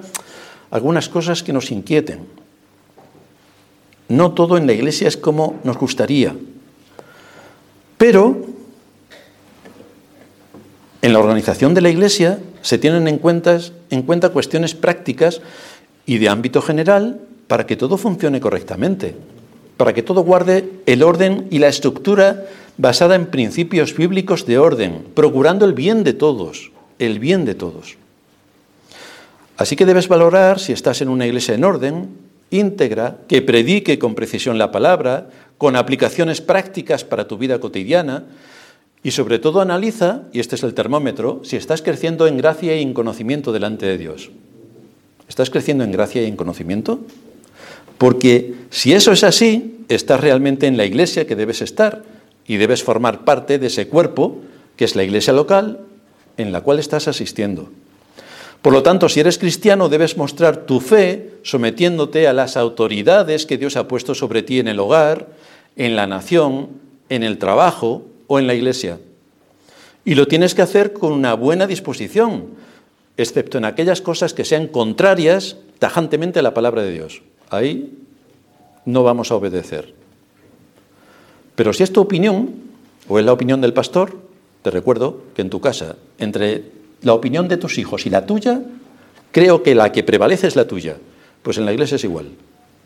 algunas 0.72 1.08
cosas 1.08 1.44
que 1.44 1.54
nos 1.54 1.72
inquieten. 1.72 2.28
No 4.10 4.34
todo 4.34 4.58
en 4.58 4.68
la 4.68 4.74
iglesia 4.74 5.08
es 5.08 5.16
como 5.16 5.60
nos 5.64 5.78
gustaría. 5.78 6.36
Pero 7.98 8.46
en 11.02 11.14
la 11.14 11.20
organización 11.20 11.74
de 11.74 11.82
la 11.82 11.90
iglesia 11.90 12.40
se 12.62 12.78
tienen 12.78 13.08
en 13.08 13.20
cuenta, 13.20 13.58
en 13.90 14.02
cuenta 14.02 14.30
cuestiones 14.30 14.76
prácticas 14.76 15.42
y 16.12 16.18
de 16.18 16.28
ámbito 16.28 16.62
general 16.62 17.22
para 17.48 17.66
que 17.66 17.78
todo 17.78 17.96
funcione 17.96 18.42
correctamente, 18.42 19.16
para 19.78 19.94
que 19.94 20.04
todo 20.04 20.26
guarde 20.26 20.70
el 20.86 21.04
orden 21.04 21.48
y 21.52 21.60
la 21.60 21.70
estructura 21.70 22.48
basada 22.76 23.16
en 23.16 23.28
principios 23.28 23.96
bíblicos 23.96 24.46
de 24.46 24.58
orden, 24.58 25.06
procurando 25.14 25.64
el 25.64 25.72
bien 25.72 26.04
de 26.04 26.12
todos, 26.12 26.74
el 27.00 27.20
bien 27.20 27.46
de 27.46 27.56
todos. 27.56 27.96
Así 29.56 29.78
que 29.78 29.86
debes 29.86 30.10
valorar 30.10 30.60
si 30.60 30.74
estás 30.74 31.02
en 31.02 31.08
una 31.08 31.26
iglesia 31.26 31.56
en 31.56 31.64
orden, 31.64 32.10
íntegra, 32.50 33.20
que 33.30 33.42
predique 33.42 33.98
con 33.98 34.14
precisión 34.14 34.58
la 34.58 34.70
palabra, 34.70 35.30
con 35.58 35.78
aplicaciones 35.78 36.42
prácticas 36.42 37.06
para 37.06 37.30
tu 37.30 37.38
vida 37.38 37.62
cotidiana, 37.62 38.26
y 39.02 39.12
sobre 39.12 39.40
todo 39.40 39.62
analiza, 39.62 40.24
y 40.34 40.42
este 40.42 40.56
es 40.58 40.64
el 40.64 40.74
termómetro, 40.74 41.40
si 41.46 41.56
estás 41.56 41.82
creciendo 41.82 42.28
en 42.28 42.36
gracia 42.36 42.76
y 42.76 42.82
en 42.82 42.94
conocimiento 42.94 43.54
delante 43.54 43.86
de 43.86 43.98
Dios. 43.98 44.30
¿Estás 45.32 45.50
creciendo 45.50 45.86
en 45.86 45.94
gracia 45.94 46.22
y 46.22 46.26
en 46.26 46.36
conocimiento? 46.36 47.00
Porque 47.98 48.54
si 48.70 48.92
eso 48.92 49.14
es 49.14 49.24
así, 49.24 49.78
estás 49.88 50.20
realmente 50.20 50.68
en 50.68 50.76
la 50.76 50.84
iglesia 50.84 51.26
que 51.26 51.38
debes 51.38 51.62
estar 51.62 52.04
y 52.46 52.58
debes 52.58 52.84
formar 52.84 53.24
parte 53.24 53.58
de 53.58 53.68
ese 53.68 53.88
cuerpo 53.88 54.40
que 54.76 54.84
es 54.84 54.98
la 54.98 55.06
iglesia 55.06 55.32
local 55.32 55.80
en 56.36 56.52
la 56.52 56.60
cual 56.60 56.80
estás 56.80 57.08
asistiendo. 57.08 57.70
Por 58.62 58.74
lo 58.74 58.84
tanto, 58.84 59.08
si 59.08 59.22
eres 59.22 59.38
cristiano, 59.38 59.88
debes 59.88 60.18
mostrar 60.18 60.66
tu 60.66 60.82
fe 60.82 61.36
sometiéndote 61.44 62.28
a 62.28 62.34
las 62.34 62.58
autoridades 62.58 63.46
que 63.46 63.58
Dios 63.58 63.78
ha 63.78 63.88
puesto 63.88 64.14
sobre 64.14 64.44
ti 64.44 64.60
en 64.60 64.68
el 64.68 64.82
hogar, 64.82 65.30
en 65.78 65.96
la 65.96 66.08
nación, 66.08 66.72
en 67.08 67.24
el 67.24 67.38
trabajo 67.38 68.04
o 68.28 68.38
en 68.38 68.48
la 68.48 68.54
iglesia. 68.54 69.00
Y 70.04 70.16
lo 70.16 70.28
tienes 70.28 70.56
que 70.56 70.62
hacer 70.62 70.92
con 70.92 71.14
una 71.14 71.36
buena 71.36 71.68
disposición, 71.68 72.48
excepto 73.18 73.58
en 73.58 73.66
aquellas 73.66 74.02
cosas 74.02 74.34
que 74.34 74.46
sean 74.46 74.68
contrarias 74.68 75.58
tajantemente 75.80 76.40
a 76.40 76.44
la 76.44 76.54
palabra 76.54 76.84
de 76.84 76.92
Dios. 76.92 77.22
Ahí 77.50 77.98
no 78.86 79.04
vamos 79.04 79.32
a 79.32 79.36
obedecer. 79.36 79.94
Pero 81.56 81.74
si 81.74 81.84
es 81.84 81.92
tu 81.92 82.02
opinión, 82.02 82.54
o 83.08 83.20
es 83.20 83.26
la 83.26 83.34
opinión 83.34 83.62
del 83.62 83.74
pastor, 83.74 84.18
te 84.62 84.72
recuerdo 84.72 85.24
que 85.36 85.42
en 85.42 85.50
tu 85.50 85.60
casa, 85.60 85.96
entre 86.18 86.64
la 87.02 87.14
opinión 87.14 87.48
de 87.48 87.58
tus 87.58 87.78
hijos 87.78 88.06
y 88.06 88.10
la 88.10 88.26
tuya, 88.26 88.62
creo 89.32 89.64
que 89.64 89.76
la 89.76 89.92
que 89.92 90.04
prevalece 90.04 90.48
es 90.48 90.56
la 90.56 90.68
tuya. 90.68 90.98
Pues 91.42 91.58
en 91.58 91.66
la 91.66 91.74
iglesia 91.74 91.96
es 91.96 92.04
igual. 92.04 92.28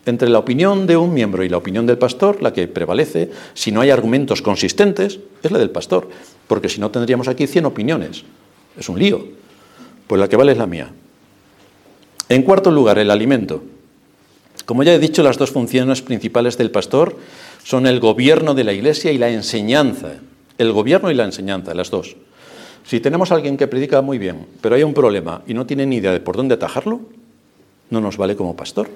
Entre 0.06 0.28
la 0.28 0.38
opinión 0.38 0.86
de 0.86 0.96
un 0.96 1.12
miembro 1.12 1.42
y 1.44 1.48
la 1.48 1.56
opinión 1.56 1.84
del 1.84 1.98
pastor, 1.98 2.40
la 2.42 2.52
que 2.52 2.68
prevalece, 2.68 3.30
si 3.54 3.72
no 3.72 3.80
hay 3.80 3.90
argumentos 3.90 4.40
consistentes, 4.40 5.18
es 5.42 5.50
la 5.50 5.58
del 5.58 5.70
pastor. 5.70 6.08
Porque 6.46 6.68
si 6.68 6.80
no 6.80 6.90
tendríamos 6.90 7.28
aquí 7.28 7.46
100 7.46 7.66
opiniones. 7.66 8.24
Es 8.78 8.88
un 8.88 8.98
lío. 8.98 9.26
Pues 10.06 10.20
la 10.20 10.28
que 10.28 10.36
vale 10.36 10.52
es 10.52 10.58
la 10.58 10.66
mía. 10.66 10.90
En 12.28 12.42
cuarto 12.42 12.70
lugar, 12.70 12.98
el 12.98 13.10
alimento. 13.10 13.62
Como 14.64 14.82
ya 14.82 14.94
he 14.94 14.98
dicho, 14.98 15.22
las 15.22 15.38
dos 15.38 15.50
funciones 15.50 16.02
principales 16.02 16.58
del 16.58 16.70
pastor 16.70 17.16
son 17.62 17.86
el 17.86 18.00
gobierno 18.00 18.54
de 18.54 18.64
la 18.64 18.72
iglesia 18.72 19.12
y 19.12 19.18
la 19.18 19.30
enseñanza. 19.30 20.14
El 20.58 20.72
gobierno 20.72 21.10
y 21.10 21.14
la 21.14 21.24
enseñanza, 21.24 21.74
las 21.74 21.90
dos. 21.90 22.16
Si 22.84 23.00
tenemos 23.00 23.30
a 23.30 23.34
alguien 23.34 23.56
que 23.56 23.66
predica 23.66 24.00
muy 24.00 24.18
bien, 24.18 24.46
pero 24.60 24.74
hay 24.76 24.82
un 24.82 24.94
problema 24.94 25.42
y 25.46 25.54
no 25.54 25.66
tiene 25.66 25.86
ni 25.86 25.96
idea 25.96 26.12
de 26.12 26.20
por 26.20 26.36
dónde 26.36 26.54
atajarlo, 26.54 27.00
no 27.90 28.00
nos 28.00 28.16
vale 28.16 28.36
como 28.36 28.56
pastor. 28.56 28.88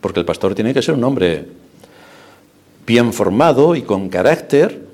Porque 0.00 0.20
el 0.20 0.26
pastor 0.26 0.54
tiene 0.54 0.74
que 0.74 0.82
ser 0.82 0.94
un 0.94 1.04
hombre 1.04 1.46
bien 2.86 3.12
formado 3.12 3.76
y 3.76 3.82
con 3.82 4.08
carácter 4.08 4.84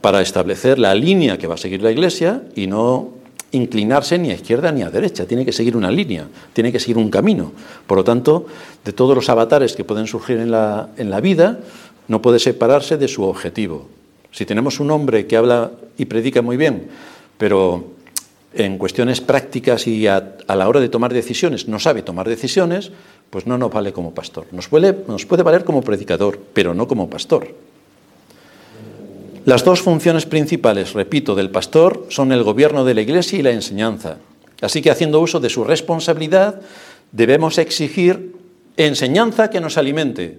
para 0.00 0.20
establecer 0.22 0.78
la 0.78 0.94
línea 0.94 1.38
que 1.38 1.46
va 1.46 1.54
a 1.54 1.58
seguir 1.58 1.82
la 1.82 1.92
iglesia 1.92 2.42
y 2.56 2.66
no 2.66 3.19
inclinarse 3.52 4.18
ni 4.18 4.30
a 4.30 4.34
izquierda 4.34 4.72
ni 4.72 4.82
a 4.82 4.90
derecha. 4.90 5.26
Tiene 5.26 5.44
que 5.44 5.52
seguir 5.52 5.76
una 5.76 5.90
línea, 5.90 6.28
tiene 6.52 6.72
que 6.72 6.80
seguir 6.80 6.98
un 6.98 7.10
camino. 7.10 7.52
Por 7.86 7.98
lo 7.98 8.04
tanto, 8.04 8.46
de 8.84 8.92
todos 8.92 9.14
los 9.14 9.28
avatares 9.28 9.74
que 9.74 9.84
pueden 9.84 10.06
surgir 10.06 10.38
en 10.38 10.50
la, 10.50 10.90
en 10.96 11.10
la 11.10 11.20
vida, 11.20 11.60
no 12.08 12.22
puede 12.22 12.38
separarse 12.38 12.96
de 12.96 13.08
su 13.08 13.24
objetivo. 13.24 13.88
Si 14.32 14.46
tenemos 14.46 14.80
un 14.80 14.90
hombre 14.90 15.26
que 15.26 15.36
habla 15.36 15.72
y 15.98 16.04
predica 16.06 16.42
muy 16.42 16.56
bien, 16.56 16.88
pero 17.38 17.84
en 18.54 18.78
cuestiones 18.78 19.20
prácticas 19.20 19.86
y 19.86 20.06
a, 20.06 20.36
la 20.48 20.68
hora 20.68 20.80
de 20.80 20.88
tomar 20.88 21.12
decisiones 21.12 21.68
no 21.68 21.78
sabe 21.78 22.02
tomar 22.02 22.28
decisiones, 22.28 22.90
pues 23.30 23.46
no 23.46 23.58
nos 23.58 23.72
vale 23.72 23.92
como 23.92 24.12
pastor. 24.12 24.46
Nos 24.52 24.68
puede, 24.68 25.04
nos 25.06 25.26
puede 25.26 25.42
valer 25.42 25.64
como 25.64 25.82
predicador, 25.82 26.38
pero 26.52 26.74
no 26.74 26.88
como 26.88 27.08
pastor. 27.08 27.54
Las 29.44 29.64
dos 29.64 29.80
funciones 29.80 30.26
principales, 30.26 30.92
repito, 30.92 31.34
del 31.34 31.50
pastor 31.50 32.06
son 32.08 32.32
el 32.32 32.42
gobierno 32.42 32.84
de 32.84 32.94
la 32.94 33.00
iglesia 33.00 33.38
y 33.38 33.42
la 33.42 33.50
enseñanza. 33.50 34.18
Así 34.60 34.82
que 34.82 34.90
haciendo 34.90 35.20
uso 35.20 35.40
de 35.40 35.48
su 35.48 35.64
responsabilidad, 35.64 36.60
debemos 37.12 37.58
exigir 37.58 38.36
enseñanza 38.76 39.50
que 39.50 39.60
nos 39.60 39.78
alimente. 39.78 40.38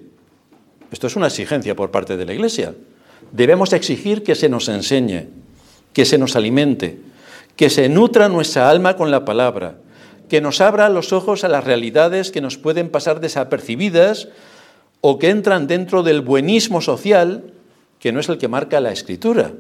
Esto 0.91 1.07
es 1.07 1.15
una 1.15 1.27
exigencia 1.27 1.75
por 1.75 1.89
parte 1.89 2.17
de 2.17 2.25
la 2.25 2.33
iglesia. 2.33 2.75
Debemos 3.31 3.73
exigir 3.73 4.23
que 4.23 4.35
se 4.35 4.49
nos 4.49 4.69
enseñe 4.69 5.27
que 5.93 6.05
se 6.05 6.17
nos 6.17 6.35
alimente, 6.35 6.99
que 7.55 7.69
se 7.69 7.89
nutra 7.89 8.29
nuestra 8.29 8.69
alma 8.69 8.95
con 8.95 9.11
la 9.11 9.25
palabra, 9.25 9.75
que 10.29 10.41
nos 10.41 10.61
abra 10.61 10.89
los 10.89 11.11
ojos 11.11 11.43
a 11.43 11.49
las 11.49 11.63
realidades 11.63 12.31
que 12.31 12.41
nos 12.41 12.57
pueden 12.57 12.89
pasar 12.89 13.19
desapercibidas 13.19 14.29
o 15.01 15.19
que 15.19 15.29
entran 15.29 15.67
dentro 15.67 16.03
del 16.03 16.21
buenismo 16.21 16.81
social 16.81 17.43
que 18.01 18.11
no 18.11 18.19
es 18.19 18.27
el 18.29 18.39
que 18.39 18.47
marca 18.47 18.81
la 18.81 18.91
escritura. 18.91 19.53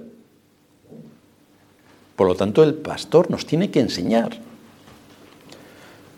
Por 2.15 2.27
lo 2.27 2.35
tanto, 2.35 2.63
el 2.63 2.73
pastor 2.73 3.29
nos 3.29 3.45
tiene 3.45 3.69
que 3.69 3.79
enseñar. 3.79 4.31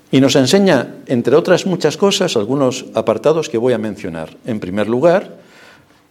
Y 0.09 0.21
nos 0.21 0.35
enseña, 0.35 0.95
entre 1.07 1.35
otras 1.35 1.65
muchas 1.65 1.97
cosas, 1.97 2.37
algunos 2.37 2.85
apartados 2.93 3.49
que 3.49 3.57
voy 3.57 3.73
a 3.73 3.77
mencionar. 3.77 4.37
En 4.45 4.61
primer 4.61 4.87
lugar, 4.87 5.35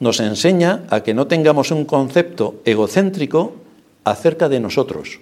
nos 0.00 0.20
enseña 0.20 0.84
a 0.90 1.02
que 1.02 1.14
no 1.14 1.28
tengamos 1.28 1.70
un 1.70 1.86
concepto 1.86 2.60
egocéntrico 2.66 3.54
acerca 4.04 4.50
de 4.50 4.60
nosotros. 4.60 5.20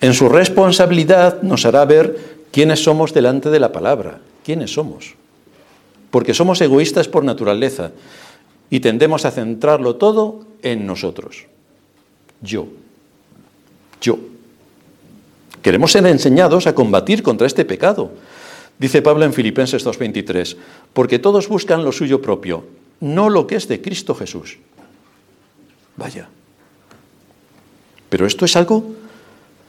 En 0.00 0.14
su 0.14 0.28
responsabilidad 0.28 1.42
nos 1.42 1.66
hará 1.66 1.84
ver 1.84 2.46
quiénes 2.52 2.82
somos 2.82 3.12
delante 3.12 3.50
de 3.50 3.60
la 3.60 3.72
palabra, 3.72 4.20
quiénes 4.44 4.72
somos. 4.72 5.17
Porque 6.10 6.34
somos 6.34 6.60
egoístas 6.60 7.08
por 7.08 7.24
naturaleza 7.24 7.92
y 8.70 8.80
tendemos 8.80 9.24
a 9.24 9.30
centrarlo 9.30 9.96
todo 9.96 10.44
en 10.62 10.86
nosotros. 10.86 11.46
Yo. 12.40 12.68
Yo. 14.00 14.18
Queremos 15.62 15.92
ser 15.92 16.06
enseñados 16.06 16.66
a 16.66 16.74
combatir 16.74 17.22
contra 17.22 17.46
este 17.46 17.64
pecado. 17.64 18.12
Dice 18.78 19.02
Pablo 19.02 19.24
en 19.24 19.32
Filipenses 19.32 19.84
2.23, 19.84 20.56
porque 20.92 21.18
todos 21.18 21.48
buscan 21.48 21.84
lo 21.84 21.90
suyo 21.90 22.22
propio, 22.22 22.64
no 23.00 23.28
lo 23.28 23.46
que 23.46 23.56
es 23.56 23.66
de 23.66 23.82
Cristo 23.82 24.14
Jesús. 24.14 24.58
Vaya. 25.96 26.28
Pero 28.08 28.24
esto 28.24 28.44
es 28.44 28.54
algo 28.56 28.84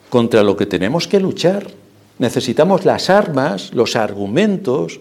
contra 0.10 0.44
lo 0.44 0.56
que 0.56 0.68
tenemos 0.68 1.08
que 1.08 1.20
luchar. 1.20 1.68
Necesitamos 2.20 2.86
las 2.86 3.10
armas, 3.10 3.74
los 3.74 3.96
argumentos, 3.96 5.00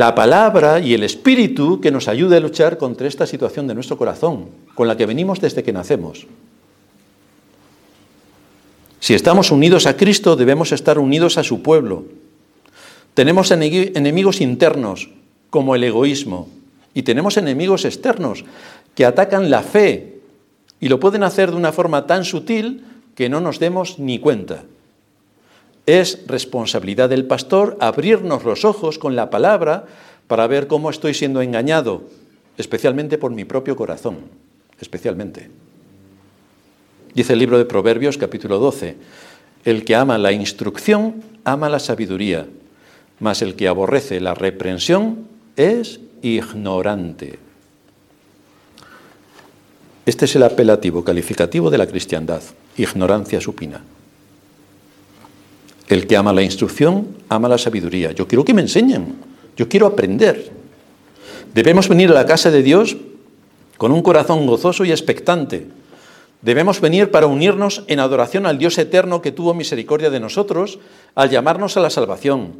la 0.00 0.14
palabra 0.14 0.80
y 0.80 0.94
el 0.94 1.02
espíritu 1.02 1.78
que 1.78 1.90
nos 1.90 2.08
ayude 2.08 2.38
a 2.38 2.40
luchar 2.40 2.78
contra 2.78 3.06
esta 3.06 3.26
situación 3.26 3.66
de 3.66 3.74
nuestro 3.74 3.98
corazón, 3.98 4.46
con 4.74 4.88
la 4.88 4.96
que 4.96 5.04
venimos 5.04 5.42
desde 5.42 5.62
que 5.62 5.74
nacemos. 5.74 6.26
Si 8.98 9.12
estamos 9.12 9.50
unidos 9.50 9.84
a 9.84 9.98
Cristo, 9.98 10.36
debemos 10.36 10.72
estar 10.72 10.98
unidos 10.98 11.36
a 11.36 11.42
su 11.42 11.60
pueblo. 11.60 12.06
Tenemos 13.12 13.50
enemigos 13.50 14.40
internos, 14.40 15.10
como 15.50 15.74
el 15.74 15.84
egoísmo, 15.84 16.48
y 16.94 17.02
tenemos 17.02 17.36
enemigos 17.36 17.84
externos, 17.84 18.46
que 18.94 19.04
atacan 19.04 19.50
la 19.50 19.60
fe, 19.60 20.20
y 20.80 20.88
lo 20.88 20.98
pueden 20.98 21.24
hacer 21.24 21.50
de 21.50 21.58
una 21.58 21.72
forma 21.72 22.06
tan 22.06 22.24
sutil 22.24 22.86
que 23.14 23.28
no 23.28 23.42
nos 23.42 23.58
demos 23.58 23.98
ni 23.98 24.18
cuenta. 24.18 24.64
Es 25.86 26.26
responsabilidad 26.26 27.08
del 27.08 27.26
pastor 27.26 27.76
abrirnos 27.80 28.44
los 28.44 28.64
ojos 28.64 28.98
con 28.98 29.16
la 29.16 29.30
palabra 29.30 29.86
para 30.26 30.46
ver 30.46 30.66
cómo 30.66 30.90
estoy 30.90 31.14
siendo 31.14 31.42
engañado, 31.42 32.02
especialmente 32.58 33.18
por 33.18 33.32
mi 33.32 33.44
propio 33.44 33.76
corazón, 33.76 34.18
especialmente. 34.80 35.50
Dice 37.14 37.32
el 37.32 37.40
libro 37.40 37.58
de 37.58 37.64
Proverbios 37.64 38.18
capítulo 38.18 38.58
12, 38.58 38.96
el 39.64 39.84
que 39.84 39.96
ama 39.96 40.18
la 40.18 40.32
instrucción 40.32 41.22
ama 41.44 41.68
la 41.68 41.78
sabiduría, 41.78 42.46
mas 43.18 43.42
el 43.42 43.56
que 43.56 43.68
aborrece 43.68 44.20
la 44.20 44.34
reprensión 44.34 45.26
es 45.56 46.00
ignorante. 46.22 47.38
Este 50.06 50.24
es 50.24 50.36
el 50.36 50.42
apelativo 50.42 51.04
calificativo 51.04 51.70
de 51.70 51.78
la 51.78 51.86
cristiandad, 51.86 52.42
ignorancia 52.76 53.40
supina. 53.40 53.82
El 55.90 56.06
que 56.06 56.16
ama 56.16 56.32
la 56.32 56.42
instrucción 56.42 57.16
ama 57.28 57.48
la 57.48 57.58
sabiduría. 57.58 58.12
Yo 58.12 58.28
quiero 58.28 58.44
que 58.44 58.54
me 58.54 58.62
enseñen, 58.62 59.16
yo 59.56 59.68
quiero 59.68 59.86
aprender. 59.88 60.50
Debemos 61.52 61.88
venir 61.88 62.10
a 62.10 62.14
la 62.14 62.26
casa 62.26 62.52
de 62.52 62.62
Dios 62.62 62.96
con 63.76 63.90
un 63.90 64.00
corazón 64.00 64.46
gozoso 64.46 64.84
y 64.84 64.92
expectante. 64.92 65.66
Debemos 66.42 66.80
venir 66.80 67.10
para 67.10 67.26
unirnos 67.26 67.82
en 67.88 67.98
adoración 67.98 68.46
al 68.46 68.56
Dios 68.56 68.78
eterno 68.78 69.20
que 69.20 69.32
tuvo 69.32 69.52
misericordia 69.52 70.10
de 70.10 70.20
nosotros 70.20 70.78
al 71.16 71.28
llamarnos 71.28 71.76
a 71.76 71.80
la 71.80 71.90
salvación, 71.90 72.54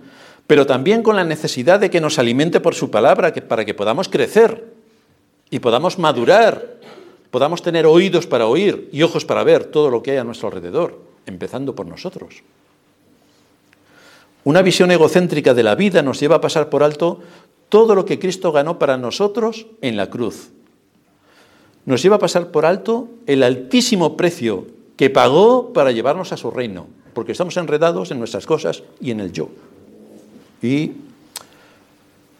pero 0.48 0.66
también 0.66 1.04
con 1.04 1.14
la 1.14 1.22
necesidad 1.22 1.78
de 1.78 1.88
que 1.88 2.00
nos 2.00 2.18
alimente 2.18 2.58
por 2.58 2.74
su 2.74 2.90
palabra 2.90 3.32
para 3.32 3.64
que 3.64 3.74
podamos 3.74 4.08
crecer 4.08 4.64
y 5.50 5.60
podamos 5.60 6.00
madurar 6.00 6.80
podamos 7.30 7.62
tener 7.62 7.86
oídos 7.86 8.26
para 8.26 8.46
oír 8.46 8.88
y 8.92 9.02
ojos 9.02 9.24
para 9.24 9.44
ver 9.44 9.66
todo 9.66 9.88
lo 9.88 10.02
que 10.02 10.10
hay 10.10 10.16
a 10.16 10.24
nuestro 10.24 10.48
alrededor, 10.48 11.00
empezando 11.26 11.76
por 11.76 11.86
nosotros. 11.86 12.42
Una 14.44 14.62
visión 14.62 14.90
egocéntrica 14.90 15.54
de 15.54 15.62
la 15.62 15.74
vida 15.74 16.02
nos 16.02 16.18
lleva 16.18 16.36
a 16.36 16.40
pasar 16.40 16.70
por 16.70 16.82
alto 16.82 17.20
todo 17.68 17.94
lo 17.94 18.04
que 18.04 18.18
Cristo 18.18 18.52
ganó 18.52 18.78
para 18.78 18.96
nosotros 18.96 19.66
en 19.80 19.96
la 19.96 20.08
cruz. 20.08 20.50
Nos 21.84 22.02
lleva 22.02 22.16
a 22.16 22.20
pasar 22.20 22.50
por 22.50 22.66
alto 22.66 23.08
el 23.26 23.42
altísimo 23.42 24.16
precio 24.16 24.66
que 24.96 25.10
pagó 25.10 25.72
para 25.72 25.92
llevarnos 25.92 26.32
a 26.32 26.36
su 26.36 26.50
reino, 26.50 26.86
porque 27.14 27.32
estamos 27.32 27.56
enredados 27.56 28.10
en 28.10 28.18
nuestras 28.18 28.46
cosas 28.46 28.82
y 29.00 29.10
en 29.10 29.20
el 29.20 29.32
yo. 29.32 29.48
Y 30.62 30.92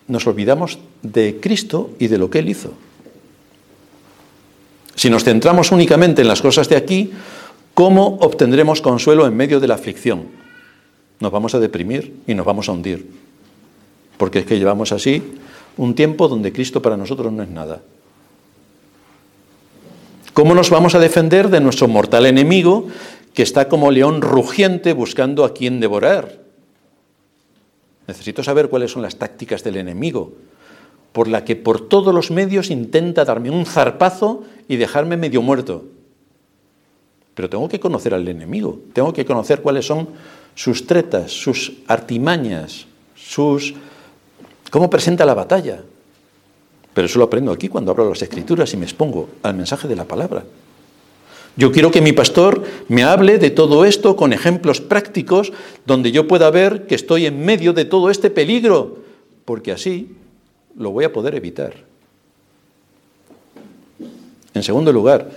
nos 0.08 0.26
olvidamos 0.26 0.78
de 1.02 1.38
Cristo 1.40 1.90
y 1.98 2.08
de 2.08 2.18
lo 2.18 2.28
que 2.28 2.40
Él 2.40 2.48
hizo. 2.48 2.72
Si 4.94 5.08
nos 5.08 5.24
centramos 5.24 5.72
únicamente 5.72 6.22
en 6.22 6.28
las 6.28 6.42
cosas 6.42 6.68
de 6.68 6.76
aquí, 6.76 7.12
¿cómo 7.72 8.18
obtendremos 8.20 8.82
consuelo 8.82 9.26
en 9.26 9.36
medio 9.36 9.60
de 9.60 9.68
la 9.68 9.76
aflicción? 9.76 10.39
Nos 11.20 11.30
vamos 11.30 11.54
a 11.54 11.60
deprimir 11.60 12.22
y 12.26 12.34
nos 12.34 12.46
vamos 12.46 12.68
a 12.68 12.72
hundir. 12.72 13.08
Porque 14.16 14.40
es 14.40 14.46
que 14.46 14.58
llevamos 14.58 14.92
así 14.92 15.22
un 15.76 15.94
tiempo 15.94 16.28
donde 16.28 16.52
Cristo 16.52 16.82
para 16.82 16.96
nosotros 16.96 17.32
no 17.32 17.42
es 17.42 17.48
nada. 17.48 17.82
¿Cómo 20.32 20.54
nos 20.54 20.70
vamos 20.70 20.94
a 20.94 20.98
defender 20.98 21.48
de 21.48 21.60
nuestro 21.60 21.88
mortal 21.88 22.26
enemigo 22.26 22.88
que 23.34 23.42
está 23.42 23.68
como 23.68 23.90
león 23.90 24.22
rugiente 24.22 24.92
buscando 24.92 25.44
a 25.44 25.52
quien 25.54 25.80
devorar? 25.80 26.40
Necesito 28.06 28.42
saber 28.42 28.68
cuáles 28.68 28.90
son 28.90 29.02
las 29.02 29.16
tácticas 29.16 29.62
del 29.62 29.76
enemigo 29.76 30.32
por 31.12 31.28
la 31.28 31.44
que 31.44 31.56
por 31.56 31.88
todos 31.88 32.14
los 32.14 32.30
medios 32.30 32.70
intenta 32.70 33.24
darme 33.24 33.50
un 33.50 33.66
zarpazo 33.66 34.44
y 34.68 34.76
dejarme 34.76 35.16
medio 35.16 35.42
muerto. 35.42 35.84
Pero 37.34 37.50
tengo 37.50 37.68
que 37.68 37.80
conocer 37.80 38.14
al 38.14 38.26
enemigo, 38.28 38.80
tengo 38.92 39.12
que 39.12 39.24
conocer 39.24 39.60
cuáles 39.60 39.86
son 39.86 40.08
sus 40.60 40.86
tretas, 40.86 41.32
sus 41.32 41.72
artimañas, 41.86 42.84
sus 43.14 43.72
cómo 44.70 44.90
presenta 44.90 45.24
la 45.24 45.32
batalla. 45.32 45.80
Pero 46.92 47.06
eso 47.06 47.18
lo 47.18 47.24
aprendo 47.24 47.50
aquí 47.50 47.68
cuando 47.68 47.90
abro 47.90 48.10
las 48.10 48.20
escrituras 48.20 48.70
y 48.74 48.76
me 48.76 48.84
expongo 48.84 49.30
al 49.42 49.54
mensaje 49.54 49.88
de 49.88 49.96
la 49.96 50.04
palabra. 50.04 50.44
Yo 51.56 51.72
quiero 51.72 51.90
que 51.90 52.02
mi 52.02 52.12
pastor 52.12 52.62
me 52.88 53.04
hable 53.04 53.38
de 53.38 53.48
todo 53.48 53.86
esto 53.86 54.16
con 54.16 54.34
ejemplos 54.34 54.82
prácticos 54.82 55.50
donde 55.86 56.12
yo 56.12 56.28
pueda 56.28 56.50
ver 56.50 56.86
que 56.86 56.94
estoy 56.94 57.24
en 57.24 57.42
medio 57.42 57.72
de 57.72 57.86
todo 57.86 58.10
este 58.10 58.28
peligro, 58.28 58.98
porque 59.46 59.72
así 59.72 60.14
lo 60.76 60.90
voy 60.90 61.06
a 61.06 61.12
poder 61.12 61.36
evitar. 61.36 61.72
En 64.52 64.62
segundo 64.62 64.92
lugar, 64.92 65.30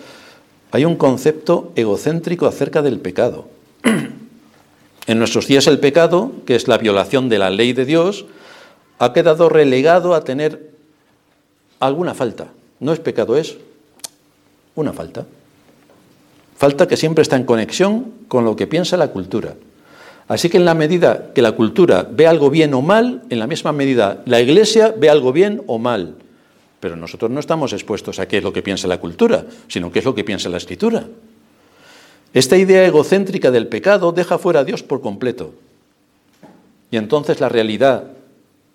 hay 0.71 0.83
un 0.83 0.97
concepto 0.97 1.71
egocéntrico 1.77 2.45
acerca 2.45 2.81
del 2.81 2.99
pecado. 2.99 3.47
En 5.05 5.19
nuestros 5.19 5.47
días 5.47 5.67
el 5.67 5.79
pecado, 5.79 6.31
que 6.45 6.55
es 6.55 6.67
la 6.67 6.77
violación 6.77 7.27
de 7.27 7.39
la 7.39 7.49
ley 7.49 7.73
de 7.73 7.85
Dios, 7.85 8.25
ha 8.99 9.11
quedado 9.11 9.49
relegado 9.49 10.15
a 10.15 10.23
tener 10.23 10.71
alguna 11.79 12.13
falta. 12.13 12.47
No 12.79 12.93
es 12.93 12.99
pecado, 12.99 13.35
es 13.35 13.57
una 14.75 14.93
falta. 14.93 15.25
Falta 16.57 16.87
que 16.87 16.95
siempre 16.95 17.21
está 17.21 17.35
en 17.35 17.43
conexión 17.43 18.13
con 18.29 18.45
lo 18.45 18.55
que 18.55 18.67
piensa 18.67 18.95
la 18.95 19.09
cultura. 19.09 19.55
Así 20.29 20.49
que 20.49 20.57
en 20.57 20.65
la 20.65 20.73
medida 20.73 21.33
que 21.33 21.41
la 21.41 21.51
cultura 21.51 22.07
ve 22.09 22.27
algo 22.27 22.49
bien 22.49 22.73
o 22.73 22.81
mal, 22.81 23.23
en 23.29 23.39
la 23.39 23.47
misma 23.47 23.73
medida 23.73 24.23
la 24.25 24.39
Iglesia 24.39 24.93
ve 24.97 25.09
algo 25.09 25.33
bien 25.33 25.61
o 25.67 25.79
mal. 25.79 26.15
Pero 26.79 26.95
nosotros 26.95 27.29
no 27.29 27.41
estamos 27.41 27.73
expuestos 27.73 28.19
a 28.19 28.27
qué 28.27 28.37
es 28.37 28.43
lo 28.43 28.53
que 28.53 28.61
piensa 28.61 28.87
la 28.87 28.99
cultura, 28.99 29.45
sino 29.67 29.91
qué 29.91 29.99
es 29.99 30.05
lo 30.05 30.15
que 30.15 30.23
piensa 30.23 30.47
la 30.47 30.57
Escritura. 30.57 31.05
Esta 32.33 32.57
idea 32.57 32.85
egocéntrica 32.85 33.51
del 33.51 33.67
pecado 33.67 34.11
deja 34.11 34.37
fuera 34.37 34.61
a 34.61 34.63
Dios 34.63 34.81
por 34.81 35.01
completo. 35.01 35.53
Y 36.89 36.97
entonces 36.97 37.39
la 37.39 37.49
realidad 37.49 38.05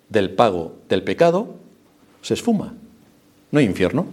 del 0.07 0.31
pago 0.31 0.73
del 0.87 1.03
pecado 1.03 1.55
se 2.21 2.33
esfuma. 2.33 2.73
No 3.51 3.59
hay 3.59 3.65
infierno, 3.65 4.05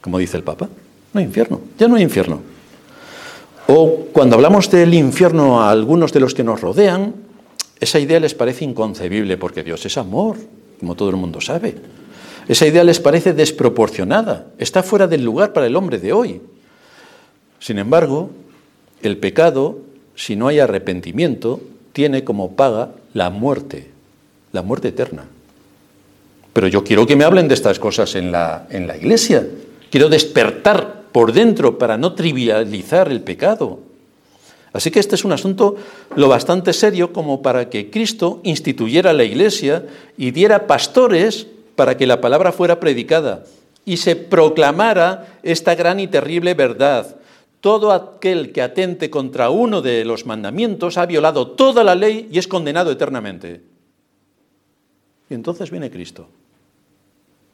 como 0.00 0.18
dice 0.18 0.36
el 0.36 0.42
Papa. 0.42 0.68
No 1.12 1.20
hay 1.20 1.26
infierno, 1.26 1.60
ya 1.78 1.88
no 1.88 1.96
hay 1.96 2.02
infierno. 2.02 2.40
O 3.66 4.06
cuando 4.12 4.36
hablamos 4.36 4.70
del 4.70 4.94
infierno 4.94 5.60
a 5.60 5.70
algunos 5.70 6.12
de 6.12 6.20
los 6.20 6.34
que 6.34 6.44
nos 6.44 6.60
rodean, 6.60 7.14
esa 7.78 7.98
idea 7.98 8.20
les 8.20 8.34
parece 8.34 8.64
inconcebible 8.64 9.36
porque 9.36 9.62
Dios 9.62 9.84
es 9.86 9.96
amor, 9.96 10.36
como 10.78 10.94
todo 10.94 11.10
el 11.10 11.16
mundo 11.16 11.40
sabe. 11.40 11.76
Esa 12.48 12.66
idea 12.66 12.84
les 12.84 13.00
parece 13.00 13.32
desproporcionada, 13.32 14.48
está 14.58 14.82
fuera 14.82 15.06
del 15.06 15.24
lugar 15.24 15.52
para 15.52 15.66
el 15.66 15.76
hombre 15.76 15.98
de 15.98 16.12
hoy. 16.12 16.40
Sin 17.60 17.78
embargo, 17.78 18.30
el 19.02 19.18
pecado, 19.18 19.78
si 20.16 20.34
no 20.34 20.48
hay 20.48 20.58
arrepentimiento, 20.58 21.60
tiene 21.92 22.24
como 22.24 22.56
paga 22.56 22.90
la 23.14 23.30
muerte, 23.30 23.90
la 24.52 24.62
muerte 24.62 24.88
eterna. 24.88 25.26
pero 26.52 26.66
yo 26.66 26.82
quiero 26.82 27.06
que 27.06 27.14
me 27.14 27.24
hablen 27.24 27.46
de 27.46 27.54
estas 27.54 27.78
cosas 27.78 28.16
en 28.16 28.32
la, 28.32 28.66
en 28.70 28.88
la 28.88 28.96
iglesia. 28.96 29.46
Quiero 29.88 30.08
despertar 30.08 31.04
por 31.12 31.32
dentro 31.32 31.78
para 31.78 31.96
no 31.96 32.14
trivializar 32.14 33.08
el 33.10 33.20
pecado. 33.22 33.78
Así 34.72 34.90
que 34.90 35.00
este 35.00 35.14
es 35.14 35.24
un 35.24 35.32
asunto 35.32 35.76
lo 36.16 36.28
bastante 36.28 36.72
serio 36.72 37.12
como 37.12 37.40
para 37.40 37.70
que 37.70 37.90
Cristo 37.90 38.40
instituyera 38.42 39.12
la 39.12 39.24
iglesia 39.24 39.84
y 40.16 40.32
diera 40.32 40.66
pastores 40.66 41.46
para 41.76 41.96
que 41.96 42.06
la 42.06 42.20
palabra 42.20 42.52
fuera 42.52 42.80
predicada 42.80 43.44
y 43.84 43.96
se 43.96 44.16
proclamara 44.16 45.38
esta 45.42 45.74
gran 45.74 45.98
y 46.00 46.06
terrible 46.06 46.54
verdad. 46.54 47.16
Todo 47.60 47.92
aquel 47.92 48.52
que 48.52 48.62
atente 48.62 49.10
contra 49.10 49.50
uno 49.50 49.82
de 49.82 50.04
los 50.04 50.24
mandamientos 50.24 50.96
ha 50.96 51.06
violado 51.06 51.48
toda 51.48 51.84
la 51.84 51.94
ley 51.94 52.28
y 52.32 52.38
es 52.38 52.48
condenado 52.48 52.90
eternamente. 52.90 53.62
Y 55.28 55.34
entonces 55.34 55.70
viene 55.70 55.90
Cristo. 55.90 56.28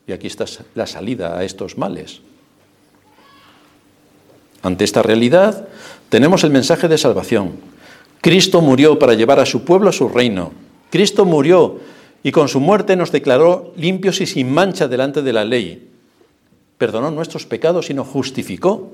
Y 0.07 0.13
aquí 0.13 0.29
está 0.29 0.45
la 0.75 0.87
salida 0.87 1.37
a 1.37 1.45
estos 1.45 1.77
males. 1.77 2.21
Ante 4.63 4.85
esta 4.85 5.03
realidad 5.03 5.69
tenemos 6.09 6.45
el 6.45 6.51
mensaje 6.51 6.89
de 6.89 6.99
salvación. 6.99 7.53
Cristo 8.21 8.61
murió 8.61 8.99
para 8.99 9.15
llevar 9.15 9.41
a 9.41 9.47
su 9.47 9.65
pueblo 9.65 9.91
a 9.91 9.93
su 9.93 10.09
reino. 10.09 10.53
Cristo 10.91 11.25
murió 11.25 11.81
y 12.23 12.33
con 12.33 12.49
su 12.49 12.61
muerte 12.61 12.97
nos 12.97 13.13
declaró 13.13 13.73
limpios 13.77 14.21
y 14.21 14.27
sin 14.27 14.53
mancha 14.53 14.89
delante 14.89 15.23
de 15.23 15.33
la 15.33 15.45
ley. 15.45 15.91
Perdonó 16.79 17.11
nuestros 17.11 17.47
pecados 17.47 17.91
y 17.91 17.95
nos 17.95 18.09
justificó. 18.09 18.93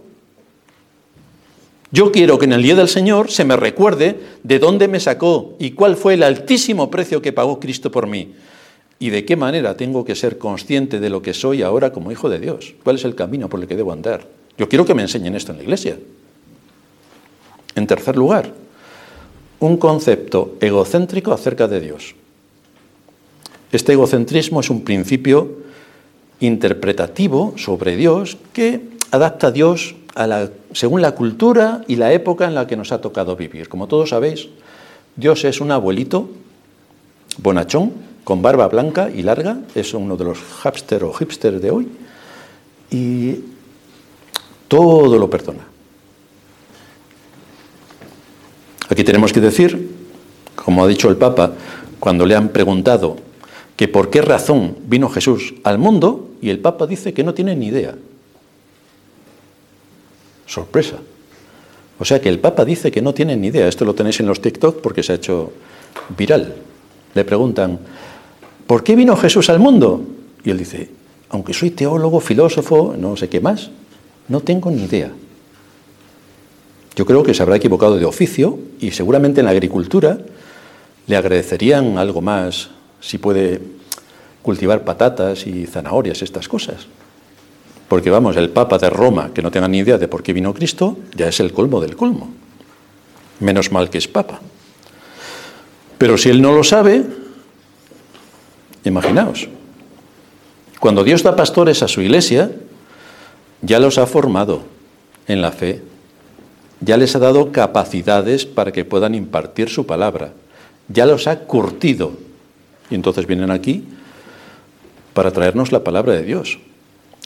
Yo 1.93 2.11
quiero 2.11 2.39
que 2.39 2.47
en 2.47 2.55
el 2.55 2.63
día 2.63 2.75
del 2.75 2.89
Señor 2.89 3.31
se 3.31 3.45
me 3.45 3.55
recuerde 3.55 4.19
de 4.43 4.59
dónde 4.59 4.89
me 4.89 4.99
sacó 4.99 5.55
y 5.59 5.73
cuál 5.73 5.97
fue 5.97 6.15
el 6.15 6.23
altísimo 6.23 6.91
precio 6.91 7.21
que 7.21 7.35
pagó 7.35 7.61
Cristo 7.61 7.91
por 7.91 8.07
mí 8.07 8.33
y 8.99 9.11
de 9.11 9.27
qué 9.27 9.37
manera 9.37 9.77
tengo 9.77 10.03
que 10.03 10.15
ser 10.15 10.39
consciente 10.39 11.01
de 11.01 11.11
lo 11.11 11.21
que 11.21 11.35
soy 11.35 11.61
ahora 11.61 11.93
como 11.93 12.11
hijo 12.11 12.31
de 12.31 12.39
Dios. 12.39 12.75
¿Cuál 12.83 12.97
es 12.97 13.05
el 13.05 13.15
camino 13.15 13.51
por 13.51 13.61
el 13.61 13.67
que 13.67 13.77
debo 13.77 13.93
andar? 13.93 14.27
Yo 14.57 14.71
quiero 14.71 14.87
que 14.87 14.95
me 14.95 15.03
enseñen 15.03 15.35
esto 15.35 15.53
en 15.53 15.59
la 15.59 15.65
iglesia. 15.65 15.99
En 17.75 17.87
tercer 17.87 18.17
lugar, 18.17 18.55
un 19.61 19.77
concepto 19.77 20.57
egocéntrico 20.61 21.33
acerca 21.33 21.69
de 21.69 21.81
Dios. 21.81 22.15
Este 23.71 23.93
egocentrismo 23.93 24.61
es 24.61 24.71
un 24.71 24.83
principio 24.83 25.59
interpretativo 26.41 27.53
sobre 27.59 27.97
Dios 27.97 28.39
que 28.55 28.81
adapta 29.11 29.49
a 29.49 29.51
Dios 29.51 29.95
a 30.15 30.27
la, 30.27 30.51
según 30.73 31.03
la 31.03 31.13
cultura 31.13 31.83
y 31.89 31.97
la 31.97 32.13
época 32.13 32.47
en 32.47 32.55
la 32.55 32.67
que 32.67 32.77
nos 32.77 32.93
ha 32.93 33.01
tocado 33.01 33.37
vivir. 33.37 33.69
Como 33.69 33.87
todos 33.87 34.11
sabéis, 34.11 34.49
Dios 35.17 35.45
es 35.45 35.61
un 35.61 35.71
abuelito 35.71 36.31
bonachón 37.39 37.93
con 38.25 38.43
barba 38.43 38.69
blanca 38.69 39.11
y 39.11 39.23
larga, 39.23 39.59
es 39.75 39.95
uno 39.95 40.17
de 40.17 40.25
los 40.25 40.39
hipster 40.63 41.05
o 41.05 41.61
de 41.61 41.71
hoy, 41.71 41.89
y 42.91 43.37
todo 44.69 45.19
lo 45.19 45.29
perdona. 45.29 45.67
Aquí 48.89 49.05
tenemos 49.05 49.33
que 49.33 49.41
decir, 49.41 49.91
como 50.55 50.85
ha 50.85 50.89
dicho 50.89 51.09
el 51.09 51.17
Papa, 51.17 51.53
cuando 51.99 52.27
le 52.27 52.37
han 52.37 52.51
preguntado 52.51 53.17
que 53.77 53.89
por 53.89 54.11
qué 54.11 54.23
razón 54.23 54.77
vino 54.85 55.09
Jesús 55.09 55.55
al 55.65 55.79
mundo, 55.79 56.31
y 56.41 56.51
el 56.51 56.59
Papa 56.59 56.87
dice 56.87 57.13
que 57.15 57.25
no 57.25 57.35
tiene 57.35 57.57
ni 57.57 57.67
idea. 57.67 57.95
Sorpresa. 60.53 60.99
O 61.99 62.05
sea 62.05 62.21
que 62.21 62.29
el 62.29 62.39
Papa 62.39 62.67
dice 62.67 62.91
que 62.93 63.01
no 63.01 63.15
tiene 63.15 63.37
ni 63.37 63.47
idea. 63.47 63.67
Esto 63.67 63.87
lo 63.87 63.95
tenéis 63.95 64.21
en 64.21 64.27
los 64.27 64.43
TikTok 64.43 64.83
porque 64.83 65.03
se 65.03 65.13
ha 65.13 65.15
hecho 65.15 65.51
viral. 66.15 66.55
Le 67.15 67.25
preguntan, 67.25 67.79
¿por 68.67 68.85
qué 68.85 68.95
vino 68.95 69.17
Jesús 69.17 69.49
al 69.49 69.61
mundo? 69.61 70.05
Y 70.45 70.51
él 70.51 70.59
dice, 70.59 70.91
aunque 71.31 71.55
soy 71.55 71.71
teólogo, 71.71 72.21
filósofo, 72.21 72.95
no 72.99 73.17
sé 73.17 73.31
qué 73.31 73.41
más, 73.41 73.71
no 74.29 74.41
tengo 74.41 74.71
ni 74.71 74.83
idea. 74.85 75.11
Yo 76.97 77.07
creo 77.07 77.23
que 77.23 77.33
se 77.33 77.43
habrá 77.43 77.57
equivocado 77.57 77.97
de 77.97 78.05
oficio 78.05 78.59
y 78.79 78.91
seguramente 78.91 79.41
en 79.41 79.47
la 79.47 79.53
agricultura 79.53 80.19
le 81.07 81.17
agradecerían 81.17 81.97
algo 81.97 82.21
más 82.21 82.69
si 83.01 83.17
puede 83.17 83.59
cultivar 84.43 84.85
patatas 84.85 85.47
y 85.47 85.65
zanahorias, 85.65 86.21
estas 86.21 86.47
cosas. 86.47 86.89
Porque 87.93 88.09
vamos, 88.09 88.39
el 88.39 88.49
Papa 88.49 88.79
de 88.79 88.89
Roma, 88.89 89.33
que 89.35 89.43
no 89.43 89.51
tenga 89.51 89.69
ni 89.69 89.77
idea 89.77 89.99
de 89.99 90.09
por 90.09 90.23
qué 90.23 90.33
vino 90.33 90.55
Cristo, 90.55 90.97
ya 91.15 91.29
es 91.29 91.41
el 91.41 91.53
colmo 91.53 91.79
del 91.79 91.95
colmo. 91.95 92.33
Menos 93.39 93.71
mal 93.71 93.91
que 93.91 93.99
es 93.99 94.09
Papa. 94.09 94.41
Pero 95.99 96.17
si 96.17 96.31
él 96.31 96.41
no 96.41 96.55
lo 96.55 96.65
sabe, 96.65 97.05
Imaginaos, 98.85 99.47
cuando 100.81 101.05
Dios 101.05 101.23
da 101.23 101.37
pastores 101.37 101.83
a 101.83 101.89
su 101.89 102.01
iglesia, 102.01 102.53
ya 103.61 103.79
los 103.79 103.99
ha 103.99 104.07
formado 104.07 104.63
en 105.29 105.43
la 105.43 105.53
fe, 105.53 105.83
ya 106.81 106.97
les 106.97 107.15
ha 107.15 107.19
dado 107.19 107.53
capacidades 107.53 108.47
para 108.47 108.73
que 108.73 108.87
puedan 108.87 109.15
impartir 109.15 109.69
su 109.69 109.85
palabra, 109.85 110.33
ya 110.89 111.05
los 111.05 111.27
ha 111.27 111.41
curtido. 111.41 112.13
Y 112.89 112.95
entonces 112.95 113.27
vienen 113.27 113.51
aquí 113.51 113.85
para 115.13 115.31
traernos 115.31 115.73
la 115.73 115.85
palabra 115.85 116.15
de 116.15 116.23
Dios. 116.23 116.59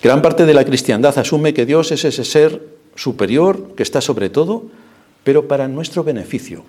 Gran 0.02 0.22
parte 0.22 0.46
de 0.46 0.54
la 0.54 0.64
cristiandad 0.64 1.18
asume 1.18 1.54
que 1.54 1.66
Dios 1.66 1.90
es 1.92 2.04
ese 2.04 2.24
ser 2.24 2.62
superior 2.94 3.74
que 3.74 3.82
está 3.82 4.00
sobre 4.00 4.30
todo, 4.30 4.66
pero 5.24 5.48
para 5.48 5.68
nuestro 5.68 6.04
beneficio, 6.04 6.64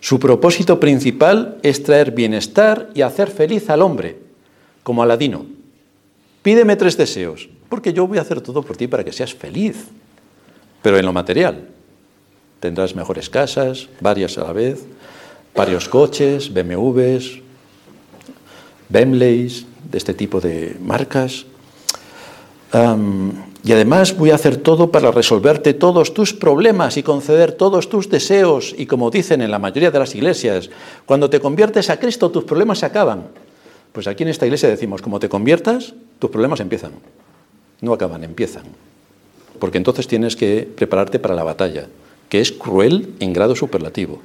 su 0.00 0.18
propósito 0.18 0.80
principal 0.80 1.58
es 1.62 1.82
traer 1.82 2.12
bienestar 2.12 2.90
y 2.94 3.02
hacer 3.02 3.30
feliz 3.30 3.68
al 3.68 3.82
hombre, 3.82 4.18
como 4.82 5.02
Aladino. 5.02 5.44
Pídeme 6.42 6.76
tres 6.76 6.96
deseos, 6.96 7.50
porque 7.68 7.92
yo 7.92 8.06
voy 8.06 8.18
a 8.18 8.22
hacer 8.22 8.40
todo 8.40 8.62
por 8.62 8.76
ti 8.76 8.86
para 8.86 9.04
que 9.04 9.12
seas 9.12 9.34
feliz, 9.34 9.76
pero 10.82 10.98
en 10.98 11.04
lo 11.04 11.12
material. 11.12 11.68
Tendrás 12.60 12.96
mejores 12.96 13.28
casas, 13.28 13.88
varias 14.00 14.38
a 14.38 14.44
la 14.44 14.52
vez, 14.52 14.84
varios 15.54 15.88
coches, 15.88 16.52
BMWs, 16.52 17.40
Bemleys, 18.88 19.66
de 19.90 19.98
este 19.98 20.14
tipo 20.14 20.40
de 20.40 20.76
marcas. 20.80 21.46
Y 22.72 23.72
además 23.72 24.16
voy 24.16 24.30
a 24.30 24.36
hacer 24.36 24.56
todo 24.56 24.90
para 24.90 25.10
resolverte 25.10 25.74
todos 25.74 26.14
tus 26.14 26.32
problemas 26.32 26.96
y 26.96 27.02
conceder 27.02 27.52
todos 27.52 27.88
tus 27.88 28.08
deseos. 28.08 28.74
Y 28.78 28.86
como 28.86 29.10
dicen 29.10 29.42
en 29.42 29.50
la 29.50 29.58
mayoría 29.58 29.90
de 29.90 29.98
las 29.98 30.14
iglesias, 30.14 30.70
cuando 31.04 31.28
te 31.28 31.40
conviertes 31.40 31.90
a 31.90 31.98
Cristo 31.98 32.30
tus 32.30 32.44
problemas 32.44 32.78
se 32.78 32.86
acaban. 32.86 33.24
Pues 33.92 34.06
aquí 34.06 34.22
en 34.22 34.28
esta 34.28 34.46
iglesia 34.46 34.68
decimos, 34.68 35.02
como 35.02 35.18
te 35.18 35.28
conviertas, 35.28 35.94
tus 36.18 36.30
problemas 36.30 36.60
empiezan. 36.60 36.92
No 37.80 37.92
acaban, 37.92 38.24
empiezan. 38.24 38.64
Porque 39.58 39.78
entonces 39.78 40.06
tienes 40.06 40.36
que 40.36 40.68
prepararte 40.74 41.18
para 41.18 41.34
la 41.34 41.42
batalla, 41.42 41.88
que 42.28 42.40
es 42.40 42.52
cruel 42.52 43.14
en 43.20 43.32
grado 43.32 43.56
superlativo. 43.56 44.20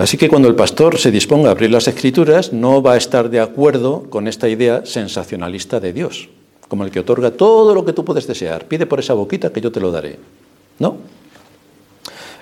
Así 0.00 0.16
que 0.16 0.30
cuando 0.30 0.48
el 0.48 0.54
pastor 0.54 0.96
se 0.96 1.10
disponga 1.10 1.50
a 1.50 1.52
abrir 1.52 1.70
las 1.70 1.86
escrituras, 1.86 2.54
no 2.54 2.80
va 2.80 2.94
a 2.94 2.96
estar 2.96 3.28
de 3.28 3.38
acuerdo 3.38 4.04
con 4.08 4.28
esta 4.28 4.48
idea 4.48 4.86
sensacionalista 4.86 5.78
de 5.78 5.92
Dios, 5.92 6.30
como 6.68 6.84
el 6.84 6.90
que 6.90 7.00
otorga 7.00 7.32
todo 7.32 7.74
lo 7.74 7.84
que 7.84 7.92
tú 7.92 8.02
puedes 8.02 8.26
desear. 8.26 8.64
Pide 8.64 8.86
por 8.86 9.00
esa 9.00 9.12
boquita 9.12 9.52
que 9.52 9.60
yo 9.60 9.70
te 9.70 9.78
lo 9.78 9.92
daré. 9.92 10.18
¿No? 10.78 10.96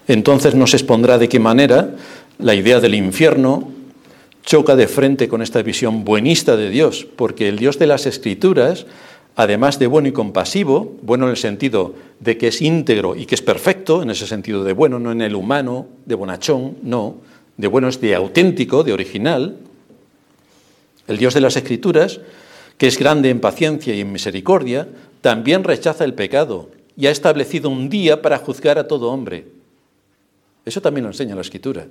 Entonces 0.06 0.54
nos 0.54 0.72
expondrá 0.72 1.18
de 1.18 1.28
qué 1.28 1.40
manera 1.40 1.96
la 2.38 2.54
idea 2.54 2.78
del 2.78 2.94
infierno 2.94 3.72
choca 4.44 4.76
de 4.76 4.86
frente 4.86 5.26
con 5.26 5.42
esta 5.42 5.60
visión 5.60 6.04
buenista 6.04 6.56
de 6.56 6.70
Dios, 6.70 7.08
porque 7.16 7.48
el 7.48 7.58
Dios 7.58 7.76
de 7.76 7.88
las 7.88 8.06
escrituras, 8.06 8.86
además 9.34 9.80
de 9.80 9.88
bueno 9.88 10.06
y 10.06 10.12
compasivo, 10.12 10.96
bueno 11.02 11.24
en 11.24 11.32
el 11.32 11.36
sentido 11.36 11.96
de 12.20 12.38
que 12.38 12.48
es 12.48 12.62
íntegro 12.62 13.16
y 13.16 13.26
que 13.26 13.34
es 13.34 13.42
perfecto, 13.42 14.00
en 14.00 14.10
ese 14.10 14.28
sentido 14.28 14.62
de 14.62 14.74
bueno, 14.74 15.00
no 15.00 15.10
en 15.10 15.22
el 15.22 15.34
humano, 15.34 15.88
de 16.06 16.14
bonachón, 16.14 16.76
no, 16.84 17.16
de 17.58 17.66
bueno 17.66 17.88
es 17.88 18.00
de 18.00 18.14
auténtico, 18.14 18.84
de 18.84 18.92
original, 18.94 19.56
el 21.08 21.18
Dios 21.18 21.34
de 21.34 21.40
las 21.40 21.56
Escrituras, 21.56 22.20
que 22.78 22.86
es 22.86 22.98
grande 22.98 23.30
en 23.30 23.40
paciencia 23.40 23.94
y 23.94 24.00
en 24.00 24.12
misericordia, 24.12 24.88
también 25.20 25.64
rechaza 25.64 26.04
el 26.04 26.14
pecado 26.14 26.70
y 26.96 27.06
ha 27.06 27.10
establecido 27.10 27.68
un 27.68 27.88
día 27.88 28.22
para 28.22 28.38
juzgar 28.38 28.78
a 28.78 28.86
todo 28.86 29.10
hombre. 29.10 29.46
Eso 30.64 30.80
también 30.80 31.04
lo 31.04 31.10
enseña 31.10 31.34
la 31.34 31.40
Escritura. 31.40 31.86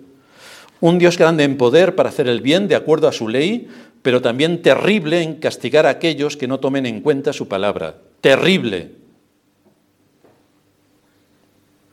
Un 0.79 0.99
Dios 0.99 1.17
grande 1.17 1.43
en 1.43 1.57
poder 1.57 1.95
para 1.95 2.09
hacer 2.09 2.29
el 2.29 2.39
bien 2.39 2.69
de 2.69 2.75
acuerdo 2.75 3.07
a 3.09 3.11
su 3.11 3.27
ley, 3.27 3.67
pero 4.01 4.21
también 4.21 4.61
terrible 4.61 5.21
en 5.21 5.35
castigar 5.35 5.85
a 5.85 5.89
aquellos 5.89 6.37
que 6.37 6.47
no 6.47 6.59
tomen 6.59 6.85
en 6.85 7.01
cuenta 7.01 7.33
su 7.33 7.49
palabra. 7.49 7.97
Terrible. 8.21 8.91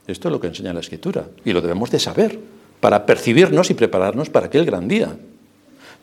Esto 0.06 0.28
es 0.28 0.32
lo 0.32 0.38
que 0.38 0.46
enseña 0.46 0.72
la 0.72 0.80
Escritura 0.80 1.26
y 1.44 1.52
lo 1.52 1.60
debemos 1.60 1.90
de 1.90 1.98
saber 1.98 2.38
para 2.84 3.06
percibirnos 3.06 3.70
y 3.70 3.74
prepararnos 3.74 4.28
para 4.28 4.48
aquel 4.48 4.66
gran 4.66 4.88
día. 4.88 5.16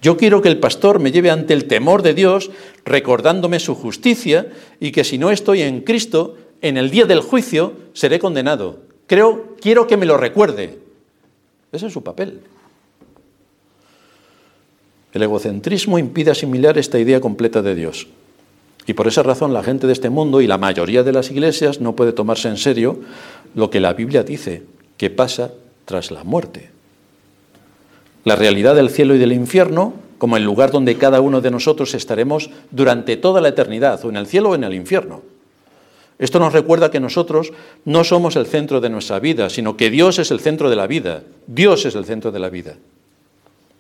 Yo 0.02 0.18
quiero 0.18 0.42
que 0.42 0.50
el 0.50 0.58
pastor 0.58 0.98
me 0.98 1.12
lleve 1.12 1.30
ante 1.30 1.54
el 1.54 1.66
temor 1.66 2.02
de 2.02 2.16
Dios, 2.16 2.50
recordándome 2.86 3.60
su 3.60 3.76
justicia 3.76 4.48
y 4.80 4.92
que 4.92 5.04
si 5.04 5.20
no 5.20 5.30
estoy 5.30 5.62
en 5.62 5.82
Cristo, 5.82 6.38
en 6.60 6.78
el 6.78 6.90
día 6.90 7.06
del 7.06 7.20
juicio 7.20 7.74
seré 7.94 8.18
condenado. 8.18 8.80
Creo, 9.06 9.58
quiero 9.62 9.86
que 9.86 9.96
me 9.96 10.08
lo 10.08 10.18
recuerde. 10.18 10.80
Ese 11.72 11.86
es 11.86 11.94
su 11.94 12.02
papel. 12.02 12.40
El 15.14 15.22
egocentrismo 15.22 16.00
impide 16.00 16.32
asimilar 16.32 16.80
esta 16.80 16.98
idea 16.98 17.22
completa 17.22 17.62
de 17.62 17.76
Dios. 17.76 18.08
Y 18.88 18.94
por 18.94 19.08
esa 19.08 19.22
razón 19.22 19.54
la 19.54 19.62
gente 19.62 19.86
de 19.86 19.94
este 19.94 20.10
mundo 20.10 20.42
y 20.42 20.48
la 20.48 20.58
mayoría 20.58 21.04
de 21.04 21.14
las 21.14 21.30
iglesias 21.30 21.80
no 21.80 21.96
puede 21.96 22.12
tomarse 22.12 22.48
en 22.48 22.58
serio 22.58 23.02
lo 23.54 23.70
que 23.70 23.80
la 23.80 23.94
Biblia 23.94 24.24
dice, 24.24 24.64
que 24.98 25.12
pasa 25.12 25.52
tras 25.86 26.12
la 26.12 26.24
muerte. 26.24 26.70
La 28.24 28.36
realidad 28.36 28.76
del 28.76 28.90
cielo 28.90 29.16
y 29.16 29.20
del 29.20 29.34
infierno 29.34 29.94
como 30.22 30.38
el 30.38 30.44
lugar 30.44 30.70
donde 30.70 30.98
cada 30.98 31.20
uno 31.20 31.42
de 31.42 31.50
nosotros 31.50 31.96
estaremos 31.96 32.52
durante 32.70 33.18
toda 33.18 33.42
la 33.42 33.48
eternidad, 33.50 34.06
o 34.06 34.10
en 34.10 34.18
el 34.18 34.28
cielo 34.28 34.52
o 34.52 34.56
en 34.56 34.64
el 34.64 34.76
infierno. 34.76 35.24
Esto 36.20 36.38
nos 36.38 36.54
recuerda 36.54 36.92
que 36.92 37.00
nosotros 37.00 37.52
no 37.86 38.04
somos 38.04 38.36
el 38.36 38.46
centro 38.46 38.80
de 38.80 38.92
nuestra 38.92 39.20
vida, 39.20 39.50
sino 39.50 39.76
que 39.76 39.90
Dios 39.90 40.20
es 40.20 40.30
el 40.30 40.40
centro 40.40 40.70
de 40.70 40.76
la 40.76 40.86
vida. 40.86 41.24
Dios 41.48 41.88
es 41.88 41.96
el 41.96 42.06
centro 42.06 42.32
de 42.32 42.38
la 42.38 42.52
vida. 42.52 42.76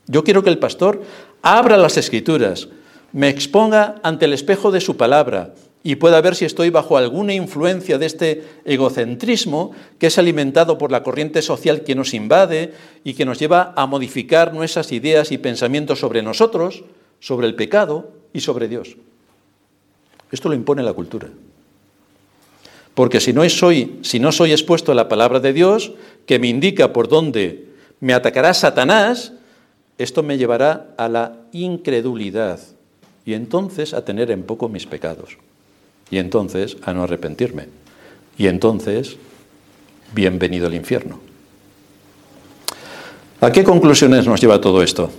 Yo 0.08 0.24
quiero 0.24 0.42
que 0.44 0.50
el 0.50 0.58
pastor 0.58 1.04
abra 1.44 1.78
las 1.78 1.98
escrituras, 1.98 2.70
me 3.14 3.30
exponga 3.30 3.98
ante 4.02 4.26
el 4.26 4.34
espejo 4.34 4.72
de 4.72 4.82
su 4.82 4.98
palabra 4.98 5.54
y 5.84 5.96
pueda 5.96 6.22
ver 6.22 6.36
si 6.36 6.46
estoy 6.46 6.70
bajo 6.70 6.98
alguna 6.98 7.34
influencia 7.34 7.98
de 7.98 8.06
este 8.06 8.44
egocentrismo 8.66 9.72
que 9.98 10.08
es 10.08 10.18
alimentado 10.18 10.78
por 10.78 10.92
la 10.92 11.02
corriente 11.02 11.42
social 11.42 11.82
que 11.82 11.96
nos 11.96 12.14
invade 12.14 12.74
y 13.04 13.16
que 13.16 13.26
nos 13.26 13.40
lleva 13.40 13.74
a 13.76 13.88
modificar 13.88 14.54
nuestras 14.54 14.92
ideas 14.92 15.32
y 15.32 15.40
pensamientos 15.40 16.00
sobre 16.00 16.22
nosotros, 16.22 16.84
sobre 17.20 17.48
el 17.48 17.56
pecado 17.56 18.12
y 18.32 18.42
sobre 18.42 18.68
Dios. 18.68 18.96
Esto 20.32 20.50
lo 20.50 20.56
impone 20.56 20.84
la 20.84 20.94
cultura. 20.94 21.30
Porque 22.94 23.20
si 23.20 23.34
no 23.34 23.48
soy, 23.50 24.00
si 24.04 24.20
no 24.20 24.32
soy 24.32 24.52
expuesto 24.52 24.92
a 24.92 24.96
la 24.96 25.10
palabra 25.10 25.40
de 25.40 25.54
Dios, 25.54 25.94
que 26.28 26.38
me 26.38 26.48
indica 26.48 26.94
por 26.94 27.08
dónde 27.08 27.70
me 28.00 28.14
atacará 28.14 28.54
Satanás, 28.54 29.34
esto 29.98 30.22
me 30.22 30.38
llevará 30.38 30.94
a 30.98 31.10
la 31.10 31.38
incredulidad 31.52 32.60
y 33.26 33.34
entonces 33.34 33.94
a 33.94 34.06
tener 34.06 34.30
en 34.30 34.44
poco 34.44 34.70
mis 34.70 34.86
pecados 34.86 35.38
y 36.12 36.18
entonces 36.18 36.78
a 36.84 36.94
no 36.94 37.04
arrepentirme. 37.04 37.68
Y 38.38 38.48
entonces, 38.48 39.16
bienvenido 40.14 40.68
al 40.68 40.76
infierno. 40.76 41.20
¿A 43.40 43.52
qué 43.52 43.64
conclusiones 43.64 44.28
nos 44.28 44.40
lleva 44.40 44.62
todo 44.62 44.84
esto? 44.84 45.10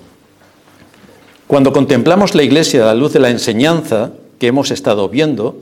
Cuando 1.49 1.73
contemplamos 1.73 2.35
la 2.35 2.45
Iglesia 2.45 2.83
a 2.83 2.87
la 2.87 2.95
luz 2.95 3.13
de 3.13 3.21
la 3.21 3.31
enseñanza 3.31 4.13
que 4.39 4.47
hemos 4.47 4.71
estado 4.71 5.09
viendo, 5.09 5.59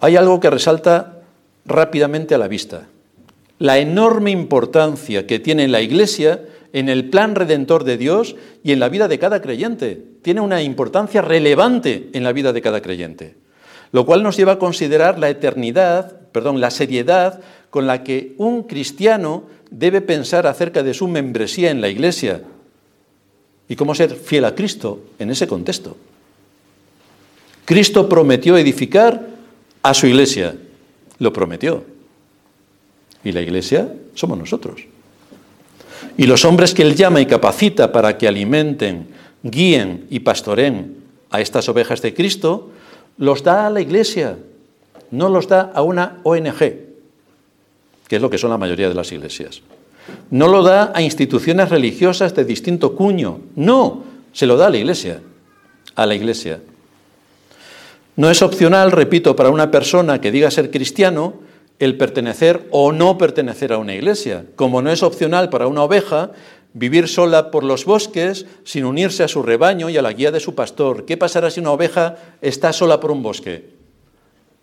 hay 0.00 0.16
algo 0.16 0.40
que 0.40 0.50
resalta 0.50 1.20
rápidamente 1.66 2.34
a 2.34 2.38
la 2.38 2.48
vista. 2.48 2.86
La 3.58 3.78
enorme 3.78 4.30
importancia 4.30 5.26
que 5.26 5.38
tiene 5.38 5.68
la 5.68 5.82
Iglesia 5.82 6.42
en 6.72 6.88
el 6.88 7.10
plan 7.10 7.34
redentor 7.34 7.84
de 7.84 7.96
Dios 7.96 8.34
y 8.62 8.72
en 8.72 8.80
la 8.80 8.88
vida 8.88 9.08
de 9.08 9.18
cada 9.18 9.40
creyente. 9.40 10.02
Tiene 10.22 10.40
una 10.40 10.62
importancia 10.62 11.22
relevante 11.22 12.08
en 12.12 12.24
la 12.24 12.32
vida 12.32 12.52
de 12.52 12.62
cada 12.62 12.80
creyente 12.80 13.43
lo 13.94 14.04
cual 14.04 14.24
nos 14.24 14.36
lleva 14.36 14.54
a 14.54 14.58
considerar 14.58 15.20
la 15.20 15.30
eternidad, 15.30 16.18
perdón, 16.32 16.60
la 16.60 16.72
seriedad 16.72 17.40
con 17.70 17.86
la 17.86 18.02
que 18.02 18.34
un 18.38 18.64
cristiano 18.64 19.44
debe 19.70 20.00
pensar 20.00 20.48
acerca 20.48 20.82
de 20.82 20.94
su 20.94 21.06
membresía 21.06 21.70
en 21.70 21.80
la 21.80 21.88
Iglesia 21.88 22.42
y 23.68 23.76
cómo 23.76 23.94
ser 23.94 24.16
fiel 24.16 24.46
a 24.46 24.54
Cristo 24.56 25.04
en 25.20 25.30
ese 25.30 25.46
contexto. 25.46 25.96
Cristo 27.64 28.08
prometió 28.08 28.56
edificar 28.58 29.28
a 29.80 29.94
su 29.94 30.08
Iglesia, 30.08 30.56
lo 31.20 31.32
prometió. 31.32 31.84
Y 33.22 33.30
la 33.30 33.42
Iglesia 33.42 33.94
somos 34.14 34.36
nosotros. 34.36 34.80
Y 36.16 36.26
los 36.26 36.44
hombres 36.44 36.74
que 36.74 36.82
Él 36.82 36.96
llama 36.96 37.20
y 37.20 37.26
capacita 37.26 37.92
para 37.92 38.18
que 38.18 38.26
alimenten, 38.26 39.06
guíen 39.44 40.06
y 40.10 40.18
pastoren 40.18 40.96
a 41.30 41.40
estas 41.40 41.68
ovejas 41.68 42.02
de 42.02 42.12
Cristo, 42.12 42.72
los 43.18 43.42
da 43.42 43.66
a 43.66 43.70
la 43.70 43.80
Iglesia, 43.80 44.36
no 45.10 45.28
los 45.28 45.48
da 45.48 45.72
a 45.74 45.82
una 45.82 46.18
ONG, 46.22 46.58
que 48.08 48.16
es 48.16 48.22
lo 48.22 48.30
que 48.30 48.38
son 48.38 48.50
la 48.50 48.58
mayoría 48.58 48.88
de 48.88 48.94
las 48.94 49.12
iglesias. 49.12 49.62
No 50.30 50.48
lo 50.48 50.62
da 50.62 50.92
a 50.94 51.02
instituciones 51.02 51.70
religiosas 51.70 52.34
de 52.34 52.44
distinto 52.44 52.94
cuño, 52.94 53.40
no, 53.56 54.04
se 54.32 54.46
lo 54.46 54.56
da 54.56 54.66
a 54.66 54.70
la 54.70 54.78
Iglesia, 54.78 55.20
a 55.94 56.06
la 56.06 56.14
Iglesia. 56.14 56.60
No 58.16 58.30
es 58.30 58.42
opcional, 58.42 58.92
repito, 58.92 59.34
para 59.34 59.50
una 59.50 59.70
persona 59.70 60.20
que 60.20 60.30
diga 60.30 60.50
ser 60.50 60.70
cristiano 60.70 61.34
el 61.78 61.96
pertenecer 61.96 62.68
o 62.70 62.92
no 62.92 63.18
pertenecer 63.18 63.72
a 63.72 63.78
una 63.78 63.94
iglesia, 63.94 64.46
como 64.56 64.80
no 64.82 64.90
es 64.90 65.02
opcional 65.02 65.50
para 65.50 65.66
una 65.66 65.82
oveja 65.82 66.30
vivir 66.74 67.08
sola 67.08 67.50
por 67.50 67.64
los 67.64 67.86
bosques 67.86 68.46
sin 68.64 68.84
unirse 68.84 69.22
a 69.22 69.28
su 69.28 69.42
rebaño 69.42 69.88
y 69.88 69.96
a 69.96 70.02
la 70.02 70.12
guía 70.12 70.30
de 70.30 70.40
su 70.40 70.54
pastor. 70.54 71.06
¿Qué 71.06 71.16
pasará 71.16 71.50
si 71.50 71.60
una 71.60 71.70
oveja 71.70 72.16
está 72.42 72.72
sola 72.72 73.00
por 73.00 73.10
un 73.10 73.22
bosque? 73.22 73.70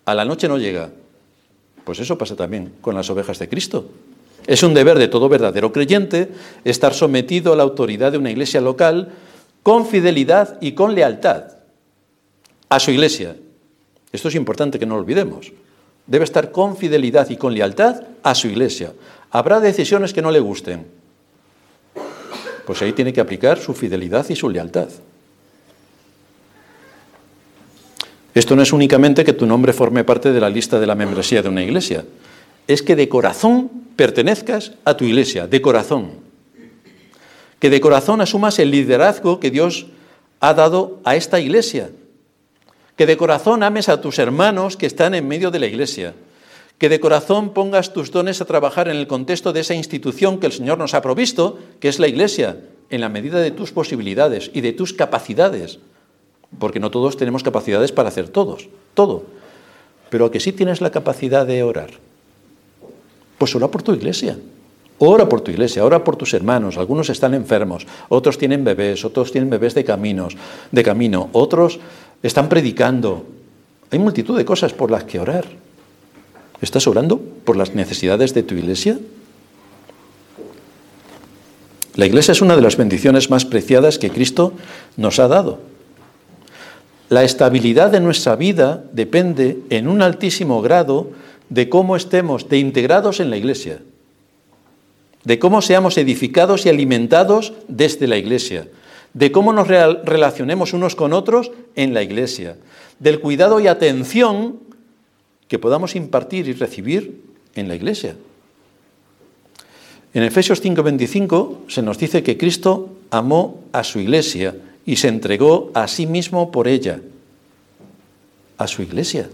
A 0.05 0.13
la 0.13 0.25
noche 0.25 0.47
no 0.47 0.57
llega. 0.57 0.91
Pues 1.83 1.99
eso 1.99 2.17
pasa 2.17 2.35
también 2.35 2.73
con 2.81 2.93
las 2.93 3.09
ovejas 3.09 3.39
de 3.39 3.49
Cristo. 3.49 3.85
Es 4.45 4.61
un 4.61 4.73
deber 4.73 4.97
de 4.97 5.07
todo 5.07 5.29
verdadero 5.29 5.71
creyente 5.71 6.29
estar 6.63 6.93
sometido 6.93 7.53
a 7.53 7.55
la 7.55 7.63
autoridad 7.63 8.11
de 8.11 8.17
una 8.17 8.31
iglesia 8.31 8.59
local 8.59 9.09
con 9.63 9.87
fidelidad 9.87 10.57
y 10.61 10.73
con 10.73 10.93
lealtad 10.93 11.43
a 12.69 12.79
su 12.79 12.91
iglesia. 12.91 13.37
Esto 14.11 14.27
es 14.27 14.35
importante 14.35 14.79
que 14.79 14.85
no 14.85 14.95
lo 14.95 15.01
olvidemos. 15.01 15.53
Debe 16.07 16.25
estar 16.25 16.51
con 16.51 16.75
fidelidad 16.75 17.29
y 17.29 17.37
con 17.37 17.53
lealtad 17.53 18.03
a 18.23 18.35
su 18.35 18.47
iglesia. 18.47 18.91
Habrá 19.29 19.59
decisiones 19.59 20.13
que 20.13 20.21
no 20.21 20.31
le 20.31 20.39
gusten, 20.39 20.87
pues 22.71 22.83
ahí 22.83 22.93
tiene 22.93 23.11
que 23.11 23.19
aplicar 23.19 23.59
su 23.59 23.73
fidelidad 23.73 24.29
y 24.29 24.35
su 24.37 24.49
lealtad. 24.49 24.87
Esto 28.33 28.55
no 28.55 28.61
es 28.61 28.71
únicamente 28.71 29.25
que 29.25 29.33
tu 29.33 29.45
nombre 29.45 29.73
forme 29.73 30.05
parte 30.05 30.31
de 30.31 30.39
la 30.39 30.49
lista 30.49 30.79
de 30.79 30.87
la 30.87 30.95
membresía 30.95 31.41
de 31.41 31.49
una 31.49 31.63
iglesia, 31.63 32.05
es 32.67 32.81
que 32.81 32.95
de 32.95 33.09
corazón 33.09 33.69
pertenezcas 33.97 34.71
a 34.85 34.95
tu 34.95 35.03
iglesia, 35.03 35.47
de 35.47 35.61
corazón. 35.61 36.11
Que 37.59 37.69
de 37.69 37.81
corazón 37.81 38.21
asumas 38.21 38.57
el 38.57 38.71
liderazgo 38.71 39.41
que 39.41 39.51
Dios 39.51 39.87
ha 40.39 40.53
dado 40.53 41.01
a 41.03 41.17
esta 41.17 41.41
iglesia. 41.41 41.89
Que 42.95 43.05
de 43.05 43.17
corazón 43.17 43.63
ames 43.63 43.89
a 43.89 43.99
tus 43.99 44.17
hermanos 44.17 44.77
que 44.77 44.85
están 44.85 45.13
en 45.13 45.27
medio 45.27 45.51
de 45.51 45.59
la 45.59 45.67
iglesia 45.67 46.13
que 46.81 46.89
de 46.89 46.99
corazón 46.99 47.53
pongas 47.53 47.93
tus 47.93 48.09
dones 48.09 48.41
a 48.41 48.45
trabajar 48.45 48.87
en 48.87 48.97
el 48.97 49.05
contexto 49.05 49.53
de 49.53 49.59
esa 49.59 49.75
institución 49.75 50.39
que 50.39 50.47
el 50.47 50.51
Señor 50.51 50.79
nos 50.79 50.95
ha 50.95 51.03
provisto, 51.03 51.59
que 51.79 51.87
es 51.87 51.99
la 51.99 52.07
Iglesia, 52.07 52.57
en 52.89 53.01
la 53.01 53.09
medida 53.09 53.37
de 53.37 53.51
tus 53.51 53.71
posibilidades 53.71 54.49
y 54.51 54.61
de 54.61 54.73
tus 54.73 54.91
capacidades, 54.91 55.77
porque 56.57 56.79
no 56.79 56.89
todos 56.89 57.17
tenemos 57.17 57.43
capacidades 57.43 57.91
para 57.91 58.09
hacer 58.09 58.29
todos, 58.29 58.67
todo, 58.95 59.25
pero 60.09 60.31
que 60.31 60.39
sí 60.39 60.53
tienes 60.53 60.81
la 60.81 60.89
capacidad 60.89 61.45
de 61.45 61.61
orar, 61.61 61.91
pues 63.37 63.55
ora 63.55 63.67
por 63.67 63.83
tu 63.83 63.93
iglesia. 63.93 64.39
Ora 64.97 65.29
por 65.29 65.41
tu 65.41 65.51
iglesia, 65.51 65.85
ora 65.85 66.03
por 66.03 66.15
tus 66.15 66.33
hermanos. 66.33 66.77
Algunos 66.77 67.09
están 67.09 67.35
enfermos, 67.35 67.85
otros 68.09 68.39
tienen 68.39 68.63
bebés, 68.63 69.05
otros 69.05 69.31
tienen 69.31 69.51
bebés 69.51 69.75
de 69.75 69.83
caminos, 69.83 70.35
de 70.71 70.83
camino, 70.83 71.29
otros 71.33 71.79
están 72.23 72.49
predicando. 72.49 73.25
Hay 73.91 73.99
multitud 73.99 74.35
de 74.35 74.45
cosas 74.45 74.73
por 74.73 74.89
las 74.89 75.03
que 75.03 75.19
orar. 75.19 75.45
¿Estás 76.61 76.85
orando 76.87 77.19
por 77.19 77.57
las 77.57 77.73
necesidades 77.73 78.33
de 78.35 78.43
tu 78.43 78.55
iglesia? 78.55 78.99
La 81.95 82.05
iglesia 82.05 82.31
es 82.31 82.41
una 82.41 82.55
de 82.55 82.61
las 82.61 82.77
bendiciones 82.77 83.29
más 83.29 83.45
preciadas 83.45 83.97
que 83.97 84.11
Cristo 84.11 84.53
nos 84.95 85.19
ha 85.19 85.27
dado. 85.27 85.59
La 87.09 87.23
estabilidad 87.23 87.91
de 87.91 87.99
nuestra 87.99 88.35
vida 88.35 88.83
depende 88.93 89.59
en 89.69 89.87
un 89.87 90.01
altísimo 90.01 90.61
grado 90.61 91.09
de 91.49 91.67
cómo 91.67 91.97
estemos 91.97 92.47
de 92.47 92.59
integrados 92.59 93.19
en 93.19 93.29
la 93.29 93.37
iglesia, 93.37 93.79
de 95.25 95.39
cómo 95.39 95.61
seamos 95.61 95.97
edificados 95.97 96.65
y 96.65 96.69
alimentados 96.69 97.53
desde 97.67 98.07
la 98.07 98.17
iglesia, 98.17 98.69
de 99.13 99.31
cómo 99.31 99.51
nos 99.51 99.67
relacionemos 99.67 100.71
unos 100.71 100.95
con 100.95 101.11
otros 101.11 101.51
en 101.75 101.93
la 101.93 102.03
iglesia, 102.03 102.55
del 102.99 103.19
cuidado 103.19 103.59
y 103.59 103.67
atención 103.67 104.70
que 105.51 105.59
podamos 105.59 105.97
impartir 105.97 106.47
y 106.47 106.53
recibir 106.53 107.23
en 107.55 107.67
la 107.67 107.75
iglesia. 107.75 108.15
En 110.13 110.23
Efesios 110.23 110.63
5:25 110.63 111.67
se 111.67 111.81
nos 111.81 111.97
dice 111.97 112.23
que 112.23 112.37
Cristo 112.37 112.95
amó 113.09 113.59
a 113.73 113.83
su 113.83 113.99
iglesia 113.99 114.55
y 114.85 114.95
se 114.95 115.09
entregó 115.09 115.69
a 115.73 115.89
sí 115.89 116.07
mismo 116.07 116.53
por 116.53 116.69
ella, 116.69 117.01
a 118.57 118.65
su 118.65 118.81
iglesia. 118.81 119.29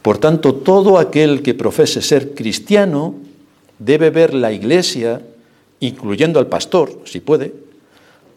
Por 0.00 0.16
tanto, 0.16 0.54
todo 0.54 0.96
aquel 0.96 1.42
que 1.42 1.52
profese 1.52 2.00
ser 2.00 2.32
cristiano 2.32 3.14
debe 3.78 4.08
ver 4.08 4.32
la 4.32 4.52
iglesia, 4.52 5.20
incluyendo 5.80 6.38
al 6.38 6.46
pastor, 6.46 7.02
si 7.04 7.20
puede, 7.20 7.52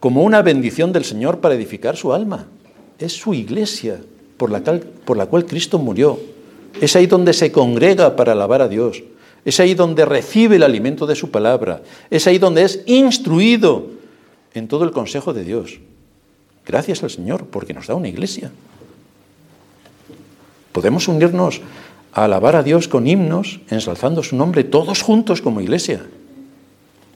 como 0.02 0.22
una 0.22 0.42
bendición 0.42 0.92
del 0.92 1.06
Señor 1.06 1.40
para 1.40 1.56
edificar 1.56 1.96
su 1.96 2.12
alma. 2.12 2.48
Es 3.00 3.14
su 3.14 3.34
iglesia 3.34 4.02
por 4.36 4.52
la, 4.52 4.62
por 5.06 5.16
la 5.16 5.28
cual 5.28 5.46
Cristo 5.46 5.80
murió 5.80 6.20
es 6.80 6.96
ahí 6.96 7.08
donde 7.08 7.34
se 7.34 7.52
congrega 7.52 8.16
para 8.16 8.32
alabar 8.32 8.62
a 8.62 8.68
Dios. 8.68 9.04
Es 9.44 9.60
ahí 9.60 9.74
donde 9.74 10.06
recibe 10.06 10.58
el 10.58 10.64
alimento 10.64 11.06
de 11.06 11.16
su 11.16 11.32
palabra. 11.32 11.82
Es 12.10 12.28
ahí 12.28 12.38
donde 12.38 12.64
es 12.64 12.84
instruido 12.86 13.88
en 14.54 14.68
todo 14.68 14.84
el 14.84 14.92
consejo 14.92 15.34
de 15.34 15.44
Dios. 15.44 15.80
Gracias 16.66 17.04
al 17.04 17.10
Señor 17.10 17.48
porque 17.48 17.74
nos 17.74 17.88
da 17.88 17.96
una 17.96 18.08
iglesia. 18.08 18.52
Podemos 20.72 21.08
unirnos 21.08 21.62
a 22.14 22.26
alabar 22.26 22.56
a 22.56 22.64
Dios 22.64 22.88
con 22.88 23.08
himnos, 23.08 23.60
ensalzando 23.70 24.24
su 24.24 24.36
nombre 24.36 24.64
todos 24.64 25.02
juntos 25.02 25.42
como 25.42 25.62
iglesia. 25.62 26.06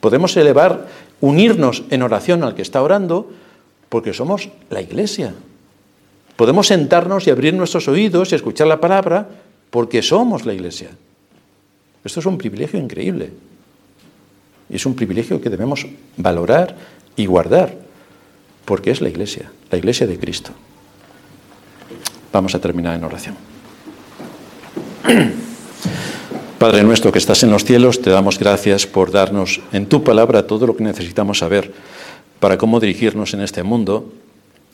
Podemos 0.00 0.36
elevar, 0.36 0.88
unirnos 1.20 1.84
en 1.90 2.02
oración 2.02 2.42
al 2.42 2.54
que 2.54 2.62
está 2.62 2.82
orando, 2.82 3.30
porque 3.88 4.12
somos 4.12 4.50
la 4.68 4.80
iglesia. 4.80 5.34
Podemos 6.36 6.66
sentarnos 6.66 7.26
y 7.26 7.30
abrir 7.30 7.54
nuestros 7.54 7.88
oídos 7.88 8.32
y 8.32 8.34
escuchar 8.34 8.66
la 8.66 8.80
palabra, 8.80 9.28
porque 9.76 10.00
somos 10.00 10.46
la 10.46 10.54
iglesia. 10.54 10.88
Esto 12.02 12.20
es 12.20 12.24
un 12.24 12.38
privilegio 12.38 12.80
increíble. 12.80 13.30
Y 14.70 14.76
es 14.76 14.86
un 14.86 14.96
privilegio 14.96 15.38
que 15.38 15.50
debemos 15.50 15.86
valorar 16.16 16.74
y 17.14 17.26
guardar, 17.26 17.76
porque 18.64 18.90
es 18.90 19.02
la 19.02 19.10
iglesia, 19.10 19.52
la 19.70 19.76
iglesia 19.76 20.06
de 20.06 20.18
Cristo. 20.18 20.52
Vamos 22.32 22.54
a 22.54 22.58
terminar 22.58 22.96
en 22.96 23.04
oración. 23.04 23.36
Padre 26.58 26.82
nuestro 26.82 27.12
que 27.12 27.18
estás 27.18 27.42
en 27.42 27.50
los 27.50 27.66
cielos, 27.66 28.00
te 28.00 28.08
damos 28.08 28.38
gracias 28.38 28.86
por 28.86 29.10
darnos 29.10 29.60
en 29.74 29.84
tu 29.84 30.02
palabra 30.02 30.46
todo 30.46 30.66
lo 30.66 30.74
que 30.74 30.84
necesitamos 30.84 31.40
saber 31.40 31.70
para 32.40 32.56
cómo 32.56 32.80
dirigirnos 32.80 33.34
en 33.34 33.42
este 33.42 33.62
mundo, 33.62 34.10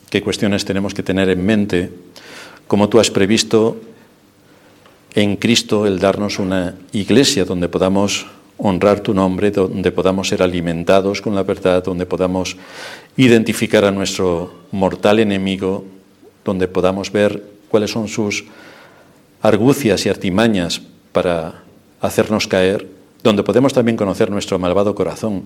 qué 0.09 0.21
cuestiones 0.21 0.63
tenemos 0.63 0.93
que 0.93 1.03
tener 1.03 1.27
en 1.27 1.45
mente, 1.45 1.91
cómo 2.67 2.87
tú 2.87 3.01
has 3.01 3.11
previsto 3.11 3.81
en 5.13 5.35
Cristo 5.35 5.85
el 5.85 5.99
darnos 5.99 6.39
una 6.39 6.75
iglesia 6.91 7.45
donde 7.45 7.69
podamos 7.69 8.25
honrar 8.57 9.01
tu 9.01 9.13
nombre, 9.13 9.51
donde 9.51 9.91
podamos 9.91 10.29
ser 10.29 10.41
alimentados 10.41 11.21
con 11.21 11.35
la 11.35 11.43
verdad, 11.43 11.83
donde 11.83 12.05
podamos 12.05 12.55
identificar 13.17 13.85
a 13.85 13.91
nuestro 13.91 14.53
mortal 14.71 15.19
enemigo, 15.19 15.85
donde 16.45 16.67
podamos 16.67 17.11
ver 17.11 17.43
cuáles 17.69 17.91
son 17.91 18.07
sus 18.07 18.45
argucias 19.41 20.05
y 20.05 20.09
artimañas 20.09 20.81
para 21.11 21.63
hacernos 22.01 22.47
caer, 22.47 22.87
donde 23.23 23.43
podemos 23.43 23.73
también 23.73 23.97
conocer 23.97 24.29
nuestro 24.31 24.59
malvado 24.59 24.95
corazón 24.95 25.43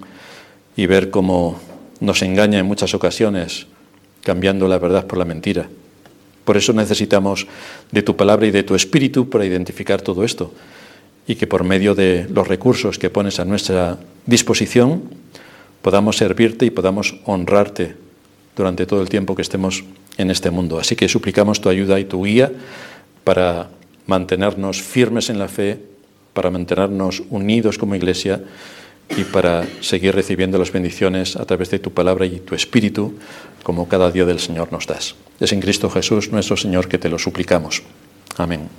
y 0.75 0.85
ver 0.85 1.09
cómo 1.09 1.59
nos 1.99 2.21
engaña 2.21 2.59
en 2.59 2.65
muchas 2.65 2.93
ocasiones, 2.93 3.67
cambiando 4.23 4.67
la 4.67 4.77
verdad 4.77 5.07
por 5.07 5.17
la 5.17 5.25
mentira. 5.25 5.69
Por 6.47 6.55
eso 6.55 6.71
necesitamos 6.71 7.45
de 7.91 8.01
tu 8.03 8.15
palabra 8.15 8.47
y 8.47 8.51
de 8.51 8.63
tu 8.63 8.73
espíritu 8.73 9.27
para 9.27 9.43
identificar 9.43 10.01
todo 10.01 10.23
esto 10.23 10.53
y 11.27 11.35
que 11.35 11.45
por 11.45 11.65
medio 11.65 11.93
de 11.93 12.25
los 12.31 12.47
recursos 12.47 12.97
que 12.97 13.09
pones 13.09 13.41
a 13.41 13.43
nuestra 13.43 13.97
disposición 14.25 15.03
podamos 15.81 16.15
servirte 16.15 16.65
y 16.65 16.69
podamos 16.69 17.19
honrarte 17.25 17.97
durante 18.55 18.85
todo 18.85 19.01
el 19.01 19.09
tiempo 19.09 19.35
que 19.35 19.41
estemos 19.41 19.83
en 20.17 20.31
este 20.31 20.49
mundo. 20.49 20.79
Así 20.79 20.95
que 20.95 21.09
suplicamos 21.09 21.59
tu 21.59 21.67
ayuda 21.67 21.99
y 21.99 22.05
tu 22.05 22.23
guía 22.23 22.49
para 23.25 23.67
mantenernos 24.05 24.81
firmes 24.81 25.29
en 25.29 25.39
la 25.39 25.49
fe, 25.49 25.77
para 26.31 26.49
mantenernos 26.49 27.23
unidos 27.29 27.77
como 27.77 27.93
iglesia 27.93 28.41
y 29.15 29.23
para 29.23 29.65
seguir 29.81 30.13
recibiendo 30.13 30.57
las 30.57 30.71
bendiciones 30.71 31.35
a 31.35 31.45
través 31.45 31.69
de 31.69 31.79
tu 31.79 31.91
palabra 31.91 32.25
y 32.25 32.39
tu 32.39 32.55
espíritu, 32.55 33.13
como 33.63 33.87
cada 33.87 34.11
día 34.11 34.25
del 34.25 34.39
Señor 34.39 34.71
nos 34.71 34.87
das. 34.87 35.15
Es 35.39 35.51
en 35.53 35.61
Cristo 35.61 35.89
Jesús 35.89 36.31
nuestro 36.31 36.57
Señor 36.57 36.87
que 36.87 36.97
te 36.97 37.09
lo 37.09 37.19
suplicamos. 37.19 37.83
Amén. 38.37 38.69